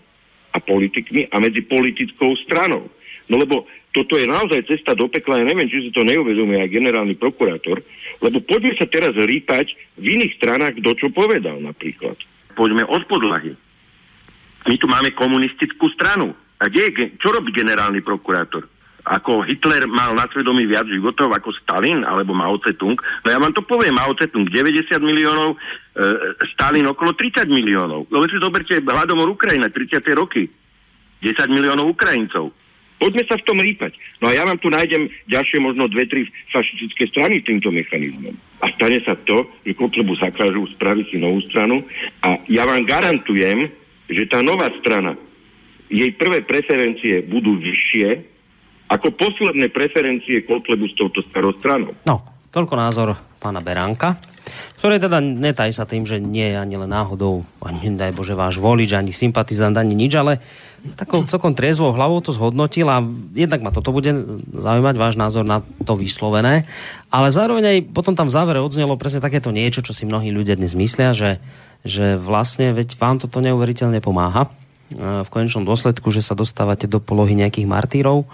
[0.52, 2.88] a politikmi a medzi politickou stranou.
[3.32, 6.72] No lebo toto je naozaj cesta do pekla, ja neviem, či si to neuvedomuje aj
[6.72, 7.84] generálny prokurátor,
[8.24, 12.16] lebo poďme sa teraz rýpať v iných stranách, kto čo povedal napríklad.
[12.56, 13.56] Poďme od podlahy.
[14.68, 16.36] My tu máme komunistickú stranu.
[16.62, 18.70] A kde je, čo robí generálny prokurátor?
[19.02, 22.94] Ako Hitler mal na svedomí viac životov ako Stalin alebo Mao Tse-tung?
[23.26, 25.58] No ja vám to poviem, Mao Tse-tung 90 miliónov, e,
[26.54, 28.06] Stalin okolo 30 miliónov.
[28.14, 30.06] No si zoberte hladomor Ukrajina, 30.
[30.14, 30.46] roky.
[31.26, 32.54] 10 miliónov Ukrajincov.
[33.02, 33.98] Poďme sa v tom rýpať.
[34.22, 38.38] No a ja vám tu nájdem ďalšie možno dve, tri fašistické strany týmto mechanizmom.
[38.62, 41.82] A stane sa to, že Kotlebu zakážu spraviť si novú stranu
[42.22, 43.74] a ja vám garantujem,
[44.06, 45.18] že tá nová strana,
[45.90, 48.31] jej prvé preferencie budú vyššie
[48.92, 51.96] ako posledné preferencie Kotlebu s touto starou stranou.
[52.04, 52.20] No,
[52.52, 54.20] toľko názor pána Beránka,
[54.84, 58.60] ktorý teda netají sa tým, že nie je ani len náhodou, ani daj Bože váš
[58.60, 60.44] volič, ani sympatizant, ani nič, ale
[60.82, 63.06] s takou celkom triezvou hlavou to zhodnotil a
[63.38, 64.12] jednak ma toto bude
[64.50, 66.66] zaujímať váš názor na to vyslovené,
[67.14, 70.58] ale zároveň aj potom tam v závere odznelo presne takéto niečo, čo si mnohí ľudia
[70.58, 71.38] dnes myslia, že
[71.82, 74.54] že vlastne veď vám toto neuveriteľne pomáha
[74.98, 78.28] v konečnom dôsledku, že sa dostávate do polohy nejakých martírov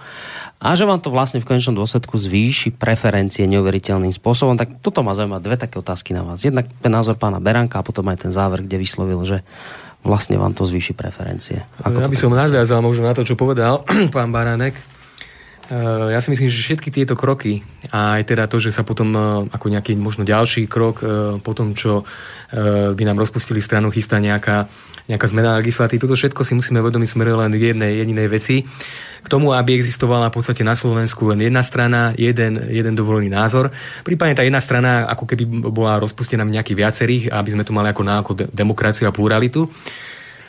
[0.58, 4.58] a že vám to vlastne v konečnom dôsledku zvýši preferencie neuveriteľným spôsobom.
[4.58, 6.42] Tak toto ma zaujíma dve také otázky na vás.
[6.42, 9.46] Jednak ten názor pána Beranka a potom aj ten záver, kde vyslovil, že
[10.02, 11.62] vlastne vám to zvýši preferencie.
[11.82, 14.74] Ako ja by som nadviazal možno na to, čo povedal pán Baránek.
[14.74, 14.82] E,
[16.10, 17.62] ja si myslím, že všetky tieto kroky
[17.94, 19.20] a aj teda to, že sa potom e,
[19.50, 21.06] ako nejaký možno ďalší krok
[21.42, 22.02] po tom, čo
[22.48, 24.72] Eh, by nám rozpustili stranu, chystá nejaká,
[25.08, 26.04] nejaká zmena legislatívy.
[26.04, 28.68] Toto všetko si musíme vedomiť smeruje len k jednej jedinej veci.
[29.18, 33.72] K tomu, aby existovala v podstate na Slovensku len jedna strana, jeden, jeden dovolený názor.
[34.04, 37.90] Prípadne tá jedna strana ako keby bola rozpustená v nejakých viacerých, aby sme tu mali
[37.90, 39.66] ako, na, ako demokraciu a pluralitu.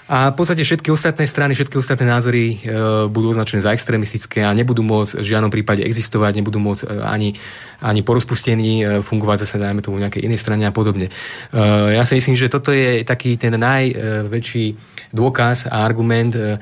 [0.10, 4.50] A v podstate všetky ostatné strany, všetky ostatné názory e, budú označené za extrémistické a
[4.58, 7.30] nebudú môcť v žiadnom prípade existovať, nebudú môcť e, ani,
[7.78, 11.14] ani po rozpustení e, fungovať zase, dajme tomu, nejakej inej strane a podobne.
[11.54, 11.62] E,
[11.94, 14.66] ja si myslím, že toto je taký ten najväčší
[15.14, 16.58] dôkaz a argument, e,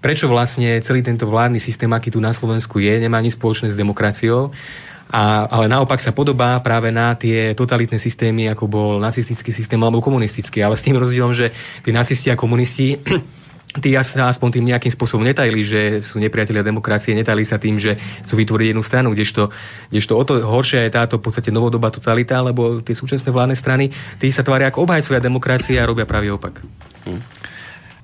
[0.00, 3.76] prečo vlastne celý tento vládny systém, aký tu na Slovensku je, nemá nič spoločné s
[3.76, 4.56] demokraciou
[5.06, 10.02] a, ale naopak sa podobá práve na tie totalitné systémy, ako bol nacistický systém alebo
[10.02, 10.66] komunistický.
[10.66, 11.54] Ale s tým rozdielom, že
[11.86, 12.98] tí nacisti a komunisti
[13.82, 17.96] tí sa aspoň tým nejakým spôsobom netajili, že sú nepriatelia demokracie, netajili sa tým, že
[18.24, 19.52] chcú vytvoriť jednu stranu, kdežto,
[19.92, 23.92] kdežto o to horšia je táto v podstate novodobá totalita, lebo tie súčasné vládne strany,
[24.16, 26.62] tí sa tvária ako obhajcovia demokracie a robia pravý opak.
[27.04, 27.20] Hm.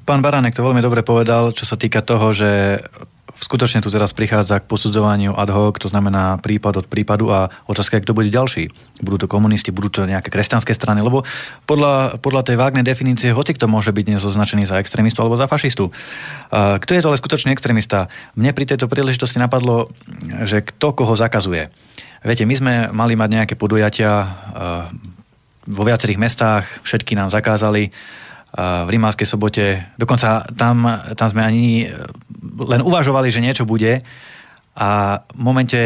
[0.02, 2.82] Pán Baránek to veľmi dobre povedal, čo sa týka toho, že
[3.42, 7.98] skutočne tu teraz prichádza k posudzovaniu ad hoc, to znamená prípad od prípadu a otázka
[7.98, 8.70] kto bude ďalší.
[9.02, 11.26] Budú to komunisti, budú to nejaké kresťanské strany, lebo
[11.66, 15.50] podľa, podľa tej vágnej definície hoci kto môže byť dnes označený za extrémistu alebo za
[15.50, 15.90] fašistu.
[16.54, 18.06] Kto je to ale skutočný extrémista?
[18.38, 19.90] Mne pri tejto príležitosti napadlo,
[20.46, 21.74] že kto koho zakazuje.
[22.22, 24.30] Viete, my sme mali mať nejaké podujatia
[25.66, 27.90] vo viacerých mestách, všetky nám zakázali
[28.52, 29.96] v Rimavskej sobote.
[29.96, 30.84] Dokonca tam,
[31.16, 31.88] tam sme ani
[32.60, 34.04] len uvažovali, že niečo bude
[34.76, 35.80] a v momente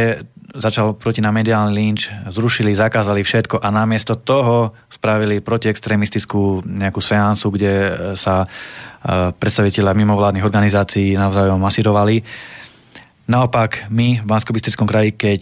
[0.57, 7.53] začal proti nám mediálny lynč, zrušili, zakázali všetko a namiesto toho spravili protiextremistickú nejakú seansu,
[7.53, 7.73] kde
[8.17, 8.49] sa
[9.37, 12.25] predstaviteľa mimovládnych organizácií navzájom masírovali.
[13.29, 14.55] Naopak my v bansko
[14.87, 15.41] kraji, keď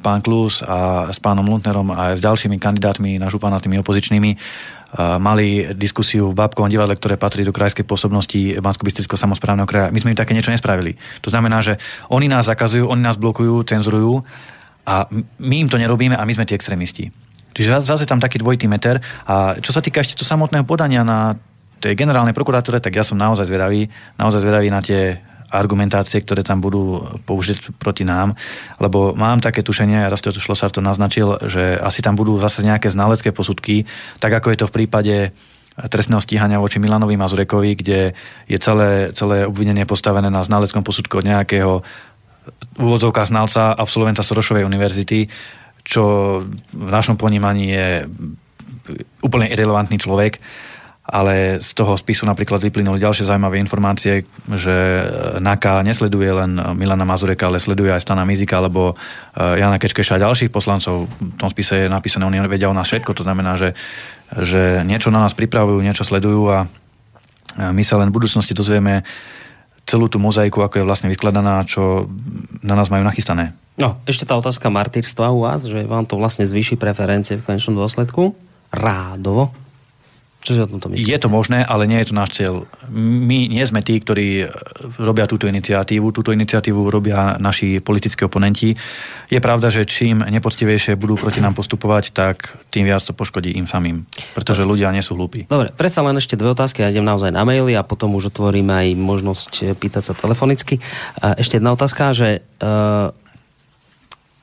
[0.00, 4.36] pán Klus a s pánom Luntnerom a s ďalšími kandidátmi na župana tými opozičnými
[4.94, 8.86] mali diskusiu v Babkovom divadle, ktoré patrí do krajskej pôsobnosti bansko
[9.18, 9.90] samozprávneho kraja.
[9.90, 10.94] My sme im také niečo nespravili.
[11.26, 11.82] To znamená, že
[12.14, 14.22] oni nás zakazujú, oni nás blokujú, cenzurujú
[14.86, 15.10] a
[15.42, 17.10] my im to nerobíme a my sme tí extrémisti.
[17.54, 18.98] Čiže zase tam taký dvojitý meter.
[19.26, 21.38] A čo sa týka ešte to samotného podania na
[21.78, 23.86] tej generálnej prokuratúre, tak ja som naozaj zvedavý,
[24.18, 25.18] naozaj zvedavý na tie
[25.54, 28.34] argumentácie, ktoré tam budú použiť proti nám,
[28.82, 33.30] lebo mám také tušenie, Rastio Šlosár to naznačil, že asi tam budú zase nejaké znalecké
[33.30, 33.86] posudky,
[34.18, 35.16] tak ako je to v prípade
[35.74, 38.14] trestného stíhania voči Milanovi Mazurekovi, kde
[38.46, 41.82] je celé, celé obvinenie postavené na znaleckom posudku od nejakého
[42.78, 45.26] úvodzovka znalca absolventa Sorošovej univerzity,
[45.82, 46.04] čo
[46.70, 47.88] v našom ponímaní je
[49.24, 50.38] úplne irrelevantný človek
[51.04, 54.76] ale z toho spisu napríklad vyplynuli ďalšie zaujímavé informácie, že
[55.36, 58.96] NAKA nesleduje len Milana Mazureka, ale sleduje aj Stana Mizika alebo
[59.36, 61.04] eh, Jana Kečkeša a ďalších poslancov.
[61.20, 63.76] V tom spise je napísané, oni vedia o nás všetko, to znamená, že,
[64.32, 66.58] že niečo na nás pripravujú, niečo sledujú a
[67.54, 69.06] my sa len v budúcnosti dozvieme
[69.84, 72.08] celú tú mozaiku, ako je vlastne vyskladaná, čo
[72.64, 73.52] na nás majú nachystané.
[73.76, 77.76] No, ešte tá otázka martýrstva u vás, že vám to vlastne zvýši preferencie v konečnom
[77.76, 78.32] dôsledku?
[78.72, 79.52] Rádovo?
[80.44, 81.08] Čo si o tomto myslíte?
[81.08, 82.68] Je to možné, ale nie je to náš cieľ.
[82.92, 84.44] My nie sme tí, ktorí
[85.00, 86.12] robia túto iniciatívu.
[86.12, 88.76] Túto iniciatívu robia naši politickí oponenti.
[89.32, 93.64] Je pravda, že čím nepoctivejšie budú proti nám postupovať, tak tým viac to poškodí im
[93.64, 94.04] samým.
[94.36, 95.48] Pretože ľudia nie sú hlúpi.
[95.48, 96.84] Dobre, predsa len ešte dve otázky.
[96.84, 100.76] Ja idem naozaj na maily a potom už otvoríme aj možnosť pýtať sa telefonicky.
[101.24, 103.16] Ešte jedna otázka, že uh,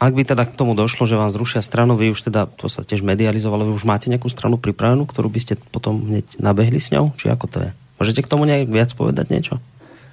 [0.02, 2.82] ak by teda k tomu došlo, že vám zrušia stranu, vy už teda, to sa
[2.82, 6.90] tiež medializovalo, vy už máte nejakú stranu pripravenú, ktorú by ste potom hneď nabehli s
[6.90, 7.14] ňou?
[7.14, 7.70] Či ako to je?
[8.02, 9.62] Môžete k tomu nejak viac povedať niečo?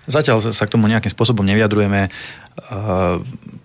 [0.09, 2.09] Zatiaľ sa k tomu nejakým spôsobom nevyjadrujeme.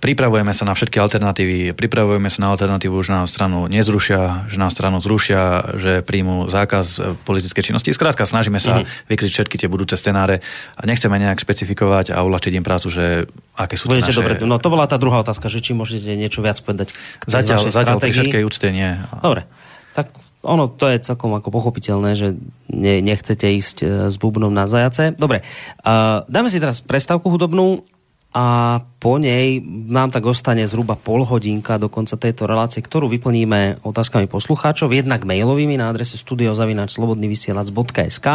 [0.03, 1.71] Pripravujeme sa na všetky alternatívy.
[1.73, 7.17] Pripravujeme sa na alternatívu, že nám stranu nezrušia, že nám stranu zrušia, že príjmu zákaz
[7.23, 7.95] politickej činnosti.
[7.95, 9.09] Skrátka, snažíme sa mm-hmm.
[9.09, 10.43] vykryť všetky tie budúce scenáre
[10.77, 13.25] a nechceme nejak špecifikovať a uľačiť im prácu, že
[13.55, 14.19] aké sú Budete naše...
[14.19, 14.33] dobre.
[14.43, 17.97] No to bola tá druhá otázka, že či môžete niečo viac povedať k zatiaľ, zatiaľ
[17.97, 18.99] pri všetkej úcte nie.
[19.23, 19.47] Dobre.
[19.95, 20.11] Tak
[20.43, 22.35] ono to je celkom ako pochopiteľné, že
[22.67, 25.15] ne, nechcete ísť e, s bubnom na zajace.
[25.15, 25.39] Dobre,
[25.87, 27.87] uh, dáme si teraz prestávku hudobnú
[28.33, 33.85] a po nej nám tak ostane zhruba pol hodinka do konca tejto relácie, ktorú vyplníme
[33.85, 38.27] otázkami poslucháčov, jednak mailovými na adrese studiozavinačslobodnyvysielac.sk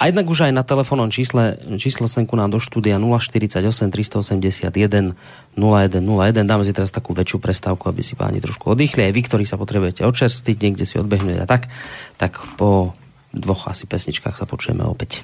[0.00, 3.60] a jednak už aj na telefónnom čísle, číslo senku nám do štúdia 048
[3.92, 5.12] 381
[5.60, 6.48] 0101.
[6.48, 9.04] Dáme si teraz takú väčšiu prestávku, aby si páni trošku oddychli.
[9.04, 11.68] Aj vy, ktorí sa potrebujete odčerstiť, niekde si odbehnúť a tak,
[12.16, 12.96] tak po
[13.36, 15.20] dvoch asi pesničkách sa počujeme opäť.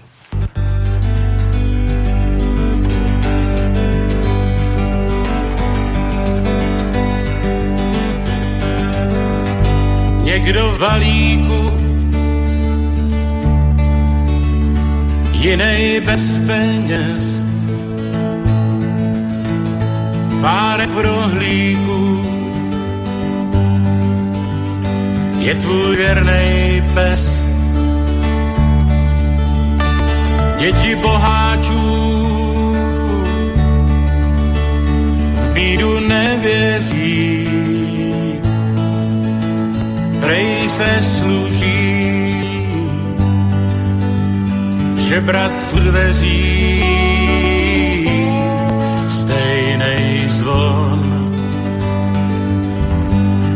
[10.27, 11.86] Někdo v balíku
[15.47, 17.25] jinej bez peněz.
[20.41, 22.03] Párek v rohlíku
[25.39, 27.45] je tvůj věrnej pes.
[30.59, 31.83] Děti boháčů
[35.35, 37.49] v bídu nevěří,
[40.21, 41.76] prej se služí
[45.07, 46.83] žebrat u dveří
[49.09, 51.01] stejnej zvon.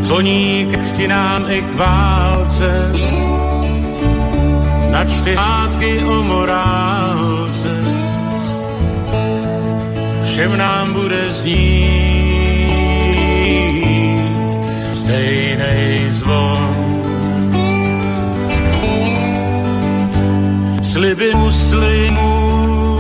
[0.03, 2.93] Zvoní k stinám i k válce,
[4.91, 7.77] načty hádky o morálce.
[10.25, 12.31] Všem nám bude znít
[14.93, 16.60] stejnej zvon.
[21.01, 22.99] Sliby muslimů,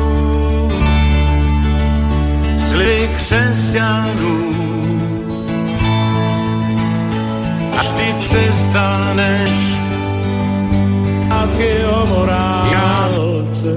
[2.58, 4.36] sliby křesťanů.
[7.78, 9.80] Až ty přestaneš
[11.28, 13.72] taky o morálce,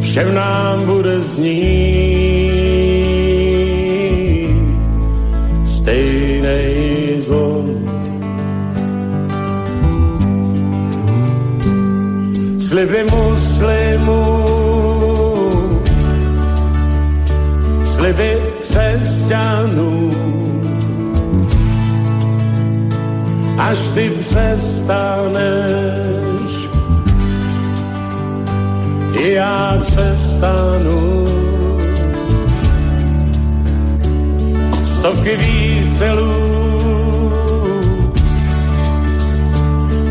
[0.00, 2.12] všem nám bude znít
[5.64, 6.81] stejnej
[12.82, 14.28] sliby muslimů,
[17.84, 20.10] sliby křesťanů.
[23.58, 24.92] Až ty přestaneš,
[29.20, 31.24] i já přestanu.
[34.98, 36.52] Stovky výstřelů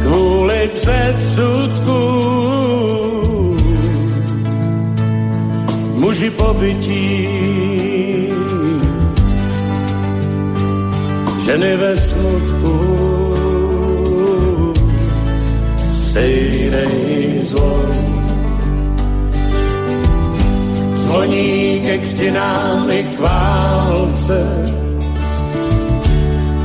[0.04, 2.11] kvůli předsudku
[6.12, 7.08] muži pobytí.
[11.46, 12.76] Ženy ve smutku
[16.04, 17.96] stejnej zlom
[20.96, 24.40] zvoní ke křtinám i k válce.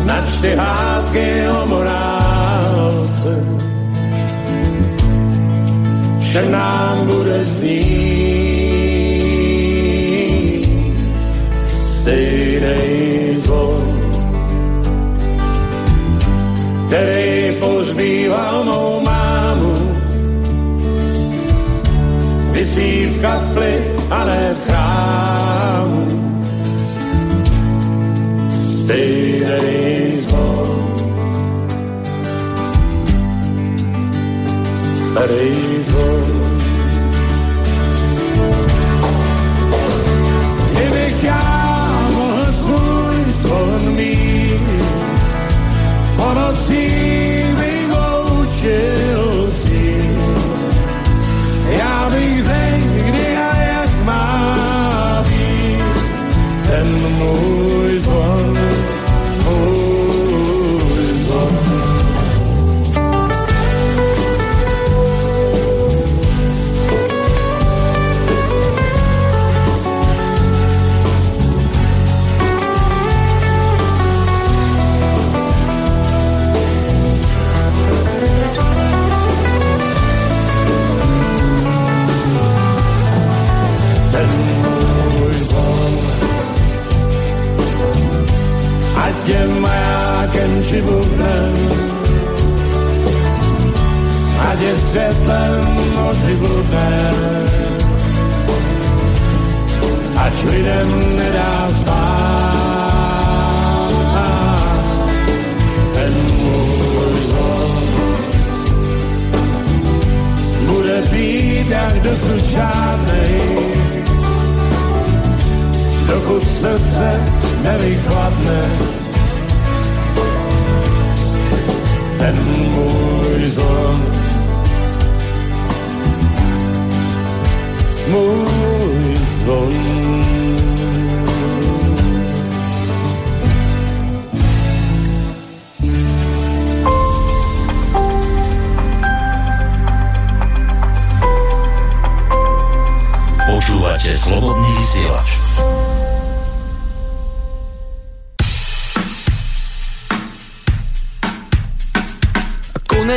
[0.05, 3.32] Načty hádky o morálce.
[6.18, 8.06] Všem nám bude znít
[16.86, 19.74] který pozbýval mou mámu.
[22.52, 23.72] Vysí v kapli
[24.10, 26.02] a v chrámu.
[28.86, 30.70] Stejnej zvon.
[34.94, 35.65] Starý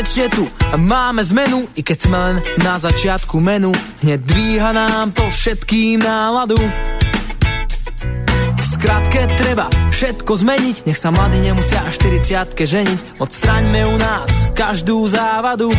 [0.10, 0.50] Konečne tu
[0.90, 3.70] máme zmenu, i keď sme len na začiatku menu.
[4.02, 6.58] Hneď dvíha nám to všetkým náladu.
[8.58, 8.66] V
[9.38, 12.26] treba všetko zmeniť, nech sa mladí nemusia až 40
[12.58, 13.22] ženiť.
[13.22, 15.70] Odstraňme u nás každú závadu.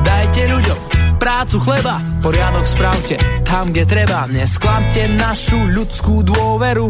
[0.00, 0.78] Dajte ľuďom
[1.20, 4.24] prácu chleba, poriadok spravte tam, kde treba.
[4.24, 6.88] Nesklamte našu ľudskú dôveru.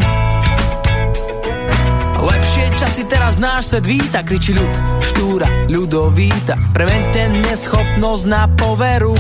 [2.57, 4.73] Lepšie časy teraz náš svet víta, kričí ľud,
[5.05, 6.57] štúra, ľudovíta.
[6.73, 9.13] Premente neschopnosť na poveru.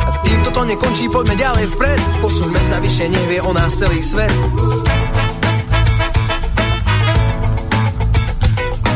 [0.00, 2.00] A týmto to nekončí, poďme ďalej vpred.
[2.24, 4.32] Posuňme sa vyššie, nevie o nás celý svet.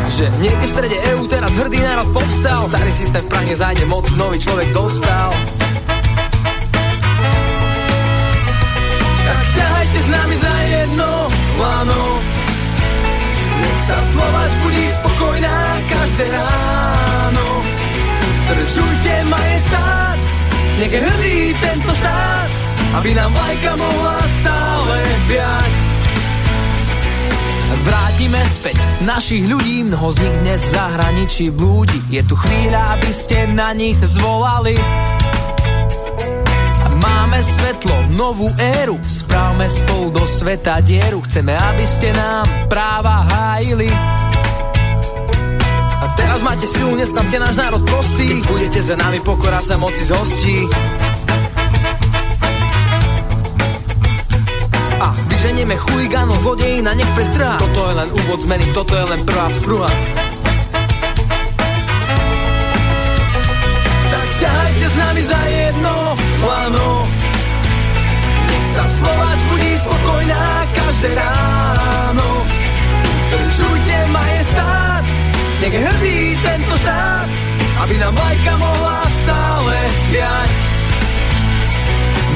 [0.09, 2.73] Že niekde v strede EU teraz hrdý národ povstal.
[2.73, 5.29] Starý systém v Prahe zájde moc, nový človek dostal.
[9.61, 11.29] Ťahajte s nami za jedno
[11.61, 12.30] lano.
[13.91, 15.59] Sa Slováč budí spokojná
[15.91, 17.47] každé ráno.
[18.47, 20.19] Držujte majestát,
[20.79, 22.51] nech je hrdý tento štát,
[23.03, 24.97] aby nám vlajka mohla stále
[25.27, 25.73] viať.
[27.83, 31.99] Vrátime späť našich ľudí, mnoho z nich dnes v zahraničí blúdi.
[32.15, 34.79] Je tu chvíľa, aby ste na nich zvolali.
[37.41, 38.53] Máme svetlo, novú
[38.85, 41.25] éru, správme spolu do sveta dieru.
[41.25, 43.89] Chceme, aby ste nám práva hájili.
[46.05, 48.29] A Teraz máte silu, nesklamte náš národ prostý.
[48.29, 50.69] Keď budete za nami, pokora sa moci zhostí.
[55.01, 59.21] A vyženieme chuligánov, zlodejí na nech pestrá Toto je len úvod zmeny, toto je len
[59.25, 59.89] prvá vzpruha
[64.41, 67.20] ťahajte s nami za jedno lano
[68.75, 72.29] sa Slováč budí spokojná každé ráno
[73.31, 75.05] Držujte majestát,
[75.63, 77.29] nech je hrdý tento štát
[77.87, 79.75] Aby nám vlajka mohla stále
[80.11, 80.51] viať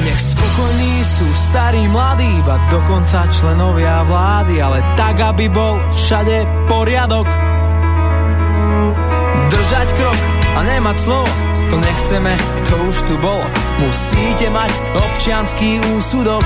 [0.05, 7.25] nech spokojní sú starí, mladí, iba dokonca členovia vlády, ale tak, aby bol všade poriadok.
[9.49, 10.19] Držať krok
[10.55, 11.31] a nemať slovo,
[11.73, 12.33] to nechceme,
[12.69, 13.64] to už tu bolo.
[13.75, 16.43] Musíte mať občianský úsudok.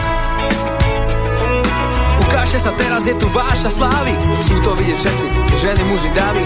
[2.25, 5.27] Ukážte sa teraz, je tu váša slávy, chcú to vidieť všetci,
[5.61, 6.45] ženy, muži, davy.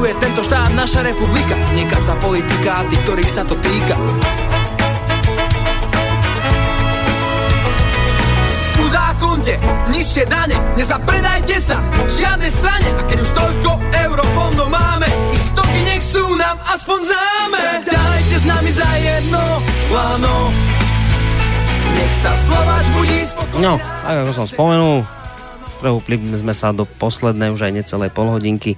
[0.00, 1.58] prosperuje tento štát, naša republika.
[1.74, 3.96] Nieka sa politika, tí, ktorých sa to týka.
[8.80, 9.60] Uzákonte
[9.92, 12.88] nižšie dane, nezapredajte sa žiadne strane.
[12.96, 13.70] A keď už toľko
[14.08, 15.19] eurofondov máme, nech
[16.10, 17.86] sú nám aspoň známe.
[17.86, 19.62] Dajte s nami za jedno
[19.94, 20.50] lano,
[21.94, 23.62] nech sa Slováč budí spokojná.
[23.62, 25.06] No, ako som spomenul,
[25.78, 28.74] prehúpli sme sa do poslednej už aj necelej polhodinky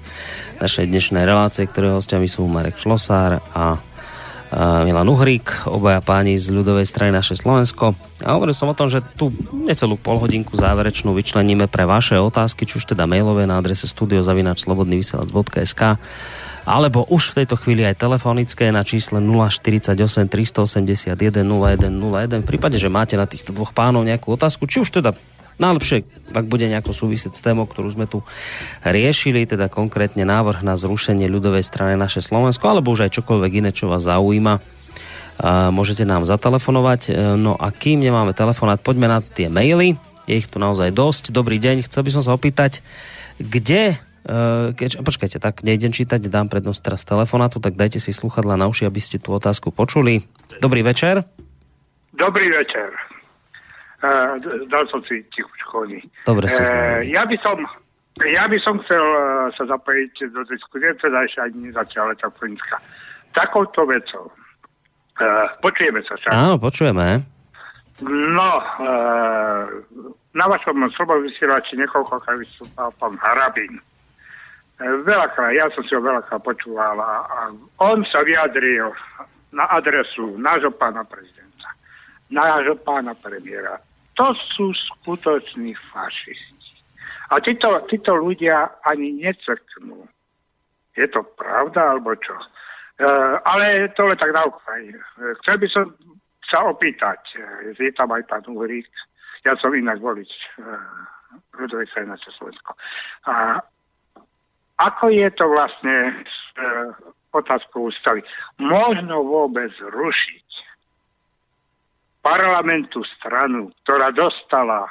[0.61, 3.81] našej dnešnej relácie, ktoré hostiami sú Marek Šlosár a
[4.85, 7.97] Milan Uhrík, obaja páni z ľudovej strany naše Slovensko.
[8.21, 12.77] A hovoril som o tom, že tu necelú polhodinku záverečnú vyčleníme pre vaše otázky, či
[12.77, 15.97] už teda mailové na adrese studiozavinačslobodnyvysielac.sk
[16.63, 19.99] alebo už v tejto chvíli aj telefonické na čísle 048
[20.31, 22.43] 381 0101.
[22.43, 25.13] V prípade, že máte na týchto dvoch pánov nejakú otázku, či už teda
[25.61, 28.25] Najlepšie, ak bude nejako súvisieť s témou, ktorú sme tu
[28.83, 33.71] riešili, teda konkrétne návrh na zrušenie ľudovej strany naše Slovensko, alebo už aj čokoľvek iné,
[33.71, 34.59] čo vás zaujíma,
[35.71, 37.01] môžete nám zatelefonovať.
[37.09, 40.01] E, no a kým nemáme telefonát, poďme na tie maily.
[40.25, 41.35] Je ich tu naozaj dosť.
[41.35, 42.81] Dobrý deň, chcel by som sa opýtať,
[43.43, 43.99] kde
[44.79, 48.87] keď, počkajte, tak nejdem čítať, dám prednosť teraz telefonátu, tak dajte si sluchadla na uši,
[48.87, 50.23] aby ste tú otázku počuli.
[50.63, 51.27] Dobrý večer.
[52.15, 52.93] Dobrý večer.
[54.03, 54.35] Uh,
[54.67, 55.87] dal som si tichučko
[56.27, 57.55] Dobre ste uh, ja by som
[58.19, 59.03] ja by som chcel
[59.55, 62.83] sa zapojiť do diskusie, teda ešte ani nezačala telefonická.
[63.31, 64.27] Takouto vecou.
[65.23, 66.35] Uh, počujeme sa však.
[66.35, 67.23] Áno, počujeme.
[68.03, 69.65] No, uh,
[70.35, 70.83] na vašom
[71.23, 73.79] vysielači niekoľkokrát vystúpal pán Harabin.
[74.83, 77.39] Veľakrát, ja som si ho veľakrát počúval a, a
[77.79, 78.91] on sa vyjadril
[79.55, 81.71] na adresu nášho pána prezidenta,
[82.33, 83.79] nášho pána premiéra,
[84.19, 86.75] to sú skutoční fašisti.
[87.33, 90.05] A títo, títo ľudia ani necrknú.
[90.93, 92.37] Je to pravda, alebo čo?
[93.01, 94.85] Uh, ale to len tak na okraj.
[94.93, 95.85] Uh, chcel by som
[96.45, 98.91] sa opýtať, uh, je tam aj pán Uhrík,
[99.49, 100.29] ja som inak volič
[100.61, 100.77] uh,
[101.57, 102.77] ľudovej sa na Československo.
[103.33, 103.65] A
[104.79, 106.93] ako je to vlastne s uh,
[107.37, 108.25] otázkou ústavy?
[108.61, 110.49] Možno vôbec rušiť
[112.23, 114.87] parlamentu stranu, ktorá dostala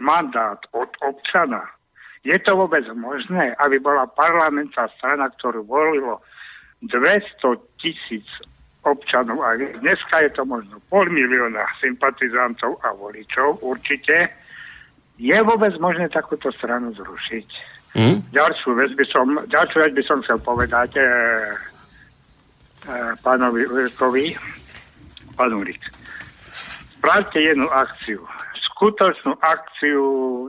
[0.00, 1.68] mandát od občana,
[2.24, 6.20] je to vôbec možné, aby bola parlamentná strana, ktorú volilo
[6.84, 8.28] 200 tisíc
[8.84, 14.32] občanov a dneska je to možno pol milióna sympatizantov a voličov, určite.
[15.20, 17.48] Je vôbec možné takúto stranu zrušiť?
[17.94, 18.22] Mm?
[18.30, 21.08] Ďalšiu, vec by som, ďalšiu vec by som chcel povedať e, e,
[23.18, 24.38] pánovi Urkovi,
[25.34, 25.82] pán Urik.
[26.94, 28.22] Spravte jednu akciu.
[28.70, 30.04] Skutočnú akciu,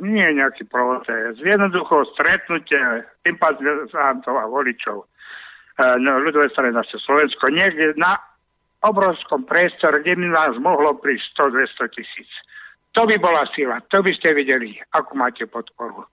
[0.06, 1.42] nie nejaký protest.
[1.42, 5.06] Jednoducho stretnutie sympatizantov a voličov e,
[5.98, 8.22] no, ľudové strany naše Slovensko niekde na
[8.86, 11.42] obrovskom priestore, kde by nás mohlo prísť
[11.90, 12.30] 100-200 tisíc.
[12.94, 16.06] To by bola sila, to by ste videli, ako máte podporu.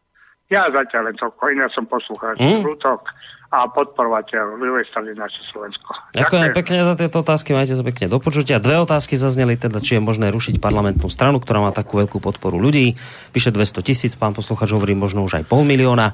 [0.48, 2.64] Ja zatiaľ len toľko, iná som poslucháč, mm.
[2.64, 3.04] Rutok
[3.48, 5.92] a podporovateľ ľudovej strany naše Slovensko.
[6.12, 8.60] Ďakujem, Ďakujem pekne za tieto otázky, majte sa pekne do počutia.
[8.60, 12.60] Dve otázky zazneli, teda či je možné rušiť parlamentnú stranu, ktorá má takú veľkú podporu
[12.60, 12.96] ľudí.
[13.32, 16.12] Píše 200 tisíc, pán posluchač hovorí možno už aj pol milióna.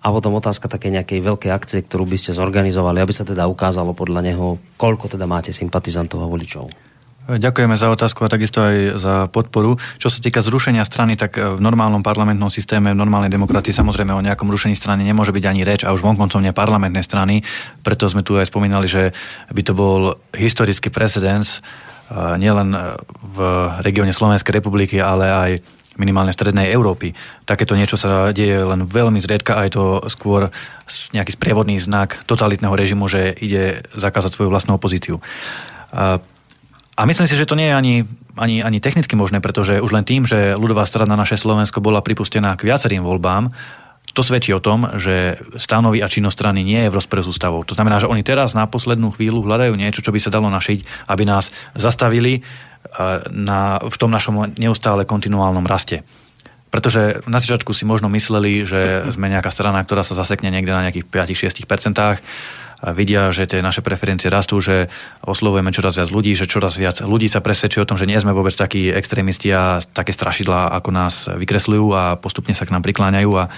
[0.00, 3.92] A potom otázka také nejakej veľkej akcie, ktorú by ste zorganizovali, aby sa teda ukázalo
[3.92, 6.89] podľa neho, koľko teda máte sympatizantov a voličov.
[7.30, 9.78] Ďakujeme za otázku a takisto aj za podporu.
[10.02, 14.24] Čo sa týka zrušenia strany, tak v normálnom parlamentnom systéme, v normálnej demokracii samozrejme o
[14.24, 17.46] nejakom rušení strany nemôže byť ani reč a už vonkoncom nie parlamentnej strany.
[17.86, 19.14] Preto sme tu aj spomínali, že
[19.54, 21.62] by to bol historický precedens
[22.10, 22.74] nielen
[23.22, 23.38] v
[23.86, 25.50] regióne Slovenskej republiky, ale aj
[25.94, 27.14] minimálne strednej Európy.
[27.46, 30.50] Takéto niečo sa deje len veľmi zriedka a je to skôr
[31.14, 35.22] nejaký sprievodný znak totalitného režimu, že ide zakázať svoju vlastnú opozíciu.
[37.00, 37.96] A myslím si, že to nie je ani,
[38.36, 42.52] ani, ani technicky možné, pretože už len tým, že ľudová strana naše Slovensko bola pripustená
[42.60, 43.48] k viacerým voľbám,
[44.12, 47.62] to svedčí o tom, že stanovy a činnosť strany nie je v rozpore s ústavou.
[47.64, 51.08] To znamená, že oni teraz na poslednú chvíľu hľadajú niečo, čo by sa dalo našiť,
[51.08, 52.42] aby nás zastavili
[53.30, 56.02] na, v tom našom neustále kontinuálnom raste.
[56.74, 60.86] Pretože na začiatku si možno mysleli, že sme nejaká strana, ktorá sa zasekne niekde na
[60.90, 62.22] nejakých 5-6%.
[62.80, 64.88] Vidia, že tie naše preferencie rastú, že
[65.20, 68.32] oslovujeme čoraz viac ľudí, že čoraz viac ľudí sa presvedčuje o tom, že nie sme
[68.32, 73.30] vôbec takí extrémisti a také strašidlá, ako nás vykresľujú a postupne sa k nám prikláňajú
[73.36, 73.52] a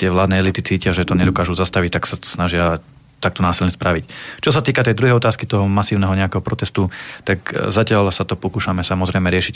[0.00, 2.80] tie vládne elity cítia, že to nedokážu zastaviť, tak sa to snažia
[3.20, 4.04] takto násilne spraviť.
[4.44, 6.92] Čo sa týka tej druhej otázky, toho masívneho nejakého protestu,
[7.24, 9.54] tak e, zatiaľ sa to pokúšame samozrejme riešiť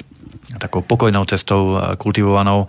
[0.57, 2.65] takou pokojnou cestou, e, kultivovanou.
[2.65, 2.69] E,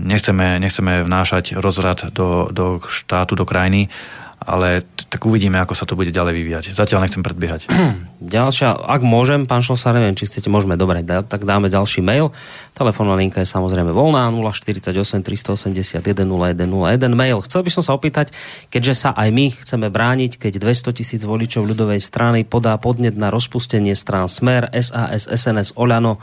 [0.00, 3.92] nechceme, nechceme vnášať rozrad do, do štátu, do krajiny,
[4.40, 6.64] ale tak uvidíme, ako sa to bude ďalej vyvíjať.
[6.72, 7.68] Zatiaľ nechcem predbiehať.
[8.20, 12.36] Ďalšia, ak môžem, pán Šlosár, neviem, či chcete, môžeme, dobre, tak dáme ďalší mail.
[12.76, 14.92] Telefónna linka je samozrejme voľná 048
[15.24, 17.40] 381 0101 mail.
[17.40, 18.32] Chcel by som sa opýtať,
[18.68, 23.32] keďže sa aj my chceme brániť, keď 200 tisíc voličov ľudovej strany podá podnet na
[23.32, 26.20] rozpustenie strán Smer, SAS, SNS, Oľano,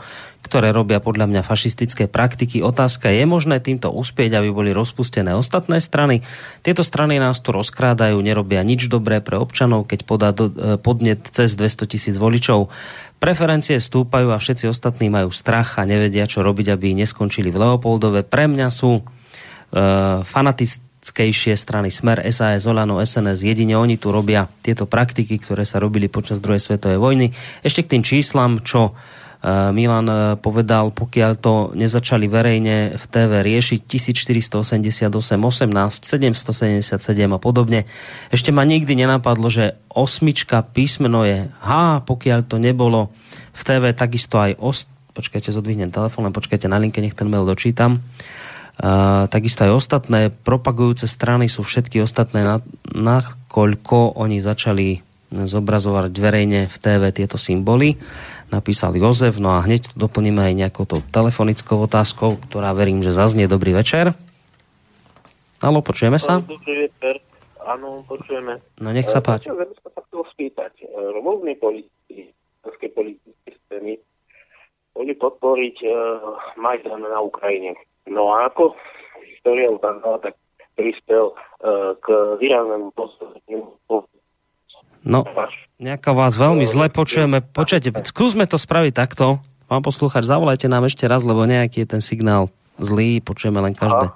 [0.48, 2.64] ktoré robia podľa mňa fašistické praktiky.
[2.64, 6.24] Otázka, je možné týmto uspieť, aby boli rozpustené ostatné strany?
[6.64, 11.20] Tieto strany nás tu rozkrádajú, nerobia nič dobré pre občanov, keď podá do, e, podnet
[11.28, 12.72] cez 200 tisíc voličov.
[13.20, 18.24] Preferencie stúpajú a všetci ostatní majú strach a nevedia, čo robiť, aby neskončili v Leopoldove.
[18.24, 19.02] Pre mňa sú e,
[20.24, 23.44] fanatickejšie strany Smer, SAS, Olano, SNS.
[23.44, 27.36] Jedine oni tu robia tieto praktiky, ktoré sa robili počas druhej svetovej vojny.
[27.60, 28.96] Ešte k tým číslam, čo
[29.46, 36.98] Milan eh, povedal, pokiaľ to nezačali verejne v TV riešiť 1488, 18, 777
[37.30, 37.86] a podobne.
[38.34, 43.14] Ešte ma nikdy nenapadlo, že osmička písmeno je H, pokiaľ to nebolo
[43.54, 44.90] v TV, takisto aj ost...
[45.14, 47.98] Počkajte, zodvihnem telefón, počkajte na linke, nech ten mail dočítam.
[48.78, 52.62] Uh, takisto aj ostatné propagujúce strany sú všetky ostatné, na,
[52.94, 58.00] nakoľko oni začali zobrazovať verejne v TV tieto symboly
[58.48, 63.48] napísal Jozef, no a hneď doplníme aj nejakou tou telefonickou otázkou, ktorá verím, že zaznie.
[63.48, 64.16] Dobrý večer.
[65.58, 66.38] Halo, počujeme sa?
[66.40, 67.18] Dobrý večer,
[67.66, 68.62] áno, počujeme.
[68.78, 69.50] No nech sa páči.
[69.50, 70.72] Ja som sa chcel spýtať.
[70.82, 70.86] E,
[71.18, 72.30] rôzni politici,
[72.94, 73.98] politické scény,
[74.98, 75.94] boli podporiť uh,
[76.58, 77.78] Majdan na Ukrajine.
[78.10, 78.74] No a ako
[79.30, 80.34] história ukázala, tak
[80.74, 82.06] prispel uh, k
[82.42, 83.78] výraznému postaveniu
[85.06, 85.26] No,
[85.78, 87.42] nejaká vás veľmi zle počujeme.
[87.42, 89.38] Počujete, skúsme to spraviť takto.
[89.68, 92.48] Pán poslúchač, zavolajte nám ešte raz, lebo nejaký je ten signál
[92.78, 94.14] zlý, počujeme len každé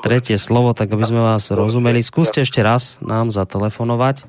[0.00, 2.00] tretie slovo, tak aby sme vás rozumeli.
[2.00, 4.24] Skúste ešte raz nám zatelefonovať.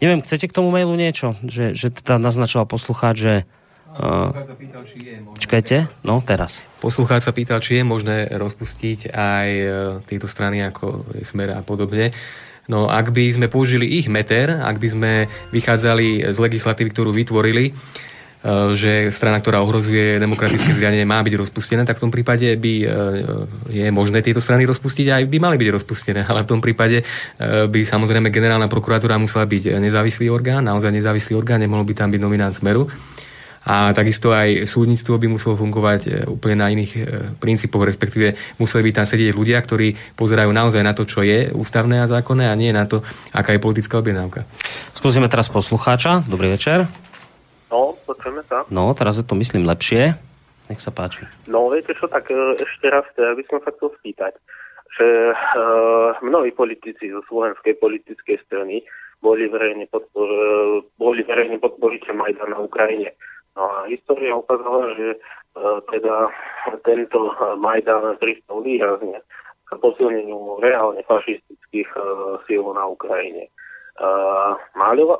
[0.00, 1.36] Neviem, chcete k tomu mailu niečo?
[1.44, 3.34] Že, že teda naznačoval poslucháč, že
[3.90, 4.30] Uh,
[5.34, 6.62] čakajte, no teraz.
[6.78, 9.66] Poslucháč sa pýtal, či je možné rozpustiť aj e,
[10.06, 12.14] tieto strany ako Smer a podobne.
[12.70, 15.12] No ak by sme použili ich meter, ak by sme
[15.50, 17.72] vychádzali z legislatívy, ktorú vytvorili, e,
[18.78, 22.86] že strana, ktorá ohrozuje demokratické zriadenie, má byť rozpustená, tak v tom prípade by e,
[23.74, 26.20] je možné tieto strany rozpustiť a aj by mali byť rozpustené.
[26.30, 27.04] Ale v tom prípade e,
[27.66, 32.22] by samozrejme generálna prokuratúra musela byť nezávislý orgán, naozaj nezávislý orgán, nemohol by tam byť
[32.22, 32.86] nominant Smeru
[33.60, 37.00] a takisto aj súdnictvo by muselo fungovať e, úplne na iných e,
[37.36, 42.00] princípoch, respektíve museli by tam sedieť ľudia, ktorí pozerajú naozaj na to, čo je ústavné
[42.00, 43.04] a zákonné a nie na to,
[43.36, 44.48] aká je politická objednávka.
[44.96, 46.24] Skúsime teraz poslucháča.
[46.24, 46.88] Dobrý večer.
[47.68, 48.64] No, počujeme sa.
[48.72, 50.16] No, teraz je to myslím lepšie.
[50.72, 51.28] Nech sa páči.
[51.44, 54.40] No, viete čo, tak e, ešte raz by som sa chcel spýtať,
[54.90, 58.82] že uh, mnohí politici zo slovenskej politickej strany
[59.22, 60.28] boli verejne, podpor,
[60.98, 63.14] boli verejne podporiť Majdan na Ukrajine.
[63.58, 65.08] No a história ukázala, že
[65.58, 66.30] uh, teda
[66.86, 69.18] tento Majdan prispel výrazne
[69.66, 73.50] k posilneniu reálne fašistických uh, síl na Ukrajine.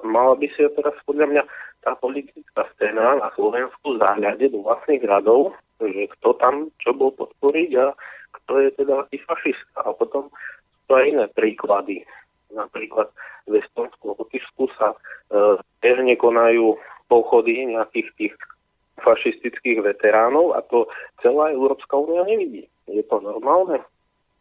[0.00, 1.42] Mala, by si teraz podľa mňa
[1.84, 7.70] tá politická scéna na Slovensku zahľade do vlastných radov, že kto tam čo bol podporiť
[7.76, 7.92] a
[8.40, 9.84] kto je teda aký fašista.
[9.84, 10.28] A potom
[10.88, 12.04] sú aj iné príklady.
[12.52, 13.08] Napríklad
[13.48, 14.92] v Estonsku, Lotyšsku sa
[15.32, 16.76] e, konajú
[17.10, 18.34] pochody nejakých tých
[19.02, 20.86] fašistických veteránov a to
[21.24, 22.70] celá Európska únia nevidí.
[22.86, 23.82] Je to normálne?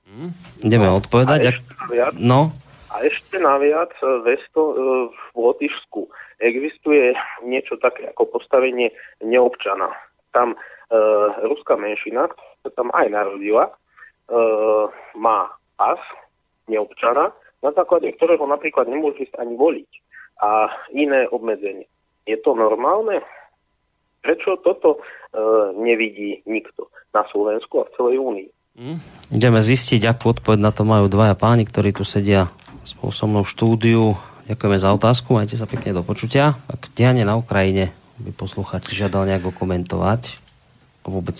[0.06, 0.32] Hmm.
[0.62, 1.40] Ideme odpovedať.
[1.42, 2.42] A ešte naviac, no.
[2.94, 4.74] a ešte naviac v, Esto, e,
[5.10, 6.02] v Lotyšsku
[6.42, 7.14] existuje
[7.46, 9.90] niečo také ako postavenie neobčana.
[10.34, 10.58] Tam e,
[11.46, 12.30] ruská menšina,
[12.64, 14.86] sa tam aj narodila, uh,
[15.16, 15.48] má
[15.80, 16.00] pas
[16.68, 17.32] neobčana,
[17.64, 19.92] na základe ktorého napríklad nemôže ísť ani voliť
[20.40, 21.88] a iné obmedzenie.
[22.28, 23.24] Je to normálne?
[24.20, 28.50] Prečo toto uh, nevidí nikto na Slovensku a v celej únii?
[28.80, 29.00] Mm.
[29.36, 32.52] Ideme zistiť, akú odpoveď na to majú dvaja páni, ktorí tu sedia
[32.88, 34.04] spolu so mnou v štúdiu.
[34.50, 36.58] Ďakujeme za otázku, majte sa pekne do počutia.
[36.68, 40.42] Ak dianie na Ukrajine by poslucháč žiadal nejak komentovať,
[41.08, 41.38] vôbec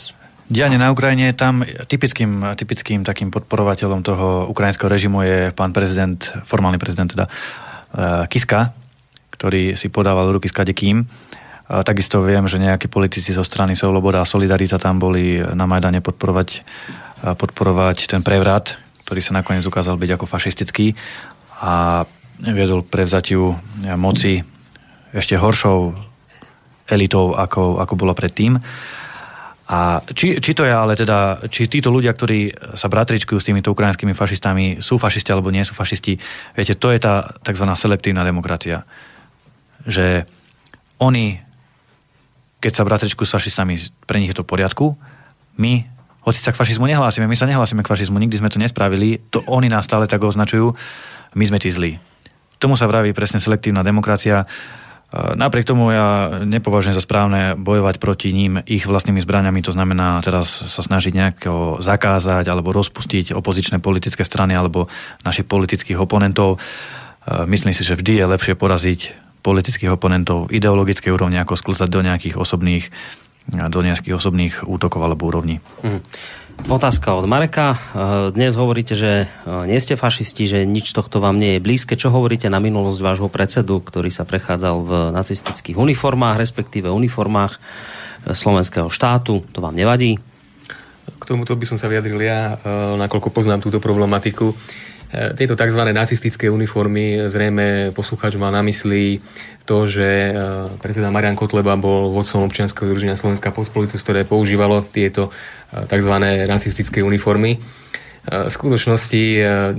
[0.50, 6.82] Dianie na Ukrajine, tam typickým, typickým takým podporovateľom toho ukrajinského režimu je pán prezident, formálny
[6.82, 8.74] prezident teda, eh, Kiska,
[9.40, 11.08] ktorý si podával ruky s kadekým.
[11.72, 16.04] A takisto viem, že nejakí politici zo strany Sloboda a Solidarita tam boli na Majdane
[16.04, 16.68] podporovať,
[17.24, 18.76] podporovať ten prevrat,
[19.08, 20.92] ktorý sa nakoniec ukázal byť ako fašistický
[21.64, 22.04] a
[22.44, 23.56] viedol k prevzatiu
[23.96, 24.44] moci
[25.16, 25.96] ešte horšou
[26.90, 28.60] elitou, ako, ako bolo predtým.
[29.70, 33.70] A či, či to je ale teda, či títo ľudia, ktorí sa bratričkujú s týmito
[33.70, 36.18] ukrajinskými fašistami, sú fašisti alebo nie sú fašisti,
[36.58, 37.70] viete, to je tá tzv.
[37.78, 38.82] selektívna demokracia.
[39.90, 40.30] Že
[41.02, 41.42] oni,
[42.62, 44.94] keď sa bratričkujú s fašistami, pre nich je to v poriadku,
[45.58, 45.84] my,
[46.24, 49.42] hoci sa k fašizmu nehlásime, my sa nehlásime k fašizmu, nikdy sme to nespravili, to
[49.50, 50.78] oni nás stále tak označujú,
[51.34, 51.98] my sme tí zlí.
[52.60, 54.44] Tomu sa vraví presne selektívna demokracia.
[55.10, 60.70] Napriek tomu ja nepovažujem za správne bojovať proti ním ich vlastnými zbraniami, to znamená teraz
[60.70, 64.86] sa snažiť nejako zakázať alebo rozpustiť opozičné politické strany alebo
[65.26, 66.62] našich politických oponentov.
[67.48, 72.38] Myslím si, že vždy je lepšie poraziť politických oponentov ideologickej úrovni, ako sklzať do nejakých
[72.38, 72.94] osobných
[73.50, 75.58] do nejakých osobných útokov alebo úrovní.
[75.82, 76.06] Mm.
[76.68, 77.74] Otázka od Mareka.
[77.74, 77.78] E,
[78.36, 81.96] dnes hovoríte, že e, nie ste fašisti, že nič tohto vám nie je blízke.
[81.96, 87.60] Čo hovoríte na minulosť vášho predsedu, ktorý sa prechádzal v nacistických uniformách, respektíve uniformách e,
[88.36, 89.48] slovenského štátu?
[89.56, 90.20] To vám nevadí?
[91.10, 92.62] K tomuto by som sa vyjadril ja,
[92.96, 94.54] nakoľko poznám túto problematiku.
[95.10, 95.82] Tieto tzv.
[95.90, 99.18] nacistické uniformy zrejme poslucháč má na mysli
[99.66, 100.38] to, že
[100.78, 105.34] predseda Marian Kotleba bol vodcom občianského združenia Slovenská pospolitosť, ktoré používalo tieto
[105.74, 106.14] tzv.
[106.46, 107.58] nacistické uniformy.
[108.30, 109.24] V skutočnosti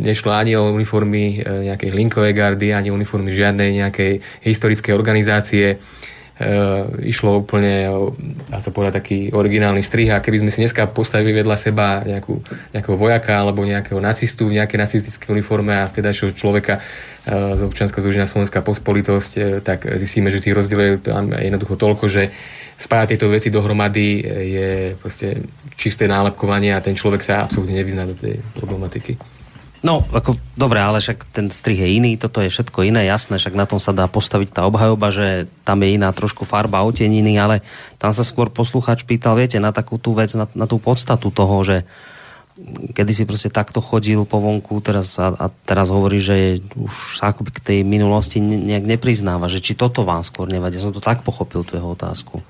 [0.02, 5.78] nešlo ani o uniformy nejakej linkovej gardy, ani uniformy žiadnej nejakej historickej organizácie
[7.04, 7.84] išlo úplne,
[8.48, 12.40] dá sa povedať, taký originálny strih a keby sme si dneska postavili vedľa seba nejakú,
[12.72, 18.00] nejakého vojaka alebo nejakého nacistu v nejakej nacistickej uniforme a vtedajšieho človeka uh, z občianského
[18.00, 22.32] združenia Slovenská pospolitosť, uh, tak zistíme, že tých rozdielov je tam jednoducho toľko, že
[22.80, 25.44] spájať tieto veci dohromady je proste
[25.76, 29.39] čisté nálepkovanie a ten človek sa absolútne nevyzná do tej problematiky.
[29.81, 33.57] No, ako, dobre, ale však ten strih je iný, toto je všetko iné, jasné, však
[33.57, 37.65] na tom sa dá postaviť tá obhajoba, že tam je iná trošku farba, oteniny, ale
[37.97, 41.65] tam sa skôr posluchač pýtal, viete, na takú tú vec, na, na tú podstatu toho,
[41.65, 41.89] že
[42.93, 47.32] kedy si proste takto chodil po vonku teraz a, a teraz hovorí, že už sa
[47.32, 50.77] akoby k tej minulosti nejak nepriznáva, že či toto vám skôr nevadí.
[50.77, 52.44] Som to tak pochopil, tú jeho otázku.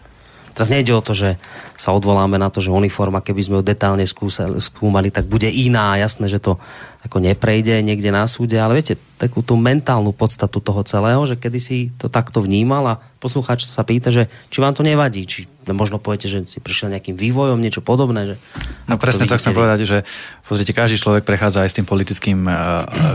[0.54, 1.38] Teraz nejde o to, že
[1.78, 5.96] sa odvoláme na to, že uniforma, keby sme ho detálne skúsali, skúmali, tak bude iná.
[5.96, 6.58] Jasné, že to
[7.00, 11.58] ako neprejde niekde na súde, ale viete, takú tú mentálnu podstatu toho celého, že kedy
[11.62, 15.96] si to takto vnímal a poslucháč sa pýta, že či vám to nevadí, či možno
[15.96, 18.34] poviete, že si prišiel nejakým vývojom, niečo podobné.
[18.34, 18.36] Že
[18.84, 19.98] no presne to chcem povedať, že
[20.44, 22.56] pozrite, každý človek prechádza aj s tým politickým uh,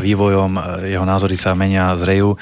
[0.02, 2.38] vývojom, uh, jeho názory sa menia, zrejú.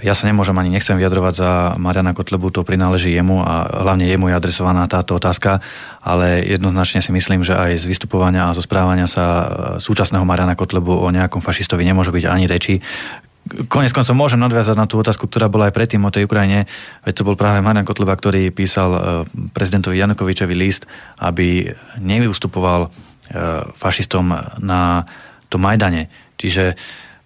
[0.00, 1.50] Ja sa nemôžem ani nechcem vyjadrovať za
[1.80, 5.64] Mariana Kotlebu, to prináleží jemu a hlavne jemu je adresovaná táto otázka,
[6.04, 9.46] ale jednoznačne si myslím, že aj z vystupovania a zo správania sa e,
[9.80, 12.80] súčasného Mariana Kotlebu o nejakom fašistovi nemôže byť ani reči.
[13.72, 16.68] Konec koncov môžem nadviazať na tú otázku, ktorá bola aj predtým o tej Ukrajine,
[17.08, 19.00] veď to bol práve Marian Kotleba, ktorý písal e,
[19.56, 20.84] prezidentovi Janukovičovi list,
[21.24, 22.88] aby nevystupoval e,
[23.72, 25.08] fašistom na
[25.48, 26.12] tom Majdane.
[26.36, 26.76] Čiže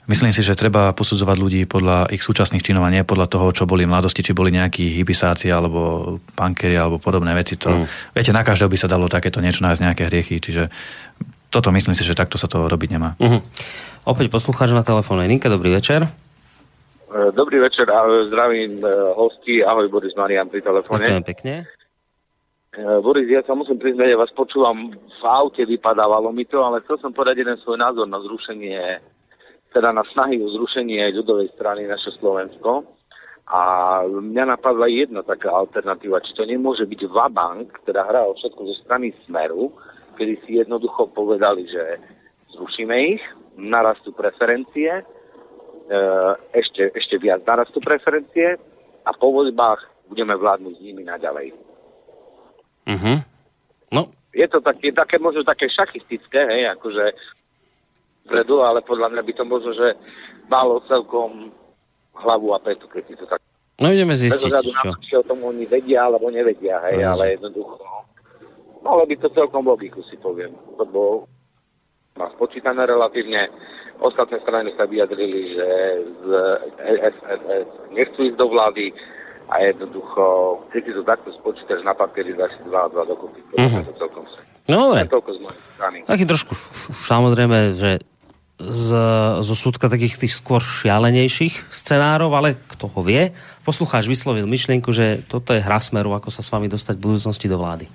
[0.02, 3.70] Myslím si, že treba posudzovať ľudí podľa ich súčasných činov a nie podľa toho, čo
[3.70, 7.54] boli v mladosti, či boli nejakí hybisáci alebo pankeri alebo podobné veci.
[7.62, 8.10] To, mm.
[8.10, 10.74] Viete, na každého by sa dalo takéto niečo nájsť, nejaké hriechy, čiže
[11.54, 13.14] toto myslím si, že takto sa to robiť nemá.
[13.22, 13.40] Mm-hmm.
[14.08, 16.10] Opäť poslucháč na telefónnej linke, dobrý večer.
[17.12, 17.86] E, dobrý večer,
[18.26, 21.06] zdravím e, hosti, ahoj Boris Marian pri telefóne.
[21.06, 21.54] Ďakujem pekne.
[22.74, 26.82] E, Boris, ja sa musím priznať, ja vás počúvam v aute, vypadávalo mi to, ale
[26.82, 28.98] chcel som podať jeden svoj názor na zrušenie
[29.73, 32.85] teda na snahy o zrušenie ľudovej strany naše Slovensko.
[33.53, 33.61] A
[34.07, 38.74] mňa napadla jedna taká alternatíva, či to nemôže byť Vabank, teda hra o všetko zo
[38.86, 39.74] strany Smeru,
[40.16, 42.01] kedy si jednoducho povedali, že
[42.57, 43.23] zrušíme ich,
[43.61, 45.05] narastú preferencie, e,
[46.57, 48.57] ešte, ešte viac narastú preferencie
[49.05, 51.53] a po voľbách budeme vládnuť s nimi naďalej.
[52.89, 53.19] Uh-huh.
[53.93, 57.05] No, je to také, také možno také šachistické, hej, akože
[58.24, 59.89] predu, ale podľa mňa by to možno, že
[60.47, 61.51] malo celkom
[62.15, 63.40] hlavu a petu, keď si to tak...
[63.81, 64.86] No ideme zistiť, Bez čo.
[64.86, 67.99] Na, či o tom oni vedia, alebo nevedia, hej, No, ale jednoducho, no,
[68.85, 71.27] malo by to celkom logiku, si poviem, lebo
[72.15, 73.49] má spočítané relatívne,
[73.99, 75.69] ostatné strany sa vyjadrili, že
[76.20, 76.31] z
[77.01, 77.43] SNS
[77.90, 78.93] nechcú ísť do vlády
[79.49, 80.23] a jednoducho,
[80.70, 83.82] keď si to takto spočítaš na papieri, dáš si 2 a 2 dokopy, Mhm.
[83.89, 84.40] to celkom sa.
[84.70, 85.03] No dobre.
[86.07, 86.55] Taký trošku,
[87.03, 87.99] samozrejme, že
[88.60, 88.88] z,
[89.40, 93.32] zo súdka takých tých skôr šialenejších scenárov, ale kto ho vie.
[93.64, 97.46] Poslucháč vyslovil myšlienku, že toto je hra smeru, ako sa s vami dostať v budúcnosti
[97.48, 97.86] do vlády.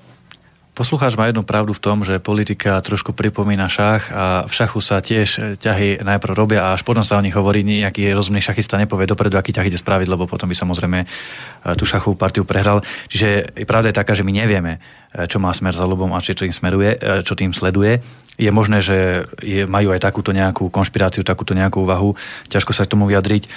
[0.78, 5.02] Poslucháč má jednu pravdu v tom, že politika trošku pripomína šach a v šachu sa
[5.02, 8.78] tiež e, ťahy najprv robia a až potom sa o nich hovorí, nejaký rozumný šachista
[8.78, 11.06] nepovie dopredu, aký ťah ide spraviť, lebo potom by samozrejme e,
[11.74, 12.86] tú šachovú partiu prehral.
[13.10, 14.78] Čiže pravda je taká, že my nevieme,
[15.18, 16.94] e, čo má smer za ľubom a čo tým smeruje,
[17.26, 17.98] čo tým sleduje.
[18.38, 22.14] Je možné, že je, majú aj takúto nejakú konšpiráciu, takúto nejakú úvahu.
[22.54, 23.50] Ťažko sa k tomu vyjadriť.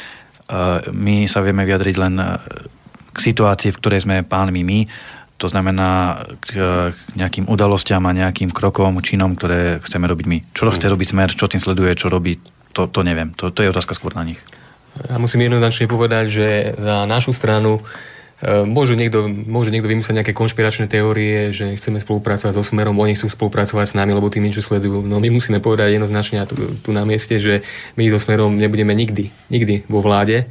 [0.89, 2.17] My sa vieme vyjadriť len
[3.11, 4.81] k situácii, v ktorej sme pánmi my.
[5.41, 10.39] To znamená k k nejakým udalostiam a nejakým krokom, činom, ktoré chceme robiť my.
[10.53, 12.37] Čo chce robiť smer, čo tým sleduje, čo robí,
[12.77, 13.33] to, to neviem.
[13.41, 14.39] To, to je otázka skôr na nich.
[15.09, 17.81] Ja musím jednoznačne povedať, že za našu stranu
[18.43, 23.17] e, môže niekto, môže niekto vymyslieť nejaké konšpiračné teórie, že chceme spolupracovať so Smerom, oni
[23.17, 25.07] chcú spolupracovať s nami, lebo tým niečo sledujú.
[25.07, 27.65] No my musíme povedať jednoznačne tu, tu na mieste, že
[27.97, 30.51] my so Smerom nebudeme nikdy, nikdy vo vláde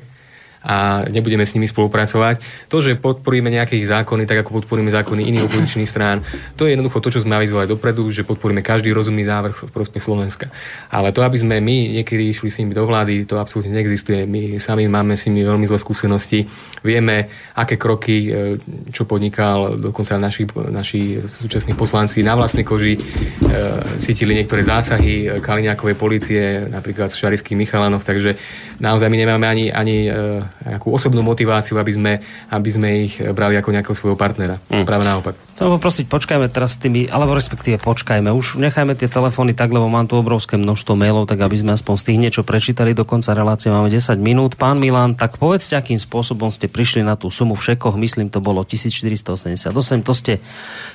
[0.59, 2.67] a nebudeme s nimi spolupracovať.
[2.67, 6.19] To, že podporíme nejakých zákony, tak ako podporíme zákony iných opozičných strán,
[6.59, 10.03] to je jednoducho to, čo sme avizovali dopredu, že podporíme každý rozumný návrh v prospech
[10.03, 10.51] Slovenska.
[10.91, 14.27] Ale to, aby sme my niekedy išli s nimi do vlády, to absolútne neexistuje.
[14.27, 16.43] My sami máme s nimi veľmi zlé skúsenosti.
[16.83, 18.59] Vieme, aké kroky, e,
[18.91, 23.01] čo podnikal dokonca naši, naši súčasní poslanci na vlastnej koži, e,
[24.03, 28.35] cítili niektoré zásahy e, Kaliňákovej policie, napríklad v Šarických Michalanoch, takže
[28.83, 30.11] naozaj my nemáme ani, ani
[30.65, 32.13] nejakú osobnú motiváciu, aby sme,
[32.51, 34.61] aby sme ich brali ako nejakého svojho partnera.
[34.69, 34.85] Mm.
[34.85, 35.48] Práve naopak.
[35.59, 39.91] Chcem poprosiť, počkajme teraz s tými, alebo respektíve počkajme, už nechajme tie telefóny tak, lebo
[39.91, 43.35] mám tu obrovské množstvo mailov, tak aby sme aspoň z tých niečo prečítali do konca
[43.35, 44.55] relácie, máme 10 minút.
[44.55, 48.63] Pán Milan, tak povedzte, akým spôsobom ste prišli na tú sumu v myslím, to bolo
[48.63, 50.39] 1488, to ste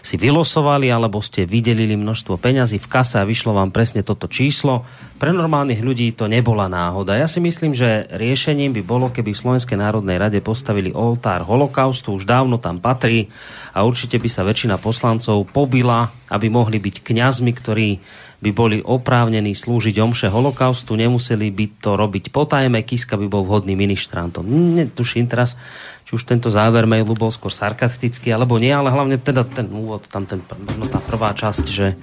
[0.01, 4.89] si vylosovali, alebo ste vydelili množstvo peňazí v kase a vyšlo vám presne toto číslo.
[5.21, 7.21] Pre normálnych ľudí to nebola náhoda.
[7.21, 12.17] Ja si myslím, že riešením by bolo, keby v Slovenskej národnej rade postavili oltár holokaustu,
[12.17, 13.29] už dávno tam patrí
[13.77, 17.99] a určite by sa väčšina poslancov pobila, aby mohli byť kňazmi, ktorí
[18.39, 23.83] by boli oprávnení slúžiť omše holokaustu, nemuseli by to robiť potajme, Kiska by bol vhodným
[23.83, 24.47] ministrantom.
[24.79, 25.59] Netuším teraz,
[26.07, 30.07] či už tento záver mailu bol skôr sarkastický, alebo nie, ale hlavne teda ten úvod,
[30.07, 30.39] tam ten,
[30.79, 31.99] no tá prvá časť, že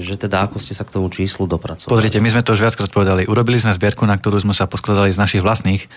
[0.00, 1.90] že teda ako ste sa k tomu číslu dopracovali.
[1.90, 3.28] Pozrite, my sme to už viackrát povedali.
[3.28, 5.88] Urobili sme zbierku, na ktorú sme sa poskladali z našich vlastných e,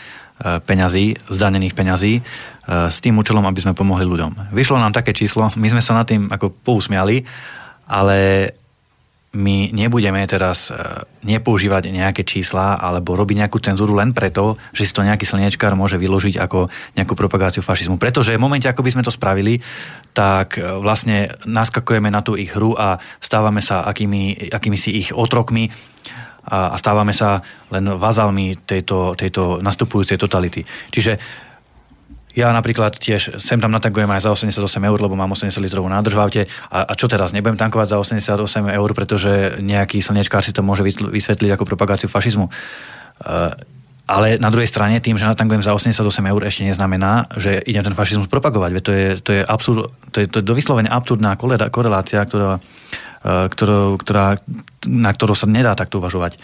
[0.61, 2.21] peňazí, zdanených peňazí, e,
[2.91, 4.53] s tým účelom, aby sme pomohli ľuďom.
[4.53, 7.23] Vyšlo nám také číslo, my sme sa nad tým ako pousmiali,
[7.87, 8.17] ale
[9.37, 10.73] my nebudeme teraz e,
[11.21, 16.01] nepoužívať nejaké čísla alebo robiť nejakú cenzúru len preto, že si to nejaký slniečkár môže
[16.01, 16.65] vyložiť ako
[16.97, 18.01] nejakú propagáciu fašizmu.
[18.01, 19.61] Pretože v momente, ako by sme to spravili,
[20.17, 25.13] tak e, vlastne naskakujeme na tú ich hru a stávame sa akými, akými si ich
[25.13, 25.69] otrokmi
[26.47, 27.43] a stávame sa
[27.75, 30.63] len vazalmi tejto, tejto nastupujúcej totality.
[30.63, 31.19] Čiže
[32.37, 36.13] ja napríklad tiež sem tam natankujem aj za 88 eur, lebo mám 80 litrovú nádrž
[36.13, 36.41] v aute.
[36.69, 37.33] A, a čo teraz?
[37.33, 42.45] Nebudem tankovať za 88 eur, pretože nejaký slnečkár si to môže vysvetliť ako propagáciu fašizmu.
[42.45, 43.57] Uh,
[44.07, 45.99] ale na druhej strane, tým, že natankujem za 88
[46.31, 48.71] eur, ešte neznamená, že idem ten fašizmus propagovať.
[48.71, 51.35] Veď to je, to je, absurd, to je, to je dovyslovene absurdná
[51.73, 52.63] korelácia, ktorá,
[53.25, 54.25] ktorá, ktorá,
[54.87, 56.39] na ktorú sa nedá takto uvažovať.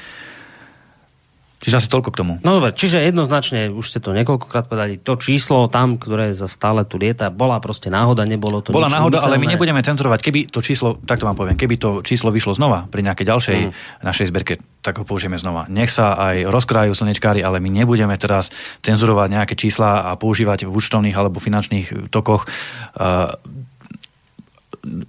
[1.64, 2.34] Čiže asi toľko k tomu.
[2.44, 6.84] No dobre, čiže jednoznačne, už ste to niekoľkokrát povedali, to číslo tam, ktoré za stále
[6.84, 10.20] tu lieta, bola proste náhoda, nebolo to Bola náhoda, ale my nebudeme cenzurovať.
[10.20, 13.60] Keby to číslo, tak to vám poviem, keby to číslo vyšlo znova pri nejakej ďalšej
[13.64, 13.72] Mm.
[14.04, 14.54] našej zberke,
[14.84, 15.72] tak ho použijeme znova.
[15.72, 18.52] Nech sa aj rozkrajú slnečkári, ale my nebudeme teraz
[18.84, 23.40] cenzurovať nejaké čísla a používať v účtovných alebo finančných tokoch uh,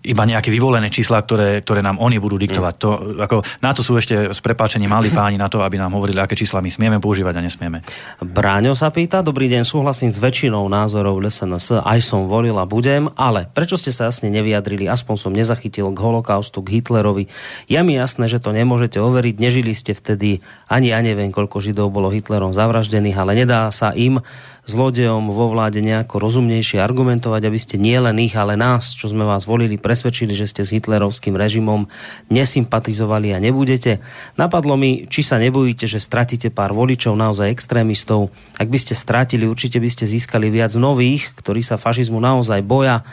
[0.06, 2.74] iba nejaké vyvolené čísla, ktoré, ktoré nám oni budú diktovať.
[2.78, 6.22] To, ako, na to sú ešte s prepáčením malí páni na to, aby nám hovorili,
[6.22, 7.82] aké čísla my smieme používať a nesmieme.
[8.22, 13.10] Bráňo sa pýta, dobrý deň, súhlasím s väčšinou názorov LSNS, aj som volil a budem,
[13.18, 17.26] ale prečo ste sa jasne nevyjadrili, aspoň som nezachytil k holokaustu, k Hitlerovi.
[17.66, 20.38] Je mi jasné, že to nemôžete overiť, nežili ste vtedy,
[20.70, 24.22] ani ja neviem, koľko Židov bolo Hitlerom zavraždených, ale nedá sa im
[24.64, 29.44] zlodejom vo vláde nejako rozumnejšie argumentovať, aby ste nielen ich, ale nás, čo sme vás
[29.44, 31.84] volili, presvedčili, že ste s hitlerovským režimom
[32.32, 34.00] nesympatizovali a nebudete.
[34.40, 38.32] Napadlo mi, či sa nebojíte, že stratíte pár voličov, naozaj extrémistov.
[38.56, 43.04] Ak by ste stratili, určite by ste získali viac nových, ktorí sa fašizmu naozaj boja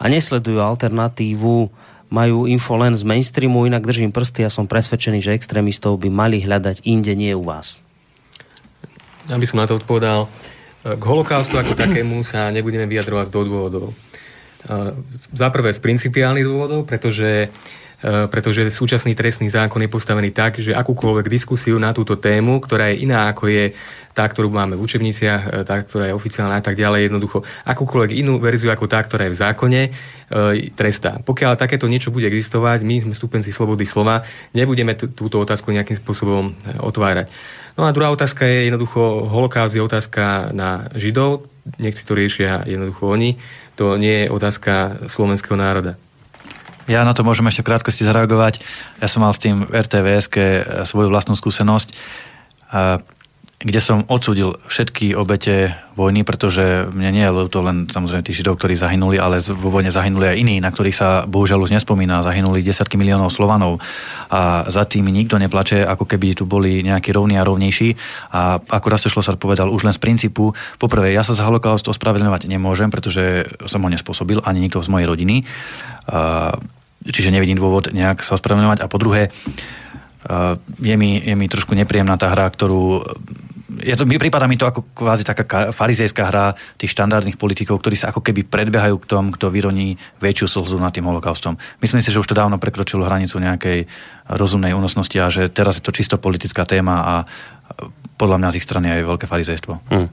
[0.00, 1.68] a nesledujú alternatívu,
[2.08, 6.40] majú info len z mainstreamu, inak držím prsty a som presvedčený, že extrémistov by mali
[6.40, 7.76] hľadať inde, nie u vás.
[9.28, 10.28] Ja by som na to odpovedal.
[10.84, 13.86] K holokaustu ako takému sa nebudeme vyjadrovať z dvoch dôvodov.
[15.32, 17.48] Za prvé z principiálnych dôvodov, pretože
[18.04, 22.92] E, pretože súčasný trestný zákon je postavený tak, že akúkoľvek diskusiu na túto tému, ktorá
[22.92, 23.72] je iná ako je
[24.12, 28.12] tá, ktorú máme v učebniciach, e, tá, ktorá je oficiálna a tak ďalej, jednoducho akúkoľvek
[28.20, 29.90] inú verziu ako tá, ktorá je v zákone, e,
[30.76, 31.16] trestá.
[31.24, 34.20] Pokiaľ takéto niečo bude existovať, my sme stupenci slobody slova,
[34.52, 36.52] nebudeme túto otázku nejakým spôsobom
[36.84, 37.32] otvárať.
[37.74, 41.50] No a druhá otázka je jednoducho, holokaust je otázka na Židov,
[41.82, 43.34] nech si to riešia jednoducho oni,
[43.74, 45.98] to nie je otázka slovenského národa.
[46.86, 48.60] Ja na to môžem ešte v krátkosti zareagovať.
[49.00, 50.28] Ja som mal s tým RTVS
[50.84, 51.96] svoju vlastnú skúsenosť,
[53.64, 58.60] kde som odsudil všetky obete vojny, pretože mne nie je to len samozrejme tí židov,
[58.60, 62.20] ktorí zahynuli, ale vo vojne zahynuli aj iní, na ktorých sa bohužiaľ už nespomína.
[62.20, 63.80] Zahynuli desiatky miliónov Slovanov
[64.28, 67.96] a za tým nikto neplače, ako keby tu boli nejakí rovní a rovnejší.
[68.36, 72.44] A ako raz sa povedal, už len z princípu, poprvé, ja sa za holokaust ospravedlňovať
[72.44, 75.36] nemôžem, pretože som ho nespôsobil, ani nikto z mojej rodiny
[77.04, 78.80] čiže nevidím dôvod nejak sa ospravedlňovať.
[78.80, 79.28] A po druhé,
[80.80, 83.04] je mi, je mi trošku nepríjemná tá hra, ktorú
[83.80, 87.96] je to, mi prípada mi to ako kvázi taká farizejská hra tých štandardných politikov, ktorí
[87.98, 91.58] sa ako keby predbehajú k tomu, kto vyroní väčšiu slzu nad tým holokaustom.
[91.80, 93.88] Myslím si, že už to dávno prekročilo hranicu nejakej
[94.30, 97.14] rozumnej únosnosti a že teraz je to čisto politická téma a
[98.14, 99.74] podľa mňa z ich strany aj veľké farizejstvo.
[99.90, 100.08] Hmm.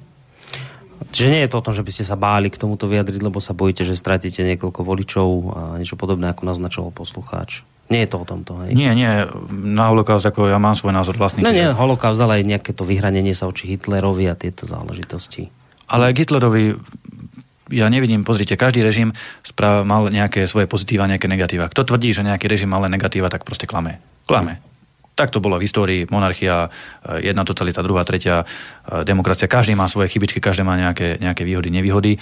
[1.12, 3.42] Čiže nie je to o tom, že by ste sa báli k tomuto vyjadriť, lebo
[3.42, 7.66] sa bojíte, že stratíte niekoľko voličov a niečo podobné, ako naznačoval poslucháč.
[7.92, 8.72] Nie je to o tomto, hej?
[8.72, 9.28] Nie, nie.
[9.52, 11.44] Na holokaust, ako ja mám svoj názor vlastný.
[11.44, 15.52] No nie, holokaust, ale aj nejaké to vyhranenie sa oči Hitlerovi a tieto záležitosti.
[15.92, 16.80] Ale aj Hitlerovi
[17.72, 21.72] ja nevidím, pozrite, každý režim správ, mal nejaké svoje pozitíva, nejaké negatíva.
[21.72, 24.04] Kto tvrdí, že nejaký režim mal len negatíva, tak proste klame.
[24.28, 24.60] Klame.
[25.16, 29.48] Tak to bolo v histórii, monarchia, eh, jedna totalita, druhá, tretia, eh, demokracia.
[29.48, 32.20] Každý má svoje chybičky, každý má nejaké, nejaké výhody, nevýhody.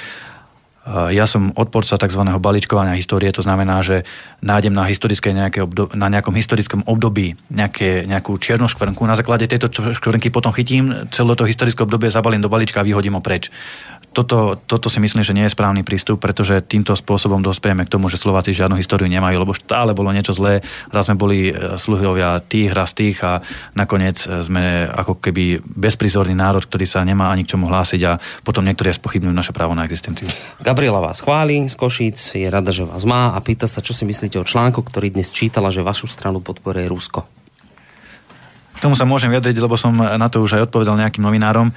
[0.88, 2.22] Eh, ja som odporca tzv.
[2.40, 4.08] balíčkovania histórie, to znamená, že
[4.40, 9.68] nájdem na, historické nejaké na nejakom historickom období nejaké, nejakú čiernu škvrnku, na základe tejto
[9.70, 13.52] škvrnky potom chytím celé to historické obdobie, zabalím do balíčka a vyhodím ho preč
[14.10, 18.10] toto, toto si myslím, že nie je správny prístup, pretože týmto spôsobom dospejeme k tomu,
[18.10, 20.66] že Slováci žiadnu históriu nemajú, lebo stále bolo niečo zlé.
[20.90, 23.46] Raz sme boli e, sluhovia tých, raz tých a
[23.78, 28.18] nakoniec e, sme ako keby bezprizorný národ, ktorý sa nemá ani k čomu hlásiť a
[28.42, 30.26] potom niektorí spochybňujú naše právo na existenciu.
[30.58, 34.10] Gabriela vás chváli z Košíc, je rada, že vás má a pýta sa, čo si
[34.10, 37.30] myslíte o článku, ktorý dnes čítala, že vašu stranu podporuje Rusko.
[38.80, 41.76] K tomu sa môžem vyjadriť, lebo som na to už aj odpovedal nejakým novinárom.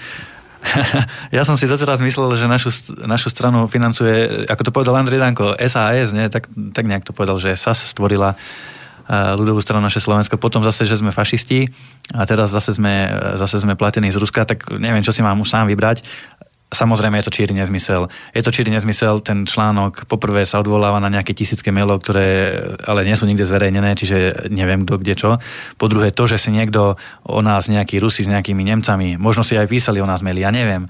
[1.37, 2.71] ja som si doteraz myslel, že našu,
[3.03, 6.27] našu stranu financuje, ako to povedal Andrej Danko, SAS, nie?
[6.31, 10.87] Tak, tak nejak to povedal, že SAS stvorila uh, ľudovú stranu naše Slovensko, potom zase,
[10.87, 11.67] že sme fašisti
[12.15, 15.51] a teraz zase sme, zase sme platení z Ruska, tak neviem, čo si mám už
[15.51, 16.07] sám vybrať.
[16.73, 18.09] Samozrejme je to číry nezmysel.
[18.33, 22.57] Je to číry nezmysel, ten článok poprvé sa odvoláva na nejaké tisícké mailov, ktoré
[22.89, 25.31] ale nie sú nikde zverejnené, čiže neviem kto kde čo.
[25.77, 26.97] Po druhé to, že si niekto
[27.29, 30.51] o nás, nejaký Rusi s nejakými Nemcami, možno si aj písali o nás maily, ja
[30.51, 30.89] neviem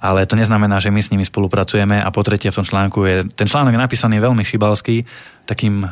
[0.00, 3.16] ale to neznamená, že my s nimi spolupracujeme a po tretie v tom článku je,
[3.36, 5.04] ten článok je napísaný veľmi šibalský,
[5.44, 5.84] takým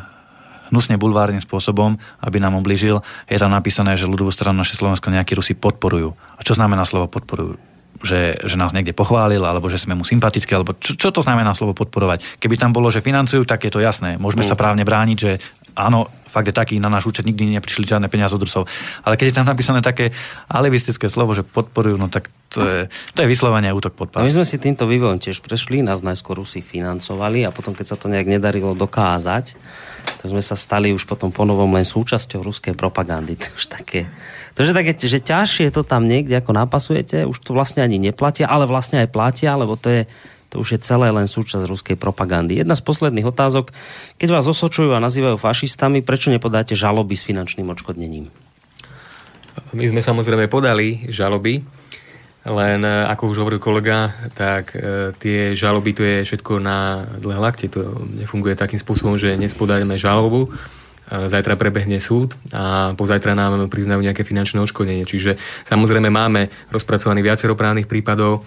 [0.73, 3.01] hnusne bulvárnym spôsobom, aby nám oblížil.
[3.29, 6.13] Je tam napísané, že ľudovú stranu naše Slovensko nejakí Rusi podporujú.
[6.37, 7.68] A čo znamená slovo podporujú?
[7.99, 11.51] Že, že nás niekde pochválil, alebo že sme mu sympatickí, alebo čo, čo to znamená
[11.51, 12.39] slovo podporovať?
[12.39, 14.15] Keby tam bolo, že financujú, tak je to jasné.
[14.15, 14.49] Môžeme mm.
[14.49, 15.31] sa právne brániť, že
[15.75, 18.69] áno, fakt je taký, na náš účet nikdy neprišli žiadne peniaze od Rusov.
[19.01, 20.11] Ale keď je tam napísané také
[20.47, 22.79] alibistické slovo, že podporujú, no tak to je,
[23.15, 24.25] to je vyslovene útok pod pás.
[24.25, 27.97] My sme si týmto vývojom tiež prešli, nás najskôr Rusi financovali a potom, keď sa
[27.97, 29.45] to nejak nedarilo dokázať,
[30.19, 33.35] tak sme sa stali už potom ponovom len súčasťou ruskej propagandy.
[33.39, 34.09] To už také
[34.67, 38.67] je také, že ťažšie to tam niekde ako napasujete, už to vlastne ani neplatia, ale
[38.67, 40.03] vlastne aj platia, lebo to je
[40.49, 42.57] to už je celé len súčasť ruskej propagandy.
[42.57, 43.69] Jedna z posledných otázok,
[44.17, 48.33] keď vás osočujú a nazývajú fašistami, prečo nepodáte žaloby s finančným odškodnením?
[49.77, 51.61] My sme samozrejme podali žaloby,
[52.49, 57.37] len e, ako už hovoril kolega, tak e, tie žaloby to je všetko na dlhé
[57.37, 57.69] lakte.
[57.69, 60.49] To nefunguje takým spôsobom, že dnes podáme žalobu,
[61.09, 65.09] zajtra prebehne súd a pozajtra nám priznajú nejaké finančné odškodnenie.
[65.09, 68.45] Čiže samozrejme máme rozpracovaný viacero právnych prípadov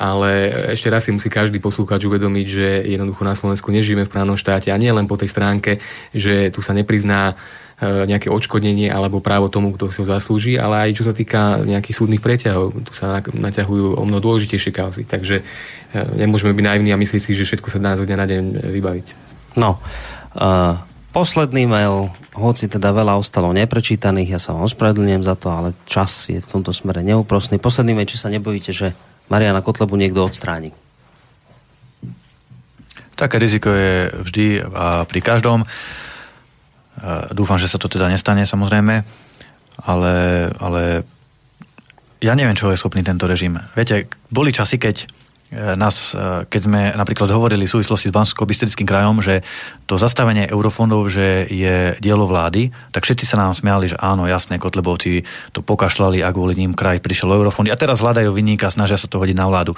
[0.00, 4.40] ale ešte raz si musí každý poslúchať uvedomiť, že jednoducho na Slovensku nežijeme v právnom
[4.40, 5.76] štáte a nie len po tej stránke,
[6.16, 7.36] že tu sa neprizná
[7.76, 11.60] e, nejaké odškodnenie alebo právo tomu, kto si ho zaslúži, ale aj čo sa týka
[11.68, 12.80] nejakých súdnych preťahov.
[12.80, 15.04] Tu sa naťahujú o mnoho dôležitejšie kauzy.
[15.04, 18.24] Takže e, nemôžeme byť naivní a myslieť si, že všetko sa dá zo dňa na
[18.24, 19.06] deň vybaviť.
[19.60, 19.82] No,
[20.38, 20.78] uh,
[21.10, 26.30] posledný mail, hoci teda veľa ostalo neprečítaných, ja sa vám ospravedlňujem za to, ale čas
[26.30, 27.58] je v tomto smere neúprostný.
[27.58, 28.94] Posledný mail, či sa nebojíte, že
[29.30, 30.70] Mariana Kotlebu niekto odstráni.
[33.18, 35.68] Také riziko je vždy a pri každom.
[37.36, 39.04] Dúfam, že sa to teda nestane samozrejme,
[39.84, 40.14] ale,
[40.56, 41.04] ale
[42.24, 43.60] ja neviem, čo je schopný tento režim.
[43.76, 45.19] Viete, boli časy, keď E,
[45.50, 49.42] nás, e, keď sme napríklad hovorili v súvislosti s bansko bystrickým krajom, že
[49.90, 54.62] to zastavenie eurofondov, že je dielo vlády, tak všetci sa nám smiali, že áno, jasné,
[54.62, 59.10] Kotlebovci to pokašľali a kvôli ním kraj prišiel eurofondy a teraz hľadajú vyníka, snažia sa
[59.10, 59.74] to hodiť na vládu.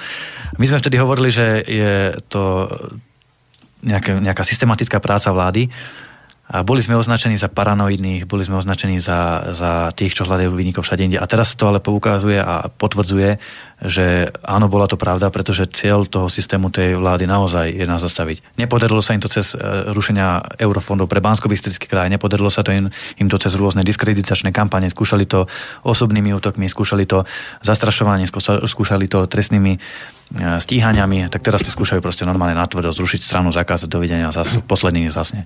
[0.61, 2.69] My sme vtedy hovorili, že je to
[3.81, 5.73] nejaká, nejaká systematická práca vlády
[6.53, 10.85] a boli sme označení za paranoidných, boli sme označení za, za tých, čo hľadajú vynikov
[10.85, 11.17] všade inde.
[11.17, 13.41] A teraz to ale poukazuje a potvrdzuje,
[13.89, 18.61] že áno, bola to pravda, pretože cieľ toho systému tej vlády naozaj je nás zastaviť.
[18.61, 21.49] Nepodarilo sa im to cez e, rušenia eurofondov pre bansko
[21.89, 25.49] kraj, nepodarilo sa to im, im to cez rôzne diskreditačné kampane, skúšali to
[25.89, 27.25] osobnými útokmi, skúšali to
[27.65, 29.81] zastrašovanie, skúšali to trestnými
[30.37, 35.45] stíhaniami, tak teraz to skúšajú proste normálne natvrdo zrušiť stranu, zakázať dovidenia zas, posledný zasne.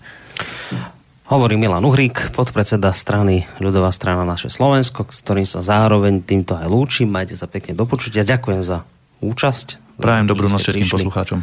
[1.27, 6.71] Hovorí Milan Uhrík, podpredseda strany Ľudová strana naše Slovensko, s ktorým sa zároveň týmto aj
[6.71, 7.11] lúčim.
[7.11, 8.23] Majte sa pekne do počutia.
[8.23, 8.87] Ďakujem za
[9.19, 9.99] účasť.
[9.99, 11.43] Prajem dobrú noc všetkým poslucháčom.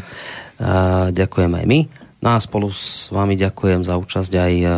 [1.12, 1.80] Ďakujem aj my.
[2.24, 4.72] No a spolu s vami ďakujem za účasť aj uh,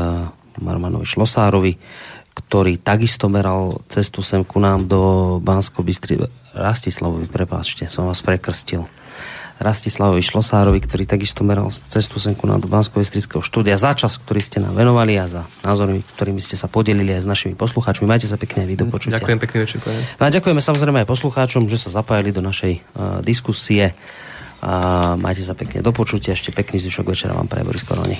[0.66, 1.78] Marmanovi Šlosárovi,
[2.36, 5.02] ktorý takisto meral cestu sem ku nám do
[5.40, 6.20] Bansko Bystry.
[6.52, 8.84] Rastislavovi, prepáčte, som vás prekrstil.
[9.56, 13.00] Rastislavovi Šlosárovi, ktorý takisto meral cestu senku na do bansko
[13.40, 17.24] štúdia za čas, ktorý ste nám venovali a za názormi, ktorými ste sa podelili aj
[17.24, 18.04] s našimi poslucháčmi.
[18.04, 19.16] Majte sa pekne vy do počutia.
[19.16, 19.80] Ďakujem pekne večer.
[20.20, 23.96] No a ďakujeme samozrejme aj poslucháčom, že sa zapájali do našej uh, diskusie.
[24.60, 26.36] A majte sa pekne do počutia.
[26.36, 28.20] Ešte pekný zvyšok večera vám pre Boris Koroni.